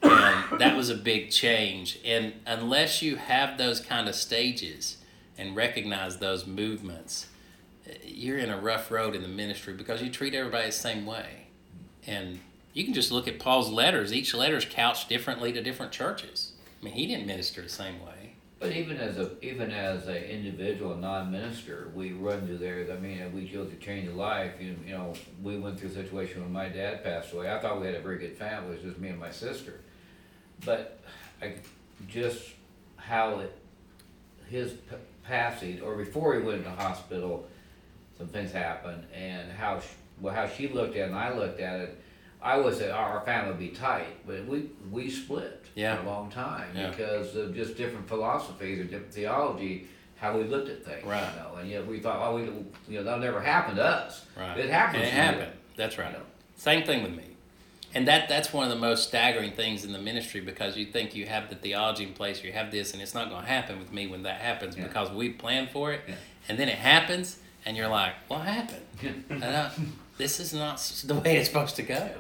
And 0.03 0.61
that 0.61 0.77
was 0.77 0.91
a 0.91 0.95
big 0.95 1.31
change. 1.31 1.99
And 2.05 2.35
unless 2.47 3.03
you 3.03 3.17
have 3.17 3.59
those 3.59 3.81
kind 3.81 4.09
of 4.09 4.15
stages 4.15 4.99
and 5.39 5.57
recognize 5.57 6.19
those 6.19 6.47
movements, 6.47 7.27
you're 8.05 8.39
in 8.39 8.51
a 8.51 8.59
rough 8.59 8.91
road 8.91 9.15
in 9.15 9.23
the 9.23 9.29
ministry 9.29 9.75
because 9.75 10.03
you 10.03 10.11
treat 10.11 10.35
everybody 10.35 10.67
the 10.67 10.73
same 10.73 11.07
way. 11.07 11.47
And 12.07 12.41
you 12.73 12.85
can 12.85 12.95
just 12.95 13.11
look 13.11 13.27
at 13.27 13.39
Paul's 13.39 13.71
letters. 13.71 14.13
Each 14.13 14.35
letter 14.35 14.57
is 14.57 14.65
couched 14.65 15.09
differently 15.09 15.53
to 15.53 15.63
different 15.63 15.93
churches. 15.93 16.53
I 16.81 16.85
mean, 16.85 16.95
he 16.95 17.07
didn't 17.07 17.27
minister 17.27 17.63
the 17.63 17.69
same 17.69 18.05
way. 18.05 18.16
But 18.59 18.73
even 18.73 18.97
as 18.97 19.19
a, 19.19 19.33
even 19.45 19.71
as 19.71 20.07
an 20.09 20.17
individual, 20.17 20.95
a 20.95 20.97
non-minister, 20.97 21.91
we 21.95 22.13
run 22.13 22.47
through 22.47 22.59
there, 22.59 22.87
I 22.91 22.99
mean, 22.99 23.31
we 23.35 23.47
chose 23.47 23.69
to 23.71 23.77
change 23.77 24.09
a 24.09 24.13
life, 24.13 24.53
you, 24.59 24.77
you 24.87 24.93
know, 24.93 25.13
we 25.43 25.59
went 25.59 25.79
through 25.79 25.91
a 25.91 25.93
situation 25.93 26.41
when 26.41 26.53
my 26.53 26.71
dad 26.71 27.05
passed 27.05 27.35
away, 27.35 27.53
I 27.53 27.59
thought 27.61 27.81
we 27.81 27.87
had 27.87 27.97
a 27.97 28.01
very 28.01 28.17
good 28.19 28.37
family, 28.39 28.77
it 28.77 28.83
was 28.83 28.93
just 28.93 28.99
me 28.99 29.11
and 29.11 29.21
my 29.21 29.31
sister. 29.31 29.81
But 30.65 31.01
I, 31.43 31.57
just 32.09 32.49
how 32.97 33.41
it, 33.41 33.53
his 34.49 34.73
p- 34.73 34.97
passing, 35.23 35.83
or 35.83 35.97
before 35.97 36.35
he 36.35 36.41
went 36.41 36.59
into 36.59 36.71
hospital, 36.71 37.47
some 38.17 38.29
things 38.29 38.53
happened, 38.53 39.05
and 39.15 39.53
how, 39.53 39.81
sh- 39.81 39.85
well, 40.19 40.35
how 40.35 40.49
she 40.49 40.69
looked 40.69 40.97
at 40.97 41.03
it 41.03 41.09
and 41.09 41.15
I 41.15 41.37
looked 41.37 41.61
at 41.61 41.81
it, 41.81 42.03
I 42.47 42.57
was, 42.59 42.81
at 42.81 42.91
our 42.91 43.21
family 43.23 43.51
would 43.51 43.59
be 43.59 43.69
tight, 43.69 44.27
but 44.27 44.47
we, 44.47 44.71
we 44.91 45.11
split 45.11 45.65
Yeah. 45.75 45.97
for 45.97 46.03
a 46.03 46.07
long 46.07 46.31
time 46.31 46.69
Yeah. 46.75 46.91
because 46.91 47.35
of 47.37 47.55
just 47.55 47.77
different 47.77 48.09
philosophies 48.09 48.79
or 48.81 48.85
different 48.85 49.13
theology, 49.13 49.89
how 50.17 50.37
we 50.39 50.45
looked 50.45 50.69
at 50.69 50.85
things, 50.85 51.05
Right. 51.05 51.29
you 51.35 51.41
know, 51.41 51.57
and 51.57 51.69
yet 51.69 51.87
we 51.87 51.99
thought, 52.01 52.19
oh, 52.23 52.37
we, 52.37 52.43
you 52.89 52.99
know, 52.99 53.03
that'll 53.03 53.21
never 53.21 53.41
happen 53.41 53.77
to 53.77 53.85
us. 53.85 54.25
Right. 54.39 54.57
It 54.59 54.71
happens. 54.71 55.03
And 55.03 55.07
it 55.07 55.11
to 55.11 55.17
you. 55.17 55.23
happened. 55.23 55.53
That's 55.77 55.99
right. 55.99 56.13
You 56.13 56.19
know. 56.19 56.25
Same 56.57 56.85
thing 56.87 57.03
with 57.03 57.13
me. 57.15 57.25
And 57.95 58.07
that 58.09 58.29
that's 58.29 58.53
one 58.53 58.65
of 58.65 58.71
the 58.71 58.77
most 58.81 59.09
staggering 59.09 59.53
things 59.53 59.85
in 59.85 59.93
the 59.93 59.99
ministry 59.99 60.41
because 60.41 60.77
you 60.77 60.87
think 60.87 61.15
you 61.15 61.27
have 61.27 61.49
the 61.49 61.55
theology 61.57 62.05
in 62.05 62.13
place, 62.13 62.43
you 62.45 62.53
have 62.53 62.71
this, 62.71 62.93
and 62.93 63.01
it's 63.03 63.15
not 63.15 63.31
going 63.31 63.43
to 63.43 63.49
happen 63.49 63.79
with 63.79 63.93
me 63.93 64.07
when 64.07 64.23
that 64.25 64.41
happens 64.41 64.77
Yeah. 64.77 64.85
because 64.87 65.11
we 65.11 65.31
planned 65.31 65.71
for 65.71 65.93
it, 65.93 66.01
Yeah. 66.07 66.15
and 66.49 66.59
then 66.59 66.69
it 66.69 66.77
happens, 66.79 67.39
and 67.65 67.77
you're 67.77 67.89
like, 67.89 68.13
"What 68.29 68.43
happened? 68.43 68.85
And, 69.31 69.43
uh, 69.45 69.71
this 70.19 70.41
is 70.41 70.53
not 70.53 70.79
the 71.05 71.15
way 71.15 71.37
it's 71.39 71.49
supposed 71.49 71.77
to 71.77 71.83
go." 71.83 72.11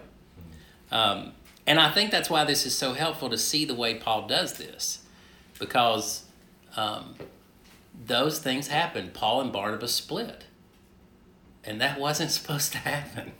Um, 0.90 1.32
and 1.66 1.80
I 1.80 1.90
think 1.90 2.10
that's 2.10 2.30
why 2.30 2.44
this 2.44 2.64
is 2.64 2.76
so 2.76 2.92
helpful 2.92 3.28
to 3.30 3.38
see 3.38 3.64
the 3.64 3.74
way 3.74 3.94
Paul 3.94 4.28
does 4.28 4.54
this, 4.54 5.00
because 5.58 6.24
um, 6.76 7.14
those 8.06 8.38
things 8.38 8.68
happened. 8.68 9.14
Paul 9.14 9.40
and 9.40 9.52
Barnabas 9.52 9.94
split, 9.94 10.44
and 11.64 11.80
that 11.80 11.98
wasn't 11.98 12.30
supposed 12.38 12.72
to 12.72 12.78
happen. 12.78 13.32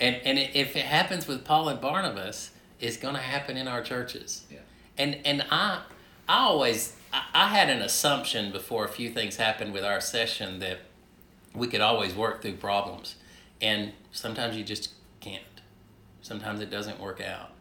And 0.00 0.16
and 0.24 0.38
it, 0.38 0.50
if 0.54 0.76
it 0.76 0.84
happens 0.84 1.26
with 1.26 1.44
Paul 1.44 1.68
and 1.68 1.80
Barnabas, 1.80 2.50
it's 2.80 2.96
going 2.96 3.14
to 3.14 3.20
happen 3.20 3.56
in 3.56 3.68
our 3.68 3.82
churches. 3.82 4.44
Yeah. 4.50 4.58
And 4.96 5.18
and 5.24 5.44
I 5.50 5.82
I 6.28 6.38
always 6.38 6.94
I, 7.12 7.24
I 7.34 7.48
had 7.48 7.68
an 7.68 7.82
assumption 7.82 8.50
before 8.50 8.84
a 8.84 8.88
few 8.88 9.10
things 9.10 9.36
happened 9.36 9.72
with 9.72 9.84
our 9.84 10.00
session 10.00 10.58
that 10.60 10.78
we 11.54 11.66
could 11.66 11.80
always 11.80 12.14
work 12.14 12.42
through 12.42 12.56
problems, 12.56 13.16
and 13.60 13.92
sometimes 14.12 14.56
you 14.56 14.64
just 14.64 14.90
can't. 15.20 15.42
Sometimes 16.26 16.60
it 16.60 16.70
doesn't 16.70 16.98
work 16.98 17.20
out, 17.20 17.52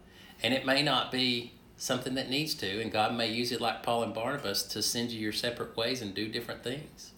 and 0.42 0.52
it 0.52 0.66
may 0.66 0.82
not 0.82 1.12
be 1.12 1.54
something 1.78 2.16
that 2.16 2.32
needs 2.32 2.56
to, 2.56 2.82
and 2.82 2.92
God 2.92 3.14
may 3.14 3.32
use 3.32 3.52
it 3.52 3.62
like 3.62 3.84
Paul 3.84 4.02
and 4.02 4.12
Barnabas 4.12 4.64
to 4.64 4.82
send 4.82 5.12
you 5.12 5.20
your 5.20 5.32
separate 5.32 5.78
ways 5.78 6.02
and 6.02 6.16
do 6.16 6.28
different 6.28 6.64
things. 6.64 7.12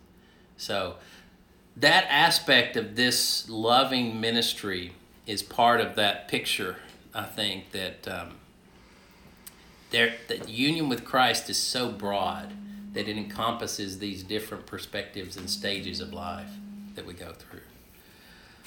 So 0.57 0.95
that 1.77 2.05
aspect 2.09 2.75
of 2.75 2.97
this 2.97 3.47
loving 3.49 4.19
ministry 4.19 4.93
is 5.25 5.41
part 5.41 5.79
of 5.79 5.95
that 5.95 6.27
picture. 6.27 6.75
I 7.13 7.23
think 7.23 7.71
that 7.71 8.05
um, 8.09 8.35
there 9.91 10.15
that 10.27 10.49
union 10.49 10.89
with 10.89 11.05
Christ 11.05 11.49
is 11.49 11.57
so 11.57 11.89
broad 11.89 12.51
that 12.91 13.07
it 13.07 13.15
encompasses 13.15 13.99
these 13.99 14.21
different 14.21 14.65
perspectives 14.65 15.37
and 15.37 15.49
stages 15.49 16.01
of 16.01 16.11
life 16.11 16.49
that 16.95 17.05
we 17.05 17.13
go 17.13 17.31
through. 17.31 17.61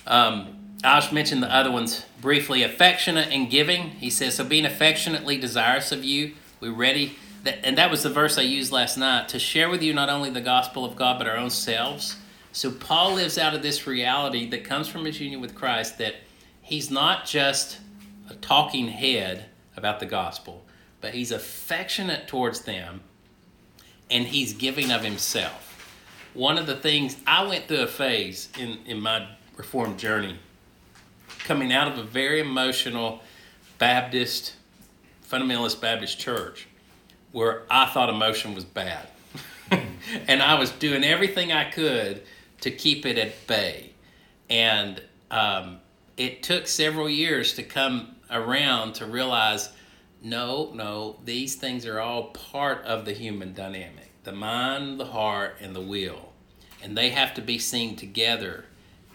Um, 0.07 0.70
I'll 0.83 1.01
just 1.01 1.13
mention 1.13 1.41
the 1.41 1.55
other 1.55 1.71
ones 1.71 2.07
briefly. 2.23 2.63
Affectionate 2.63 3.29
and 3.31 3.51
giving. 3.51 3.91
He 3.91 4.09
says, 4.09 4.37
so 4.37 4.45
being 4.45 4.65
affectionately 4.65 5.37
desirous 5.37 5.93
of 5.93 6.05
you, 6.05 6.33
we're 6.61 6.73
ready. 6.73 7.17
That, 7.45 7.59
and 7.65 7.77
that 7.77 7.91
was 7.91 8.03
the 8.03 8.11
verse 8.11 8.39
I 8.39 8.43
used 8.43 8.73
last 8.73 8.97
night 8.97 9.29
to 9.31 9.39
share 9.39 9.69
with 9.69 9.83
you 9.83 9.93
not 9.93 10.09
only 10.09 10.31
the 10.31 10.41
gospel 10.41 10.85
of 10.85 10.97
God, 10.97 11.19
but 11.19 11.29
our 11.29 11.37
own 11.37 11.51
selves. 11.51 12.17
So 12.53 12.71
Paul 12.71 13.15
lives 13.15 13.37
out 13.37 13.55
of 13.55 13.63
this 13.63 13.87
reality 13.87 14.49
that 14.51 14.65
comes 14.65 14.89
from 14.89 15.05
his 15.05 15.21
union 15.21 15.41
with 15.41 15.55
Christ 15.55 15.99
that 15.99 16.15
he's 16.63 16.91
not 16.91 17.27
just 17.27 17.79
a 18.31 18.35
talking 18.35 18.89
head 18.89 19.47
about 19.77 20.01
the 20.01 20.07
gospel, 20.07 20.65
but 21.01 21.13
he's 21.13 21.31
affectionate 21.31 22.27
towards 22.27 22.63
them 22.63 23.03
and 24.11 24.27
he's 24.27 24.55
giving 24.55 24.91
of 24.91 25.03
himself. 25.03 25.67
One 26.33 26.57
of 26.57 26.67
the 26.67 26.77
things 26.77 27.17
I 27.27 27.47
went 27.47 27.69
through 27.69 27.83
a 27.83 27.87
phase 27.87 28.49
in, 28.59 28.79
in 28.87 29.01
my 29.01 29.29
reformed 29.57 29.99
journey 29.99 30.39
coming 31.45 31.73
out 31.73 31.89
of 31.89 31.99
a 31.99 32.03
very 32.03 32.41
emotional 32.41 33.21
Baptist, 33.79 34.55
fundamentalist 35.29 35.81
Baptist 35.81 36.19
church 36.19 36.67
where 37.33 37.63
I 37.71 37.87
thought 37.87 38.09
emotion 38.11 38.55
was 38.55 38.65
bad. 38.65 39.07
and 40.29 40.43
I 40.43 40.59
was 40.59 40.71
doing 40.71 41.05
everything 41.05 41.53
I 41.53 41.71
could 41.71 42.23
to 42.61 42.71
keep 42.71 43.07
it 43.07 43.17
at 43.19 43.47
bay. 43.47 43.91
And 44.49 45.01
um, 45.31 45.79
it 46.17 46.43
took 46.43 46.67
several 46.67 47.09
years 47.09 47.55
to 47.55 47.63
come 47.63 48.17
around 48.31 48.95
to 48.95 49.07
realize 49.07 49.71
no, 50.23 50.71
no, 50.75 51.17
these 51.25 51.55
things 51.55 51.87
are 51.87 51.99
all 51.99 52.25
part 52.25 52.85
of 52.85 53.05
the 53.05 53.13
human 53.13 53.55
dynamic 53.55 54.09
the 54.23 54.33
mind, 54.33 55.01
the 55.01 55.07
heart, 55.07 55.57
and 55.61 55.75
the 55.75 55.81
will. 55.81 56.33
And 56.83 56.95
they 56.95 57.09
have 57.09 57.33
to 57.35 57.41
be 57.41 57.59
seen 57.59 57.97
together 57.97 58.67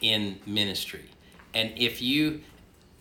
in 0.01 0.39
ministry. 0.47 1.05
And 1.55 1.71
if 1.77 2.01
you, 2.01 2.41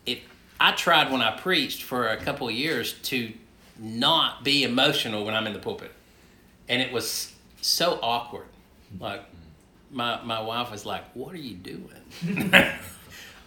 if 0.06 0.20
I 0.60 0.72
tried 0.72 1.10
when 1.10 1.20
I 1.20 1.36
preached 1.36 1.82
for 1.82 2.08
a 2.08 2.16
couple 2.16 2.48
of 2.48 2.54
years 2.54 2.94
to 3.02 3.32
not 3.78 4.44
be 4.44 4.62
emotional 4.62 5.24
when 5.24 5.34
I'm 5.34 5.46
in 5.46 5.52
the 5.52 5.58
pulpit, 5.58 5.90
and 6.68 6.80
it 6.80 6.92
was 6.92 7.34
so 7.60 7.98
awkward. 8.00 8.46
Like 9.00 9.24
my 9.90 10.22
my 10.22 10.40
wife 10.40 10.70
was 10.70 10.86
like, 10.86 11.04
"What 11.14 11.34
are 11.34 11.38
you 11.38 11.56
doing?" 11.56 12.52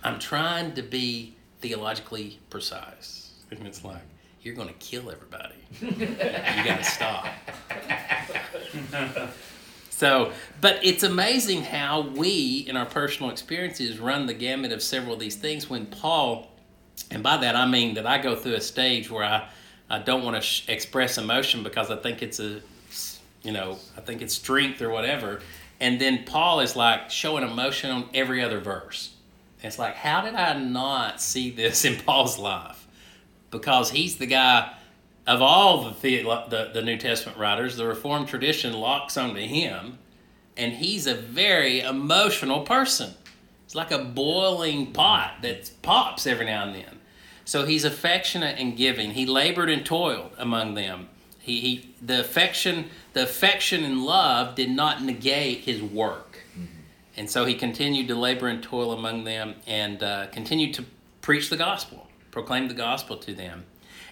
I'm 0.03 0.19
trying 0.19 0.73
to 0.73 0.81
be 0.81 1.35
theologically 1.61 2.39
precise, 2.49 3.31
and 3.49 3.65
it's 3.65 3.85
like 3.85 4.01
you're 4.41 4.55
going 4.55 4.67
to 4.67 4.73
kill 4.75 5.09
everybody. 5.09 5.55
you 5.81 6.63
got 6.65 6.77
to 6.77 6.83
stop. 6.83 7.27
So, 9.97 10.31
but 10.61 10.79
it's 10.83 11.01
amazing 11.01 11.63
how 11.63 12.01
we, 12.01 12.63
in 12.69 12.77
our 12.77 12.85
personal 12.85 13.31
experiences, 13.31 13.97
run 13.97 14.27
the 14.27 14.33
gamut 14.35 14.71
of 14.71 14.83
several 14.83 15.15
of 15.15 15.19
these 15.19 15.35
things. 15.35 15.71
When 15.71 15.87
Paul, 15.87 16.51
and 17.09 17.23
by 17.23 17.37
that 17.37 17.55
I 17.55 17.65
mean 17.65 17.95
that 17.95 18.05
I 18.05 18.19
go 18.19 18.35
through 18.35 18.53
a 18.53 18.61
stage 18.61 19.09
where 19.09 19.23
I, 19.23 19.49
I 19.89 19.97
don't 19.97 20.23
want 20.23 20.35
to 20.35 20.41
sh- 20.43 20.69
express 20.69 21.17
emotion 21.17 21.63
because 21.63 21.89
I 21.89 21.95
think 21.95 22.21
it's 22.21 22.39
a, 22.39 22.61
you 23.41 23.51
know, 23.51 23.79
I 23.97 24.01
think 24.01 24.21
it's 24.21 24.35
strength 24.35 24.83
or 24.83 24.91
whatever. 24.91 25.41
And 25.79 25.99
then 25.99 26.25
Paul 26.25 26.59
is 26.59 26.75
like 26.75 27.09
showing 27.09 27.43
emotion 27.43 27.89
on 27.89 28.07
every 28.13 28.43
other 28.43 28.59
verse. 28.59 29.15
It's 29.63 29.79
like, 29.79 29.95
how 29.95 30.21
did 30.21 30.35
I 30.35 30.59
not 30.59 31.23
see 31.23 31.49
this 31.49 31.85
in 31.85 31.95
Paul's 32.05 32.37
life? 32.37 32.87
Because 33.49 33.89
he's 33.89 34.17
the 34.17 34.27
guy 34.27 34.76
of 35.27 35.41
all 35.41 35.91
the, 35.91 36.23
the, 36.49 36.71
the, 36.73 36.81
New 36.81 36.97
Testament 36.97 37.37
writers, 37.37 37.75
the 37.75 37.85
Reformed 37.85 38.29
tradition 38.29 38.73
locks 38.73 39.17
onto 39.17 39.41
him, 39.41 39.99
and 40.55 40.73
he's 40.73 41.05
a 41.05 41.13
very 41.13 41.81
emotional 41.81 42.61
person. 42.61 43.13
It's 43.65 43.75
like 43.75 43.91
a 43.91 43.99
boiling 43.99 44.93
pot 44.93 45.41
that 45.41 45.69
pops 45.81 46.25
every 46.25 46.45
now 46.45 46.63
and 46.63 46.73
then. 46.73 46.99
So 47.43 47.65
he's 47.65 47.83
affectionate 47.83 48.57
and 48.57 48.77
giving. 48.77 49.11
He 49.11 49.25
labored 49.25 49.69
and 49.69 49.85
toiled 49.85 50.31
among 50.37 50.75
them. 50.75 51.09
He, 51.39 51.59
he 51.59 51.95
the 52.01 52.21
affection 52.21 52.89
the 53.13 53.23
affection 53.23 53.83
and 53.83 54.03
love 54.03 54.55
did 54.55 54.69
not 54.69 55.01
negate 55.01 55.59
his 55.59 55.81
work, 55.81 56.39
mm-hmm. 56.51 56.65
and 57.15 57.29
so 57.29 57.45
he 57.45 57.55
continued 57.55 58.09
to 58.09 58.15
labor 58.15 58.47
and 58.47 58.61
toil 58.61 58.91
among 58.91 59.23
them 59.23 59.55
and 59.65 60.03
uh, 60.03 60.27
continued 60.27 60.73
to 60.73 60.83
preach 61.21 61.49
the 61.49 61.55
gospel, 61.55 62.07
proclaim 62.31 62.67
the 62.67 62.73
gospel 62.73 63.15
to 63.15 63.33
them, 63.33 63.63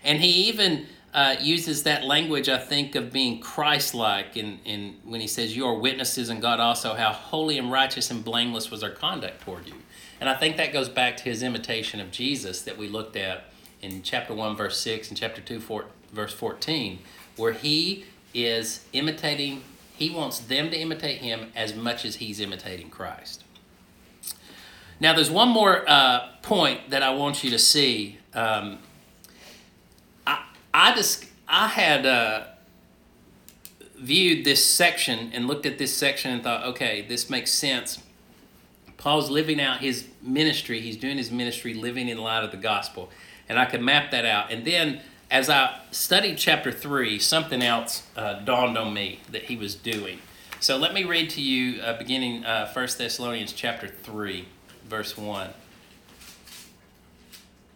and 0.02 0.22
he 0.22 0.30
even 0.48 0.88
uh, 1.16 1.38
uses 1.40 1.84
that 1.84 2.04
language, 2.04 2.50
I 2.50 2.58
think, 2.58 2.94
of 2.96 3.12
being 3.12 3.40
Christ-like, 3.40 4.36
in, 4.36 4.60
in 4.66 4.98
when 5.06 5.22
he 5.22 5.28
says, 5.28 5.56
"You 5.56 5.66
are 5.66 5.74
witnesses, 5.74 6.30
and 6.30 6.42
God 6.42 6.60
also, 6.60 6.94
how 6.94 7.14
holy 7.14 7.58
and 7.58 7.72
righteous 7.72 8.12
and 8.12 8.24
blameless 8.24 8.70
was 8.70 8.84
our 8.84 8.90
conduct 8.90 9.42
toward 9.42 9.66
you." 9.66 9.76
And 10.20 10.30
I 10.30 10.36
think 10.36 10.58
that 10.58 10.74
goes 10.74 10.90
back 10.90 11.18
to 11.18 11.24
his 11.24 11.42
imitation 11.42 12.02
of 12.02 12.12
Jesus 12.12 12.62
that 12.62 12.78
we 12.78 12.88
looked 12.90 13.16
at 13.16 13.46
in 13.82 14.04
chapter 14.04 14.34
one, 14.34 14.58
verse 14.58 14.78
six, 14.78 15.10
and 15.10 15.18
chapter 15.18 15.42
two, 15.42 15.60
four, 15.60 15.86
verse 16.12 16.34
fourteen, 16.34 17.00
where 17.38 17.54
he 17.54 18.06
is 18.34 18.86
imitating. 18.92 19.64
He 19.98 20.10
wants 20.10 20.40
them 20.40 20.70
to 20.72 20.78
imitate 20.78 21.20
him 21.20 21.52
as 21.56 21.74
much 21.74 22.04
as 22.04 22.18
he's 22.18 22.42
imitating 22.42 22.90
Christ. 22.90 23.46
Now, 25.00 25.14
there's 25.14 25.32
one 25.32 25.50
more 25.50 25.86
uh, 25.88 26.28
point 26.42 26.90
that 26.90 27.02
I 27.02 27.12
want 27.12 27.44
you 27.44 27.50
to 27.52 27.60
see. 27.60 28.18
Um, 28.34 28.80
I 30.78 30.94
just 30.94 31.26
I 31.48 31.70
had 31.70 32.06
uh, 32.06 32.44
viewed 33.98 34.44
this 34.44 34.66
section 34.66 35.32
and 35.34 35.48
looked 35.48 35.66
at 35.66 35.78
this 35.78 35.96
section 35.96 36.32
and 36.32 36.44
thought, 36.44 36.66
okay, 36.66 37.06
this 37.08 37.30
makes 37.30 37.54
sense. 37.54 38.04
Paul's 38.98 39.30
living 39.30 39.62
out 39.62 39.80
his 39.80 40.06
ministry. 40.22 40.82
He's 40.82 40.98
doing 40.98 41.18
his 41.18 41.32
ministry, 41.32 41.74
living 41.74 42.10
in 42.10 42.18
light 42.18 42.44
of 42.44 42.52
the 42.52 42.58
gospel, 42.58 43.10
and 43.48 43.58
I 43.58 43.66
could 43.66 43.82
map 43.82 44.12
that 44.12 44.26
out. 44.26 44.52
And 44.52 44.66
then, 44.66 45.00
as 45.32 45.50
I 45.50 45.80
studied 45.92 46.38
chapter 46.38 46.74
three, 46.74 47.20
something 47.20 47.62
else 47.62 48.04
uh, 48.18 48.40
dawned 48.40 48.78
on 48.78 48.94
me 48.94 49.22
that 49.32 49.44
he 49.44 49.56
was 49.56 49.76
doing. 49.76 50.20
So 50.60 50.76
let 50.76 50.94
me 50.94 51.06
read 51.06 51.30
to 51.32 51.42
you, 51.42 51.82
uh, 51.82 51.98
beginning 51.98 52.44
uh, 52.44 52.66
First 52.66 52.98
Thessalonians 52.98 53.54
chapter 53.54 53.88
three, 53.88 54.48
verse 54.90 55.16
one. 55.16 55.52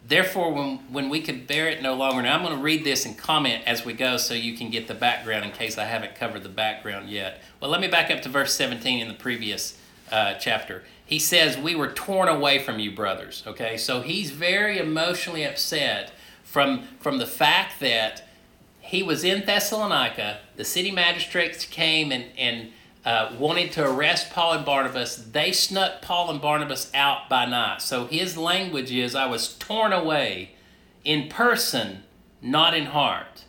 Therefore, 0.09 0.51
when, 0.51 0.77
when 0.91 1.07
we 1.07 1.21
could 1.21 1.45
bear 1.45 1.67
it 1.67 1.83
no 1.83 1.93
longer, 1.93 2.23
now 2.23 2.35
I'm 2.35 2.43
going 2.43 2.55
to 2.55 2.61
read 2.61 2.83
this 2.83 3.05
and 3.05 3.15
comment 3.15 3.63
as 3.67 3.85
we 3.85 3.93
go 3.93 4.17
so 4.17 4.33
you 4.33 4.57
can 4.57 4.71
get 4.71 4.87
the 4.87 4.95
background 4.95 5.45
in 5.45 5.51
case 5.51 5.77
I 5.77 5.85
haven't 5.85 6.15
covered 6.15 6.41
the 6.41 6.49
background 6.49 7.11
yet. 7.11 7.41
Well, 7.61 7.69
let 7.69 7.79
me 7.79 7.87
back 7.87 8.09
up 8.09 8.23
to 8.23 8.29
verse 8.29 8.55
17 8.55 8.99
in 8.99 9.07
the 9.07 9.13
previous 9.13 9.77
uh, 10.11 10.33
chapter. 10.33 10.83
He 11.05 11.19
says, 11.19 11.59
We 11.59 11.75
were 11.75 11.91
torn 11.91 12.27
away 12.27 12.57
from 12.57 12.79
you, 12.79 12.91
brothers. 12.91 13.43
Okay, 13.45 13.77
so 13.77 14.01
he's 14.01 14.31
very 14.31 14.79
emotionally 14.79 15.43
upset 15.43 16.11
from, 16.43 16.87
from 16.99 17.19
the 17.19 17.27
fact 17.27 17.79
that 17.79 18.27
he 18.79 19.03
was 19.03 19.23
in 19.23 19.45
Thessalonica, 19.45 20.39
the 20.55 20.65
city 20.65 20.89
magistrates 20.89 21.65
came 21.65 22.11
and, 22.11 22.25
and 22.35 22.71
uh, 23.05 23.33
wanted 23.37 23.71
to 23.73 23.89
arrest 23.89 24.31
Paul 24.31 24.53
and 24.53 24.65
Barnabas, 24.65 25.15
they 25.15 25.51
snuck 25.51 26.01
Paul 26.01 26.29
and 26.29 26.41
Barnabas 26.41 26.91
out 26.93 27.29
by 27.29 27.45
night. 27.45 27.81
So 27.81 28.05
his 28.07 28.37
language 28.37 28.91
is 28.91 29.15
I 29.15 29.25
was 29.25 29.55
torn 29.57 29.93
away 29.93 30.51
in 31.05 31.29
person, 31.29 32.03
not 32.41 32.73
in 32.73 32.87
heart. 32.87 33.45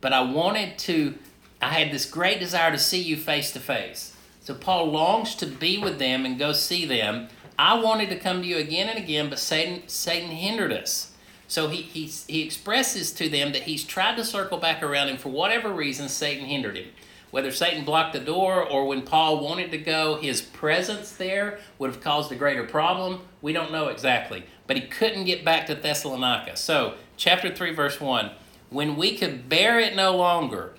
But 0.00 0.12
I 0.12 0.20
wanted 0.20 0.78
to, 0.80 1.14
I 1.60 1.70
had 1.70 1.90
this 1.90 2.04
great 2.04 2.38
desire 2.38 2.70
to 2.70 2.78
see 2.78 3.00
you 3.00 3.16
face 3.16 3.50
to 3.52 3.60
face. 3.60 4.14
So 4.40 4.54
Paul 4.54 4.92
longs 4.92 5.34
to 5.36 5.46
be 5.46 5.78
with 5.78 5.98
them 5.98 6.24
and 6.24 6.38
go 6.38 6.52
see 6.52 6.84
them. 6.84 7.28
I 7.58 7.80
wanted 7.80 8.10
to 8.10 8.18
come 8.18 8.42
to 8.42 8.46
you 8.46 8.58
again 8.58 8.88
and 8.88 8.98
again, 8.98 9.30
but 9.30 9.38
Satan, 9.38 9.88
Satan 9.88 10.30
hindered 10.30 10.72
us. 10.72 11.12
So 11.48 11.68
he, 11.68 11.82
he, 11.82 12.06
he 12.06 12.42
expresses 12.42 13.10
to 13.12 13.28
them 13.28 13.52
that 13.52 13.62
he's 13.62 13.84
tried 13.84 14.16
to 14.16 14.24
circle 14.24 14.58
back 14.58 14.82
around, 14.82 15.08
and 15.08 15.18
for 15.18 15.30
whatever 15.30 15.72
reason, 15.72 16.08
Satan 16.08 16.44
hindered 16.44 16.76
him. 16.76 16.88
Whether 17.30 17.50
Satan 17.50 17.84
blocked 17.84 18.12
the 18.12 18.20
door 18.20 18.62
or 18.62 18.86
when 18.86 19.02
Paul 19.02 19.40
wanted 19.40 19.70
to 19.72 19.78
go, 19.78 20.16
his 20.16 20.40
presence 20.40 21.12
there 21.12 21.58
would 21.78 21.90
have 21.90 22.02
caused 22.02 22.30
a 22.32 22.36
greater 22.36 22.64
problem. 22.64 23.22
We 23.42 23.52
don't 23.52 23.72
know 23.72 23.88
exactly. 23.88 24.44
But 24.66 24.76
he 24.76 24.86
couldn't 24.86 25.24
get 25.24 25.44
back 25.44 25.66
to 25.66 25.74
Thessalonica. 25.74 26.56
So, 26.56 26.94
chapter 27.16 27.54
3, 27.54 27.74
verse 27.74 28.00
1 28.00 28.30
When 28.70 28.96
we 28.96 29.16
could 29.16 29.48
bear 29.48 29.78
it 29.80 29.96
no 29.96 30.16
longer, 30.16 30.74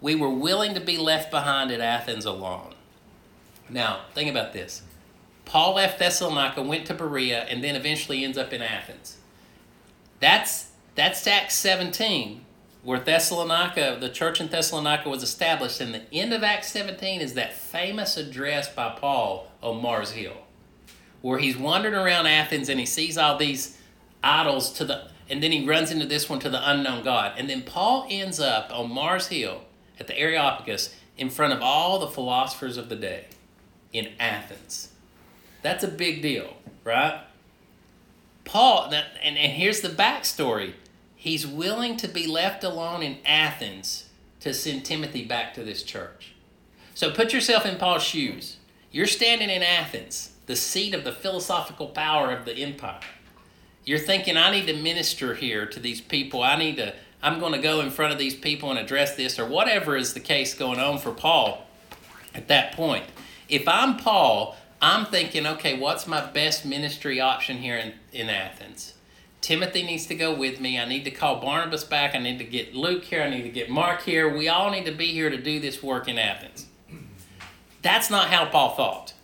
we 0.00 0.14
were 0.14 0.30
willing 0.30 0.74
to 0.74 0.80
be 0.80 0.98
left 0.98 1.30
behind 1.30 1.70
at 1.70 1.80
Athens 1.80 2.24
alone. 2.24 2.74
Now, 3.70 4.02
think 4.12 4.28
about 4.28 4.52
this. 4.52 4.82
Paul 5.44 5.76
left 5.76 5.98
Thessalonica, 5.98 6.62
went 6.62 6.86
to 6.86 6.94
Berea, 6.94 7.44
and 7.44 7.62
then 7.62 7.76
eventually 7.76 8.24
ends 8.24 8.38
up 8.38 8.52
in 8.52 8.62
Athens. 8.62 9.18
That's 10.20 10.68
that's 10.94 11.26
Acts 11.26 11.54
17 11.54 12.44
where 12.82 12.98
Thessalonica, 12.98 13.96
the 14.00 14.08
church 14.08 14.40
in 14.40 14.48
Thessalonica 14.48 15.08
was 15.08 15.22
established, 15.22 15.80
and 15.80 15.94
the 15.94 16.02
end 16.12 16.32
of 16.32 16.42
Acts 16.42 16.72
17 16.72 17.20
is 17.20 17.34
that 17.34 17.54
famous 17.54 18.16
address 18.16 18.72
by 18.72 18.96
Paul 18.98 19.46
on 19.62 19.80
Mars 19.80 20.12
Hill, 20.12 20.36
where 21.20 21.38
he's 21.38 21.56
wandering 21.56 21.94
around 21.94 22.26
Athens 22.26 22.68
and 22.68 22.80
he 22.80 22.86
sees 22.86 23.16
all 23.16 23.38
these 23.38 23.78
idols 24.24 24.72
to 24.72 24.84
the, 24.84 25.08
and 25.30 25.42
then 25.42 25.52
he 25.52 25.64
runs 25.64 25.92
into 25.92 26.06
this 26.06 26.28
one 26.28 26.40
to 26.40 26.50
the 26.50 26.70
unknown 26.70 27.04
God. 27.04 27.34
And 27.38 27.48
then 27.48 27.62
Paul 27.62 28.06
ends 28.10 28.40
up 28.40 28.70
on 28.76 28.92
Mars 28.92 29.28
Hill 29.28 29.62
at 30.00 30.08
the 30.08 30.18
Areopagus 30.18 30.94
in 31.16 31.30
front 31.30 31.52
of 31.52 31.62
all 31.62 32.00
the 32.00 32.08
philosophers 32.08 32.76
of 32.76 32.88
the 32.88 32.96
day 32.96 33.26
in 33.92 34.08
Athens. 34.18 34.88
That's 35.62 35.84
a 35.84 35.88
big 35.88 36.20
deal, 36.22 36.56
right? 36.82 37.20
Paul, 38.44 38.92
and, 38.92 39.06
and 39.22 39.52
here's 39.52 39.82
the 39.82 39.88
backstory 39.88 40.74
he's 41.22 41.46
willing 41.46 41.96
to 41.96 42.08
be 42.08 42.26
left 42.26 42.64
alone 42.64 43.00
in 43.00 43.16
Athens 43.24 44.08
to 44.40 44.52
send 44.52 44.84
Timothy 44.84 45.24
back 45.24 45.54
to 45.54 45.62
this 45.62 45.84
church. 45.84 46.34
So 46.94 47.12
put 47.12 47.32
yourself 47.32 47.64
in 47.64 47.76
Paul's 47.76 48.02
shoes. 48.02 48.56
You're 48.90 49.06
standing 49.06 49.48
in 49.48 49.62
Athens, 49.62 50.32
the 50.46 50.56
seat 50.56 50.94
of 50.94 51.04
the 51.04 51.12
philosophical 51.12 51.86
power 51.86 52.32
of 52.32 52.44
the 52.44 52.56
empire. 52.56 52.98
You're 53.84 54.00
thinking, 54.00 54.36
I 54.36 54.50
need 54.50 54.66
to 54.66 54.76
minister 54.76 55.34
here 55.34 55.64
to 55.64 55.78
these 55.78 56.00
people. 56.00 56.42
I 56.42 56.56
need 56.56 56.78
to, 56.78 56.92
I'm 57.22 57.38
going 57.38 57.52
to 57.52 57.60
go 57.60 57.80
in 57.82 57.90
front 57.90 58.12
of 58.12 58.18
these 58.18 58.34
people 58.34 58.70
and 58.70 58.78
address 58.80 59.14
this, 59.14 59.38
or 59.38 59.46
whatever 59.46 59.96
is 59.96 60.14
the 60.14 60.20
case 60.20 60.54
going 60.54 60.80
on 60.80 60.98
for 60.98 61.12
Paul 61.12 61.68
at 62.34 62.48
that 62.48 62.72
point. 62.72 63.04
If 63.48 63.68
I'm 63.68 63.96
Paul, 63.96 64.56
I'm 64.80 65.06
thinking, 65.06 65.46
okay, 65.46 65.78
what's 65.78 66.08
my 66.08 66.26
best 66.32 66.66
ministry 66.66 67.20
option 67.20 67.58
here 67.58 67.76
in, 67.76 67.92
in 68.12 68.28
Athens? 68.28 68.94
Timothy 69.42 69.82
needs 69.82 70.06
to 70.06 70.14
go 70.14 70.32
with 70.32 70.60
me. 70.60 70.78
I 70.78 70.86
need 70.86 71.04
to 71.04 71.10
call 71.10 71.40
Barnabas 71.40 71.82
back. 71.82 72.14
I 72.14 72.18
need 72.18 72.38
to 72.38 72.44
get 72.44 72.74
Luke 72.74 73.04
here. 73.04 73.22
I 73.22 73.28
need 73.28 73.42
to 73.42 73.50
get 73.50 73.68
Mark 73.68 74.02
here. 74.02 74.34
We 74.34 74.48
all 74.48 74.70
need 74.70 74.86
to 74.86 74.92
be 74.92 75.08
here 75.08 75.28
to 75.28 75.36
do 75.36 75.58
this 75.58 75.82
work 75.82 76.08
in 76.08 76.16
Athens. 76.16 76.66
That's 77.82 78.08
not 78.08 78.28
how 78.28 78.46
Paul 78.46 78.70
thought. 78.70 79.14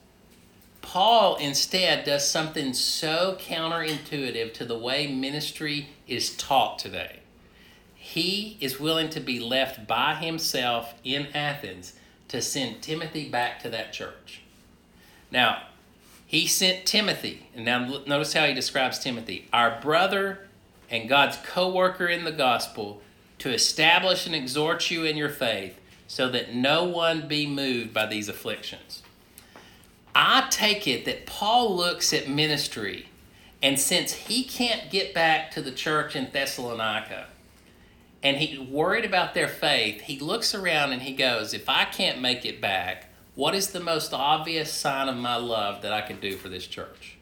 Paul 0.82 1.36
instead 1.36 2.04
does 2.04 2.28
something 2.28 2.74
so 2.74 3.36
counterintuitive 3.40 4.52
to 4.54 4.64
the 4.64 4.76
way 4.76 5.06
ministry 5.06 5.90
is 6.08 6.36
taught 6.36 6.80
today. 6.80 7.20
He 7.94 8.56
is 8.60 8.80
willing 8.80 9.10
to 9.10 9.20
be 9.20 9.38
left 9.38 9.86
by 9.86 10.14
himself 10.14 10.94
in 11.04 11.28
Athens 11.34 11.92
to 12.28 12.42
send 12.42 12.82
Timothy 12.82 13.28
back 13.28 13.60
to 13.62 13.68
that 13.68 13.92
church. 13.92 14.40
Now, 15.30 15.62
he 16.28 16.46
sent 16.46 16.84
Timothy, 16.84 17.48
and 17.54 17.64
now 17.64 18.02
notice 18.06 18.34
how 18.34 18.44
he 18.44 18.52
describes 18.52 18.98
Timothy, 18.98 19.48
our 19.50 19.80
brother 19.80 20.40
and 20.90 21.08
God's 21.08 21.38
co 21.38 21.70
worker 21.70 22.06
in 22.06 22.24
the 22.24 22.32
gospel, 22.32 23.00
to 23.38 23.50
establish 23.50 24.26
and 24.26 24.34
exhort 24.34 24.90
you 24.90 25.04
in 25.04 25.16
your 25.16 25.30
faith, 25.30 25.80
so 26.06 26.28
that 26.28 26.54
no 26.54 26.84
one 26.84 27.26
be 27.28 27.46
moved 27.46 27.94
by 27.94 28.04
these 28.04 28.28
afflictions. 28.28 29.02
I 30.14 30.46
take 30.50 30.86
it 30.86 31.06
that 31.06 31.24
Paul 31.24 31.74
looks 31.74 32.12
at 32.12 32.28
ministry, 32.28 33.08
and 33.62 33.80
since 33.80 34.12
he 34.12 34.44
can't 34.44 34.90
get 34.90 35.14
back 35.14 35.50
to 35.52 35.62
the 35.62 35.72
church 35.72 36.14
in 36.14 36.30
Thessalonica, 36.30 37.28
and 38.22 38.36
he's 38.36 38.60
worried 38.60 39.06
about 39.06 39.32
their 39.32 39.48
faith, 39.48 40.02
he 40.02 40.18
looks 40.18 40.54
around 40.54 40.92
and 40.92 41.00
he 41.00 41.14
goes, 41.14 41.54
If 41.54 41.70
I 41.70 41.86
can't 41.86 42.20
make 42.20 42.44
it 42.44 42.60
back, 42.60 43.07
what 43.38 43.54
is 43.54 43.68
the 43.68 43.78
most 43.78 44.12
obvious 44.12 44.72
sign 44.72 45.08
of 45.08 45.16
my 45.16 45.36
love 45.36 45.82
that 45.82 45.92
I 45.92 46.00
can 46.00 46.18
do 46.18 46.36
for 46.36 46.48
this 46.48 46.66
church? 46.66 47.18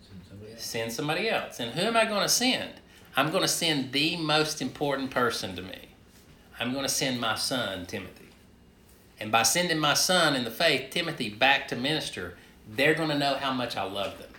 Send 0.00 0.22
somebody 0.26 0.52
else. 0.52 0.64
Send 0.64 0.92
somebody 0.92 1.28
else. 1.28 1.60
And 1.60 1.72
who 1.72 1.82
am 1.82 1.98
I 1.98 2.06
going 2.06 2.22
to 2.22 2.30
send? 2.30 2.70
I'm 3.14 3.30
going 3.30 3.42
to 3.42 3.48
send 3.48 3.92
the 3.92 4.16
most 4.16 4.62
important 4.62 5.10
person 5.10 5.54
to 5.56 5.60
me. 5.60 5.90
I'm 6.58 6.72
going 6.72 6.86
to 6.86 6.88
send 6.88 7.20
my 7.20 7.34
son, 7.34 7.84
Timothy. 7.84 8.30
And 9.20 9.30
by 9.30 9.42
sending 9.42 9.78
my 9.78 9.92
son 9.92 10.34
in 10.34 10.44
the 10.44 10.50
faith, 10.50 10.88
Timothy, 10.92 11.28
back 11.28 11.68
to 11.68 11.76
minister, 11.76 12.38
they're 12.66 12.94
going 12.94 13.10
to 13.10 13.18
know 13.18 13.34
how 13.34 13.52
much 13.52 13.76
I 13.76 13.82
love 13.82 14.16
them. 14.16 14.30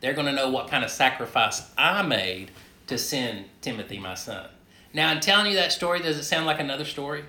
They're 0.00 0.14
going 0.14 0.28
to 0.28 0.32
know 0.32 0.48
what 0.48 0.68
kind 0.68 0.82
of 0.82 0.90
sacrifice 0.90 1.70
I 1.76 2.00
made 2.00 2.52
to 2.86 2.96
send 2.96 3.50
Timothy, 3.60 3.98
my 3.98 4.14
son. 4.14 4.48
Now, 4.94 5.12
in 5.12 5.20
telling 5.20 5.44
you 5.44 5.56
that 5.58 5.72
story, 5.72 6.00
does 6.00 6.16
it 6.16 6.24
sound 6.24 6.46
like 6.46 6.58
another 6.58 6.86
story? 6.86 7.24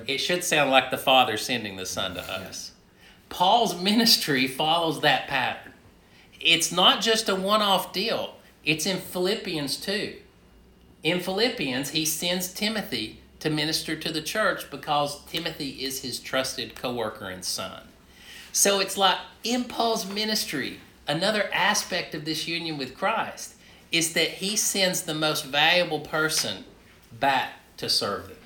Mm-hmm. 0.00 0.10
It 0.10 0.18
should 0.18 0.44
sound 0.44 0.70
like 0.70 0.90
the 0.90 0.98
Father 0.98 1.36
sending 1.36 1.76
the 1.76 1.86
Son 1.86 2.14
to 2.14 2.22
us. 2.22 2.72
Paul's 3.28 3.80
ministry 3.80 4.46
follows 4.46 5.00
that 5.00 5.28
pattern. 5.28 5.72
It's 6.40 6.72
not 6.72 7.00
just 7.00 7.28
a 7.28 7.34
one 7.34 7.62
off 7.62 7.92
deal, 7.92 8.34
it's 8.64 8.86
in 8.86 8.98
Philippians 8.98 9.76
too. 9.76 10.16
In 11.02 11.20
Philippians, 11.20 11.90
he 11.90 12.04
sends 12.04 12.52
Timothy 12.52 13.20
to 13.40 13.48
minister 13.48 13.96
to 13.96 14.12
the 14.12 14.20
church 14.20 14.70
because 14.70 15.24
Timothy 15.24 15.84
is 15.84 16.02
his 16.02 16.20
trusted 16.20 16.74
co 16.74 16.92
worker 16.92 17.26
and 17.26 17.44
son. 17.44 17.88
So 18.52 18.80
it's 18.80 18.96
like 18.96 19.18
in 19.44 19.64
Paul's 19.64 20.06
ministry, 20.06 20.80
another 21.06 21.48
aspect 21.52 22.14
of 22.14 22.24
this 22.24 22.46
union 22.46 22.76
with 22.76 22.96
Christ 22.96 23.54
is 23.92 24.12
that 24.12 24.28
he 24.28 24.56
sends 24.56 25.02
the 25.02 25.14
most 25.14 25.44
valuable 25.46 26.00
person 26.00 26.64
back 27.18 27.52
to 27.78 27.88
serve 27.88 28.28
them. 28.28 28.36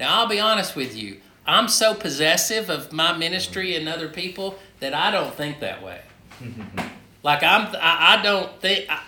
Now, 0.00 0.20
I'll 0.20 0.26
be 0.26 0.40
honest 0.40 0.74
with 0.74 0.96
you, 0.96 1.18
I'm 1.46 1.68
so 1.68 1.94
possessive 1.94 2.70
of 2.70 2.90
my 2.90 3.14
ministry 3.14 3.76
and 3.76 3.86
other 3.86 4.08
people 4.08 4.58
that 4.80 4.94
I 4.94 5.10
don't 5.10 5.34
think 5.34 5.60
that 5.60 5.82
way. 5.82 6.00
like 7.22 7.42
I'm, 7.42 7.76
I, 7.76 8.18
I 8.18 8.22
don't 8.22 8.58
think. 8.62 8.86
I, 8.88 9.02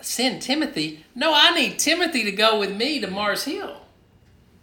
send 0.00 0.42
Timothy. 0.42 1.04
No, 1.14 1.32
I 1.32 1.54
need 1.54 1.78
Timothy 1.78 2.24
to 2.24 2.32
go 2.32 2.58
with 2.58 2.74
me 2.74 3.00
to 3.00 3.06
Mars 3.08 3.44
Hill. 3.44 3.82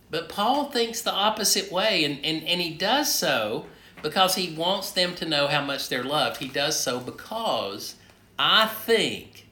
But 0.09 0.27
Paul 0.27 0.65
thinks 0.65 1.01
the 1.01 1.13
opposite 1.13 1.71
way, 1.71 2.03
and, 2.03 2.23
and, 2.25 2.43
and 2.43 2.59
he 2.59 2.73
does 2.73 3.15
so 3.15 3.67
because 4.03 4.35
he 4.35 4.53
wants 4.53 4.91
them 4.91 5.15
to 5.15 5.25
know 5.25 5.47
how 5.47 5.63
much 5.63 5.87
they're 5.87 6.03
loved. 6.03 6.37
He 6.37 6.49
does 6.49 6.77
so 6.77 6.99
because 6.99 7.95
I 8.37 8.67
think 8.67 9.47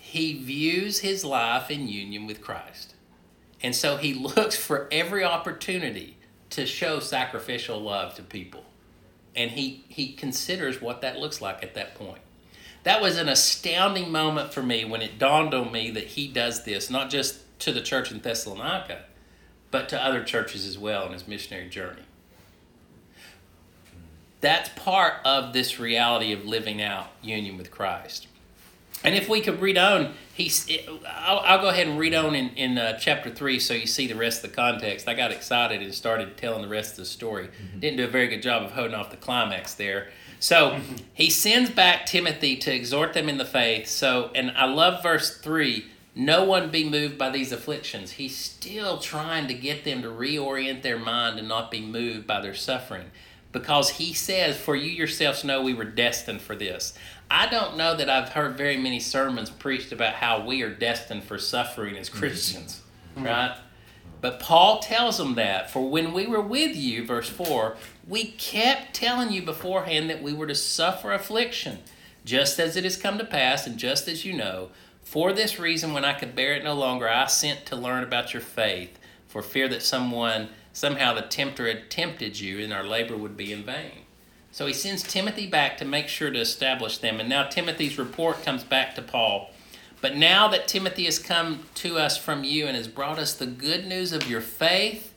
he 0.00 0.42
views 0.42 0.98
his 0.98 1.24
life 1.24 1.70
in 1.70 1.86
union 1.86 2.26
with 2.26 2.40
Christ. 2.40 2.95
And 3.62 3.74
so 3.74 3.96
he 3.96 4.14
looks 4.36 4.56
for 4.56 4.88
every 4.90 5.24
opportunity 5.24 6.16
to 6.50 6.66
show 6.66 7.00
sacrificial 7.00 7.80
love 7.80 8.14
to 8.14 8.22
people. 8.22 8.64
And 9.34 9.50
he, 9.50 9.84
he 9.88 10.12
considers 10.12 10.80
what 10.80 11.02
that 11.02 11.18
looks 11.18 11.40
like 11.40 11.62
at 11.62 11.74
that 11.74 11.94
point. 11.94 12.20
That 12.84 13.02
was 13.02 13.18
an 13.18 13.28
astounding 13.28 14.12
moment 14.12 14.54
for 14.54 14.62
me 14.62 14.84
when 14.84 15.02
it 15.02 15.18
dawned 15.18 15.52
on 15.52 15.72
me 15.72 15.90
that 15.90 16.04
he 16.04 16.28
does 16.28 16.64
this, 16.64 16.88
not 16.88 17.10
just 17.10 17.40
to 17.60 17.72
the 17.72 17.80
church 17.80 18.12
in 18.12 18.20
Thessalonica, 18.20 19.02
but 19.70 19.88
to 19.88 20.02
other 20.02 20.22
churches 20.22 20.66
as 20.66 20.78
well 20.78 21.06
in 21.06 21.12
his 21.12 21.26
missionary 21.26 21.68
journey. 21.68 22.02
That's 24.40 24.68
part 24.70 25.14
of 25.24 25.52
this 25.52 25.80
reality 25.80 26.32
of 26.32 26.44
living 26.44 26.80
out 26.80 27.08
union 27.22 27.56
with 27.56 27.70
Christ. 27.70 28.28
And 29.04 29.14
if 29.14 29.28
we 29.28 29.40
could 29.40 29.60
read 29.60 29.78
on, 29.78 30.14
he's, 30.34 30.68
I'll, 31.06 31.38
I'll 31.40 31.60
go 31.60 31.68
ahead 31.68 31.86
and 31.86 31.98
read 31.98 32.14
on 32.14 32.34
in, 32.34 32.48
in 32.50 32.78
uh, 32.78 32.98
chapter 32.98 33.30
3 33.30 33.60
so 33.60 33.74
you 33.74 33.86
see 33.86 34.06
the 34.06 34.14
rest 34.14 34.42
of 34.44 34.50
the 34.50 34.56
context. 34.56 35.08
I 35.08 35.14
got 35.14 35.30
excited 35.30 35.82
and 35.82 35.94
started 35.94 36.36
telling 36.36 36.62
the 36.62 36.68
rest 36.68 36.92
of 36.92 36.98
the 36.98 37.04
story. 37.04 37.48
Mm-hmm. 37.48 37.80
Didn't 37.80 37.96
do 37.98 38.04
a 38.04 38.08
very 38.08 38.28
good 38.28 38.42
job 38.42 38.62
of 38.62 38.72
holding 38.72 38.94
off 38.94 39.10
the 39.10 39.16
climax 39.16 39.74
there. 39.74 40.08
So 40.40 40.70
mm-hmm. 40.70 40.96
he 41.12 41.30
sends 41.30 41.70
back 41.70 42.06
Timothy 42.06 42.56
to 42.56 42.74
exhort 42.74 43.12
them 43.12 43.28
in 43.28 43.38
the 43.38 43.44
faith. 43.44 43.88
So, 43.88 44.30
and 44.34 44.50
I 44.52 44.66
love 44.66 45.02
verse 45.02 45.38
3 45.38 45.86
no 46.18 46.44
one 46.44 46.70
be 46.70 46.88
moved 46.88 47.18
by 47.18 47.28
these 47.28 47.52
afflictions. 47.52 48.12
He's 48.12 48.34
still 48.34 48.98
trying 48.98 49.48
to 49.48 49.54
get 49.54 49.84
them 49.84 50.00
to 50.00 50.08
reorient 50.08 50.80
their 50.80 50.98
mind 50.98 51.38
and 51.38 51.46
not 51.46 51.70
be 51.70 51.82
moved 51.82 52.26
by 52.26 52.40
their 52.40 52.54
suffering. 52.54 53.10
Because 53.56 53.88
he 53.88 54.12
says, 54.12 54.54
For 54.54 54.76
you 54.76 54.90
yourselves 54.90 55.42
know 55.42 55.62
we 55.62 55.72
were 55.72 55.86
destined 55.86 56.42
for 56.42 56.54
this. 56.54 56.92
I 57.30 57.46
don't 57.46 57.78
know 57.78 57.96
that 57.96 58.10
I've 58.10 58.28
heard 58.28 58.58
very 58.58 58.76
many 58.76 59.00
sermons 59.00 59.48
preached 59.48 59.92
about 59.92 60.12
how 60.12 60.44
we 60.44 60.60
are 60.60 60.68
destined 60.68 61.24
for 61.24 61.38
suffering 61.38 61.96
as 61.96 62.10
Christians, 62.10 62.82
mm-hmm. 63.14 63.24
right? 63.24 63.56
But 64.20 64.40
Paul 64.40 64.80
tells 64.80 65.16
them 65.16 65.36
that. 65.36 65.70
For 65.70 65.88
when 65.88 66.12
we 66.12 66.26
were 66.26 66.42
with 66.42 66.76
you, 66.76 67.06
verse 67.06 67.30
4, 67.30 67.78
we 68.06 68.26
kept 68.32 68.92
telling 68.92 69.32
you 69.32 69.40
beforehand 69.40 70.10
that 70.10 70.22
we 70.22 70.34
were 70.34 70.48
to 70.48 70.54
suffer 70.54 71.14
affliction, 71.14 71.78
just 72.26 72.60
as 72.60 72.76
it 72.76 72.84
has 72.84 72.98
come 72.98 73.16
to 73.16 73.24
pass, 73.24 73.66
and 73.66 73.78
just 73.78 74.06
as 74.06 74.26
you 74.26 74.34
know. 74.34 74.68
For 75.00 75.32
this 75.32 75.58
reason, 75.58 75.94
when 75.94 76.04
I 76.04 76.12
could 76.12 76.36
bear 76.36 76.52
it 76.52 76.62
no 76.62 76.74
longer, 76.74 77.08
I 77.08 77.24
sent 77.24 77.64
to 77.66 77.76
learn 77.76 78.04
about 78.04 78.34
your 78.34 78.42
faith, 78.42 78.98
for 79.26 79.40
fear 79.40 79.66
that 79.68 79.82
someone, 79.82 80.50
somehow 80.76 81.14
the 81.14 81.22
tempter 81.22 81.66
had 81.66 81.90
tempted 81.90 82.38
you, 82.38 82.62
and 82.62 82.70
our 82.70 82.84
labor 82.84 83.16
would 83.16 83.34
be 83.34 83.50
in 83.50 83.64
vain. 83.64 84.02
So 84.52 84.66
he 84.66 84.74
sends 84.74 85.02
Timothy 85.02 85.46
back 85.46 85.78
to 85.78 85.86
make 85.86 86.06
sure 86.06 86.30
to 86.30 86.38
establish 86.38 86.98
them. 86.98 87.18
And 87.18 87.30
now 87.30 87.44
Timothy's 87.44 87.96
report 87.96 88.44
comes 88.44 88.62
back 88.62 88.94
to 88.96 89.00
Paul. 89.02 89.50
But 90.02 90.16
now 90.16 90.48
that 90.48 90.68
Timothy 90.68 91.06
has 91.06 91.18
come 91.18 91.60
to 91.76 91.96
us 91.96 92.18
from 92.18 92.44
you 92.44 92.66
and 92.66 92.76
has 92.76 92.88
brought 92.88 93.18
us 93.18 93.32
the 93.32 93.46
good 93.46 93.86
news 93.86 94.12
of 94.12 94.28
your 94.28 94.42
faith 94.42 95.14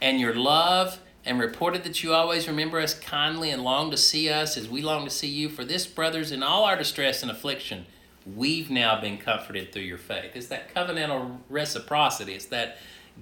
and 0.00 0.20
your 0.20 0.32
love, 0.32 1.00
and 1.24 1.40
reported 1.40 1.82
that 1.82 2.04
you 2.04 2.14
always 2.14 2.46
remember 2.46 2.78
us 2.78 2.94
kindly 2.94 3.50
and 3.50 3.64
long 3.64 3.90
to 3.90 3.96
see 3.96 4.30
us 4.30 4.56
as 4.56 4.68
we 4.68 4.80
long 4.80 5.04
to 5.04 5.10
see 5.10 5.26
you, 5.26 5.48
for 5.48 5.64
this, 5.64 5.88
brothers, 5.88 6.30
in 6.30 6.44
all 6.44 6.64
our 6.64 6.76
distress 6.76 7.20
and 7.20 7.32
affliction, 7.32 7.84
we've 8.36 8.70
now 8.70 9.00
been 9.00 9.18
comforted 9.18 9.72
through 9.72 9.82
your 9.82 9.98
faith. 9.98 10.36
It's 10.36 10.46
that 10.46 10.72
covenantal 10.72 11.38
reciprocity. 11.48 12.34
It's 12.34 12.46
that 12.46 12.78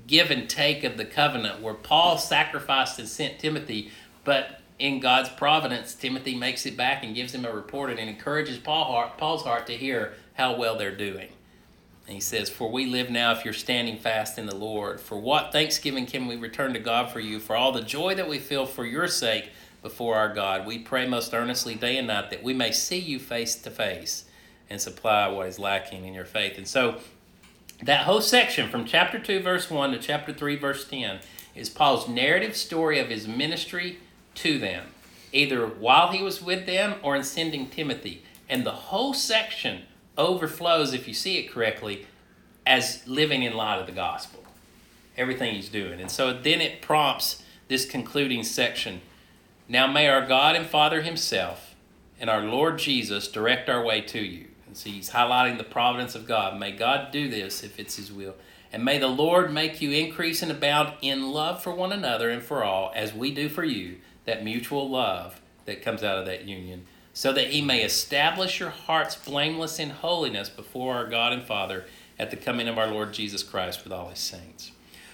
give 0.07 0.31
and 0.31 0.49
take 0.49 0.85
of 0.85 0.97
the 0.97 1.05
covenant 1.05 1.61
where 1.61 1.75
Paul 1.75 2.19
sacrificed 2.19 2.99
and 2.99 3.09
sent 3.09 3.39
Timothy, 3.39 3.91
but 4.25 4.61
in 4.79 5.01
God's 5.01 5.29
providence, 5.29 5.95
Timothy 5.95 6.37
makes 6.37 6.65
it 6.65 6.77
back 6.77 7.03
and 7.03 7.15
gives 7.15 7.35
him 7.35 7.45
a 7.45 7.53
report 7.53 7.91
and 7.91 7.99
encourages 7.99 8.59
Paul 8.59 8.85
heart, 8.85 9.19
Paul's 9.19 9.43
heart 9.43 9.67
to 9.67 9.77
hear 9.77 10.15
how 10.35 10.57
well 10.57 10.77
they're 10.77 10.97
doing. 10.97 11.29
And 12.07 12.15
he 12.15 12.21
says, 12.21 12.49
For 12.49 12.71
we 12.71 12.87
live 12.87 13.11
now 13.11 13.33
if 13.33 13.45
you're 13.45 13.53
standing 13.53 13.99
fast 13.99 14.39
in 14.39 14.47
the 14.47 14.55
Lord. 14.55 15.01
For 15.01 15.19
what 15.19 15.53
thanksgiving 15.53 16.07
can 16.07 16.27
we 16.27 16.37
return 16.37 16.73
to 16.73 16.79
God 16.79 17.11
for 17.11 17.21
you? 17.21 17.39
For 17.39 17.57
all 17.57 17.73
the 17.73 17.83
joy 17.83 18.15
that 18.15 18.29
we 18.29 18.39
feel 18.39 18.65
for 18.65 18.87
your 18.87 19.09
sake 19.09 19.51
before 19.83 20.17
our 20.17 20.33
God. 20.33 20.67
We 20.67 20.79
pray 20.79 21.07
most 21.07 21.35
earnestly 21.35 21.75
day 21.75 21.99
and 21.99 22.07
night 22.07 22.31
that 22.31 22.43
we 22.43 22.55
may 22.55 22.73
see 22.73 22.99
you 22.99 23.19
face 23.19 23.57
to 23.57 23.71
face 23.71 24.25
and 24.71 24.81
supply 24.81 25.29
what 25.29 25.47
is 25.47 25.59
lacking 25.59 26.05
in 26.05 26.15
your 26.15 26.25
faith. 26.25 26.57
And 26.57 26.67
so, 26.67 26.99
that 27.83 28.05
whole 28.05 28.21
section 28.21 28.69
from 28.69 28.85
chapter 28.85 29.19
2, 29.19 29.41
verse 29.41 29.71
1 29.71 29.93
to 29.93 29.99
chapter 29.99 30.33
3, 30.33 30.57
verse 30.57 30.87
10 30.89 31.21
is 31.55 31.69
Paul's 31.69 32.09
narrative 32.09 32.57
story 32.57 32.99
of 32.99 33.09
his 33.09 33.29
ministry 33.29 33.99
to 34.35 34.59
them, 34.59 34.87
either 35.33 35.67
while 35.67 36.13
he 36.13 36.23
was 36.23 36.43
with 36.43 36.67
them 36.67 36.97
or 37.03 37.15
in 37.17 37.25
sending 37.25 37.69
Timothy. 37.69 38.23
And 38.49 38.65
the 38.65 38.73
whole 38.73 39.15
section 39.15 39.83
overflows, 40.17 40.93
if 40.93 41.07
you 41.07 41.15
see 41.15 41.39
it 41.39 41.51
correctly, 41.51 42.07
as 42.67 43.07
living 43.07 43.43
in 43.43 43.55
light 43.55 43.81
of 43.81 43.87
the 43.87 43.93
gospel. 43.93 44.45
Everything 45.17 45.55
he's 45.55 45.69
doing. 45.69 46.01
And 46.01 46.11
so 46.11 46.33
then 46.33 46.61
it 46.61 46.83
prompts 46.83 47.43
this 47.69 47.85
concluding 47.85 48.45
section. 48.45 49.01
Now 49.69 49.87
may 49.87 50.09
our 50.09 50.27
God 50.27 50.55
and 50.55 50.67
Father 50.67 51.03
Himself 51.03 51.75
and 52.21 52.29
our 52.29 52.43
Lord 52.43 52.79
Jesus 52.79 53.29
direct 53.29 53.69
our 53.69 53.83
way 53.83 54.01
to 54.03 54.21
you. 54.21 54.48
And 54.69 54.77
see, 54.77 54.91
he's 54.91 55.11
highlighting 55.11 55.59
the 55.59 55.65
providence 55.65 56.15
of 56.15 56.27
God. 56.27 56.59
May 56.59 56.73
God 56.73 57.11
do 57.11 57.29
this 57.29 57.65
if 57.65 57.79
it's 57.79 57.97
His 57.97 58.13
will. 58.13 58.35
And 58.73 58.85
may 58.85 58.99
the 58.99 59.09
Lord 59.09 59.53
make 59.53 59.81
you 59.81 59.91
increase 59.91 60.43
and 60.43 60.53
abound 60.53 60.93
in 61.03 61.33
love 61.33 61.63
for 61.63 61.75
one 61.75 61.93
another 61.93 62.31
and 62.31 62.43
for 62.43 62.63
all, 62.63 62.93
as 62.95 63.15
we 63.15 63.33
do 63.33 63.49
for 63.49 63.65
you, 63.65 63.97
that 64.27 64.45
mutual 64.45 64.89
love 64.89 65.41
that 65.65 65.83
comes 65.83 66.05
out 66.05 66.19
of 66.19 66.27
that 66.27 66.45
union, 66.45 66.87
so 67.13 67.33
that 67.33 67.49
He 67.49 67.63
may 67.63 67.83
establish 67.83 68.61
your 68.61 68.71
hearts 68.71 69.17
blameless 69.17 69.79
in 69.79 69.91
holiness 69.91 70.49
before 70.49 70.97
our 70.97 71.09
God 71.09 71.33
and 71.33 71.43
Father 71.43 71.87
at 72.19 72.31
the 72.31 72.37
coming 72.37 72.69
of 72.69 72.79
our 72.79 72.89
Lord 72.89 73.13
Jesus 73.13 73.43
Christ 73.43 73.85
with 73.85 73.93
all 73.93 74.11
His 74.11 74.19
saints. 74.19 74.73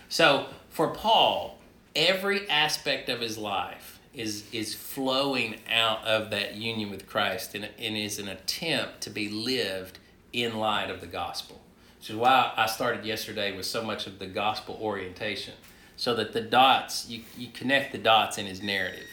So, 0.09 0.47
for 0.69 0.89
Paul, 0.89 1.59
every 1.95 2.49
aspect 2.49 3.09
of 3.09 3.21
his 3.21 3.39
life 3.39 3.94
is 4.15 4.45
is 4.53 4.75
flowing 4.75 5.57
out 5.71 6.05
of 6.05 6.31
that 6.31 6.55
union 6.55 6.91
with 6.91 7.07
Christ 7.07 7.55
and, 7.55 7.69
and 7.79 7.97
is 7.97 8.19
an 8.19 8.29
attempt 8.29 9.01
to 9.03 9.11
be 9.11 9.29
lived 9.29 9.99
in 10.33 10.57
light 10.59 10.91
of 10.91 11.01
the 11.01 11.07
gospel. 11.07 11.61
Which 11.99 12.11
is 12.11 12.17
why 12.17 12.53
I 12.57 12.67
started 12.67 13.05
yesterday 13.05 13.57
with 13.57 13.67
so 13.67 13.83
much 13.83 14.07
of 14.07 14.19
the 14.19 14.27
gospel 14.27 14.79
orientation. 14.81 15.55
So 15.97 16.15
that 16.17 16.33
the 16.33 16.41
dots, 16.41 17.09
you, 17.09 17.23
you 17.39 17.49
connect 17.49 17.93
the 17.93 17.99
dots 17.99 18.37
in 18.37 18.47
his 18.47 18.61
narrative. 18.63 19.07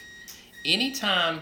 Anytime 0.65 1.41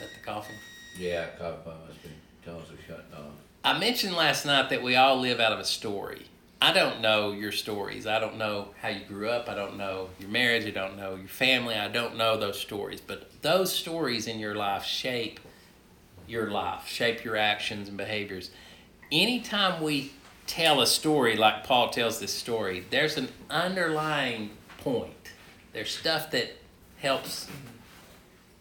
that 0.00 0.08
the 0.12 0.24
coffee. 0.24 0.54
Yeah, 0.98 1.26
cop 1.38 1.64
must 1.66 2.02
be 2.02 2.10
telling 2.44 2.62
us 2.62 2.68
to 2.68 2.74
shut 2.86 3.10
down. 3.10 3.32
I 3.62 3.78
mentioned 3.78 4.14
last 4.14 4.44
night 4.44 4.70
that 4.70 4.82
we 4.82 4.96
all 4.96 5.18
live 5.18 5.40
out 5.40 5.52
of 5.52 5.58
a 5.58 5.64
story. 5.64 6.26
I 6.60 6.72
don't 6.72 7.00
know 7.00 7.32
your 7.32 7.52
stories. 7.52 8.06
I 8.06 8.18
don't 8.18 8.38
know 8.38 8.68
how 8.80 8.88
you 8.88 9.04
grew 9.04 9.28
up. 9.28 9.48
I 9.48 9.54
don't 9.54 9.76
know 9.76 10.08
your 10.18 10.30
marriage. 10.30 10.66
I 10.66 10.70
don't 10.70 10.96
know 10.96 11.14
your 11.14 11.28
family. 11.28 11.74
I 11.74 11.88
don't 11.88 12.16
know 12.16 12.38
those 12.38 12.58
stories. 12.58 13.00
But 13.00 13.30
those 13.42 13.72
stories 13.72 14.26
in 14.26 14.38
your 14.38 14.54
life 14.54 14.84
shape 14.84 15.40
your 16.26 16.50
life, 16.50 16.86
shape 16.86 17.24
your 17.24 17.36
actions 17.36 17.88
and 17.88 17.96
behaviors. 17.96 18.50
Anytime 19.12 19.82
we 19.82 20.12
tell 20.46 20.80
a 20.80 20.86
story 20.86 21.36
like 21.36 21.64
Paul 21.64 21.90
tells 21.90 22.20
this 22.20 22.32
story, 22.32 22.84
there's 22.90 23.16
an 23.16 23.28
underlying 23.50 24.50
point. 24.78 25.32
There's 25.72 25.90
stuff 25.90 26.30
that 26.30 26.56
helps 26.98 27.48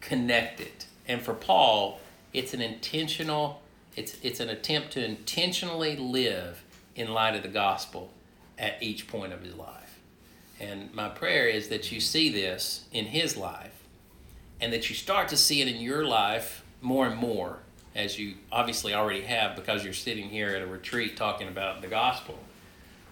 connect 0.02 0.60
it. 0.60 0.88
And 1.08 1.22
for 1.22 1.34
Paul, 1.34 2.00
it's 2.34 2.54
an 2.54 2.62
intentional, 2.62 3.62
it's, 3.96 4.18
it's 4.22 4.40
an 4.40 4.50
attempt 4.50 4.92
to 4.94 5.06
intentionally 5.06 5.96
live 5.96 6.63
in 6.96 7.14
light 7.14 7.36
of 7.36 7.44
the 7.44 7.50
gospel 7.50 8.12
at 8.58 8.82
each 8.82 9.08
point 9.08 9.34
of 9.34 9.42
his 9.42 9.56
life. 9.56 10.00
And 10.60 10.94
my 10.94 11.10
prayer 11.10 11.48
is 11.48 11.70
that 11.70 11.92
you 11.92 12.00
see 12.00 12.32
this 12.32 12.86
in 12.92 13.06
his 13.06 13.36
life 13.36 13.84
and 14.62 14.72
that 14.72 14.90
you 14.90 14.96
start 14.96 15.28
to 15.30 15.38
see 15.38 15.62
it 15.62 15.68
in 15.68 15.82
your 15.82 16.06
life 16.06 16.64
more 16.82 17.08
and 17.08 17.18
more, 17.18 17.60
as 17.96 18.18
you 18.18 18.36
obviously 18.52 18.94
already 18.94 19.22
have 19.22 19.56
because 19.56 19.84
you're 19.84 19.94
sitting 19.94 20.30
here 20.30 20.50
at 20.50 20.62
a 20.62 20.68
retreat 20.68 21.18
talking 21.18 21.48
about 21.48 21.82
the 21.82 21.88
gospel. 21.88 22.40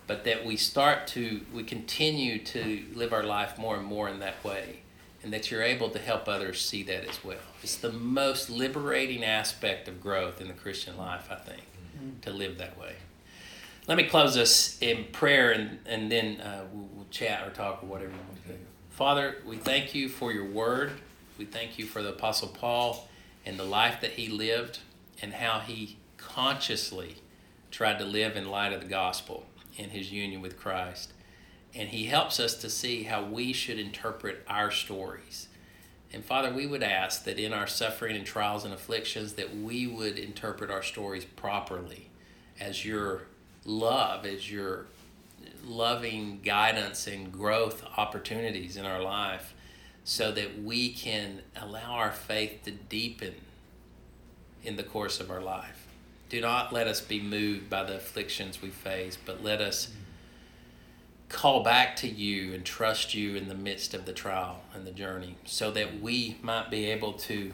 But 0.07 0.23
that 0.25 0.45
we 0.45 0.57
start 0.57 1.07
to, 1.07 1.41
we 1.53 1.63
continue 1.63 2.39
to 2.45 2.83
live 2.93 3.13
our 3.13 3.23
life 3.23 3.57
more 3.57 3.77
and 3.77 3.85
more 3.85 4.09
in 4.09 4.19
that 4.19 4.43
way, 4.43 4.79
and 5.23 5.31
that 5.31 5.49
you're 5.49 5.61
able 5.61 5.89
to 5.89 5.99
help 5.99 6.27
others 6.27 6.61
see 6.61 6.83
that 6.83 7.07
as 7.07 7.23
well. 7.23 7.37
It's 7.63 7.75
the 7.75 7.91
most 7.91 8.49
liberating 8.49 9.23
aspect 9.23 9.87
of 9.87 10.01
growth 10.01 10.41
in 10.41 10.47
the 10.47 10.53
Christian 10.53 10.97
life, 10.97 11.27
I 11.31 11.35
think, 11.35 11.63
mm-hmm. 11.95 12.19
to 12.21 12.31
live 12.31 12.57
that 12.57 12.77
way. 12.79 12.95
Let 13.91 13.97
me 13.97 14.05
close 14.05 14.37
us 14.37 14.77
in 14.79 15.07
prayer 15.11 15.51
and, 15.51 15.79
and 15.85 16.09
then 16.09 16.39
uh, 16.39 16.63
we'll, 16.71 16.87
we'll 16.93 17.07
chat 17.11 17.45
or 17.45 17.51
talk 17.51 17.83
or 17.83 17.87
whatever 17.87 18.11
you 18.11 18.17
want 18.19 18.41
to 18.43 18.53
do. 18.53 18.59
Father, 18.89 19.35
we 19.45 19.57
thank 19.57 19.93
you 19.93 20.07
for 20.07 20.31
your 20.31 20.45
word. 20.45 20.93
We 21.37 21.43
thank 21.43 21.77
you 21.77 21.85
for 21.85 22.01
the 22.01 22.11
Apostle 22.11 22.47
Paul 22.47 23.09
and 23.45 23.59
the 23.59 23.65
life 23.65 23.99
that 23.99 24.11
he 24.11 24.29
lived 24.29 24.79
and 25.21 25.33
how 25.33 25.59
he 25.59 25.97
consciously 26.15 27.17
tried 27.69 27.99
to 27.99 28.05
live 28.05 28.37
in 28.37 28.49
light 28.49 28.71
of 28.71 28.79
the 28.79 28.87
gospel 28.87 29.45
in 29.75 29.89
his 29.89 30.09
union 30.09 30.39
with 30.39 30.57
Christ. 30.57 31.11
And 31.75 31.89
he 31.89 32.05
helps 32.05 32.39
us 32.39 32.53
to 32.61 32.69
see 32.69 33.03
how 33.03 33.25
we 33.25 33.51
should 33.51 33.77
interpret 33.77 34.45
our 34.47 34.71
stories. 34.71 35.49
And 36.13 36.23
Father, 36.23 36.53
we 36.53 36.65
would 36.65 36.81
ask 36.81 37.25
that 37.25 37.37
in 37.37 37.51
our 37.51 37.67
suffering 37.67 38.15
and 38.15 38.25
trials 38.25 38.63
and 38.63 38.73
afflictions 38.73 39.33
that 39.33 39.53
we 39.53 39.85
would 39.85 40.17
interpret 40.17 40.71
our 40.71 40.81
stories 40.81 41.25
properly 41.25 42.07
as 42.57 42.85
your 42.85 43.23
love, 43.65 44.25
as 44.25 44.51
your 44.51 44.85
loving 45.65 46.41
guidance 46.43 47.07
and 47.07 47.31
growth 47.31 47.83
opportunities 47.97 48.77
in 48.77 48.85
our 48.85 49.01
life 49.01 49.53
so 50.03 50.31
that 50.31 50.61
we 50.61 50.91
can 50.91 51.41
allow 51.55 51.93
our 51.93 52.11
faith 52.11 52.63
to 52.65 52.71
deepen 52.71 53.35
in 54.63 54.75
the 54.75 54.83
course 54.83 55.19
of 55.19 55.29
our 55.29 55.41
life. 55.41 55.87
Do 56.29 56.41
not 56.41 56.73
let 56.73 56.87
us 56.87 57.01
be 57.01 57.21
moved 57.21 57.69
by 57.69 57.83
the 57.83 57.97
afflictions 57.97 58.61
we 58.61 58.69
face, 58.69 59.17
but 59.23 59.43
let 59.43 59.61
us 59.61 59.89
call 61.29 61.63
back 61.63 61.95
to 61.97 62.07
you 62.07 62.53
and 62.53 62.65
trust 62.65 63.13
you 63.13 63.35
in 63.35 63.47
the 63.47 63.55
midst 63.55 63.93
of 63.93 64.05
the 64.05 64.13
trial 64.13 64.61
and 64.73 64.85
the 64.85 64.91
journey 64.91 65.37
so 65.45 65.71
that 65.71 66.01
we 66.01 66.37
might 66.41 66.69
be 66.69 66.85
able 66.85 67.13
to 67.13 67.53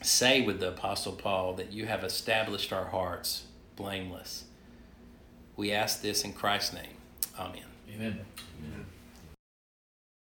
say 0.00 0.40
with 0.40 0.60
the 0.60 0.68
Apostle 0.68 1.12
Paul 1.12 1.54
that 1.54 1.72
you 1.72 1.86
have 1.86 2.04
established 2.04 2.72
our 2.72 2.86
hearts 2.86 3.44
blameless. 3.76 4.44
We 5.58 5.72
ask 5.72 6.02
this 6.02 6.24
in 6.24 6.32
Christ's 6.34 6.72
name. 6.72 6.94
Amen. 7.36 7.64
Amen. 7.92 8.20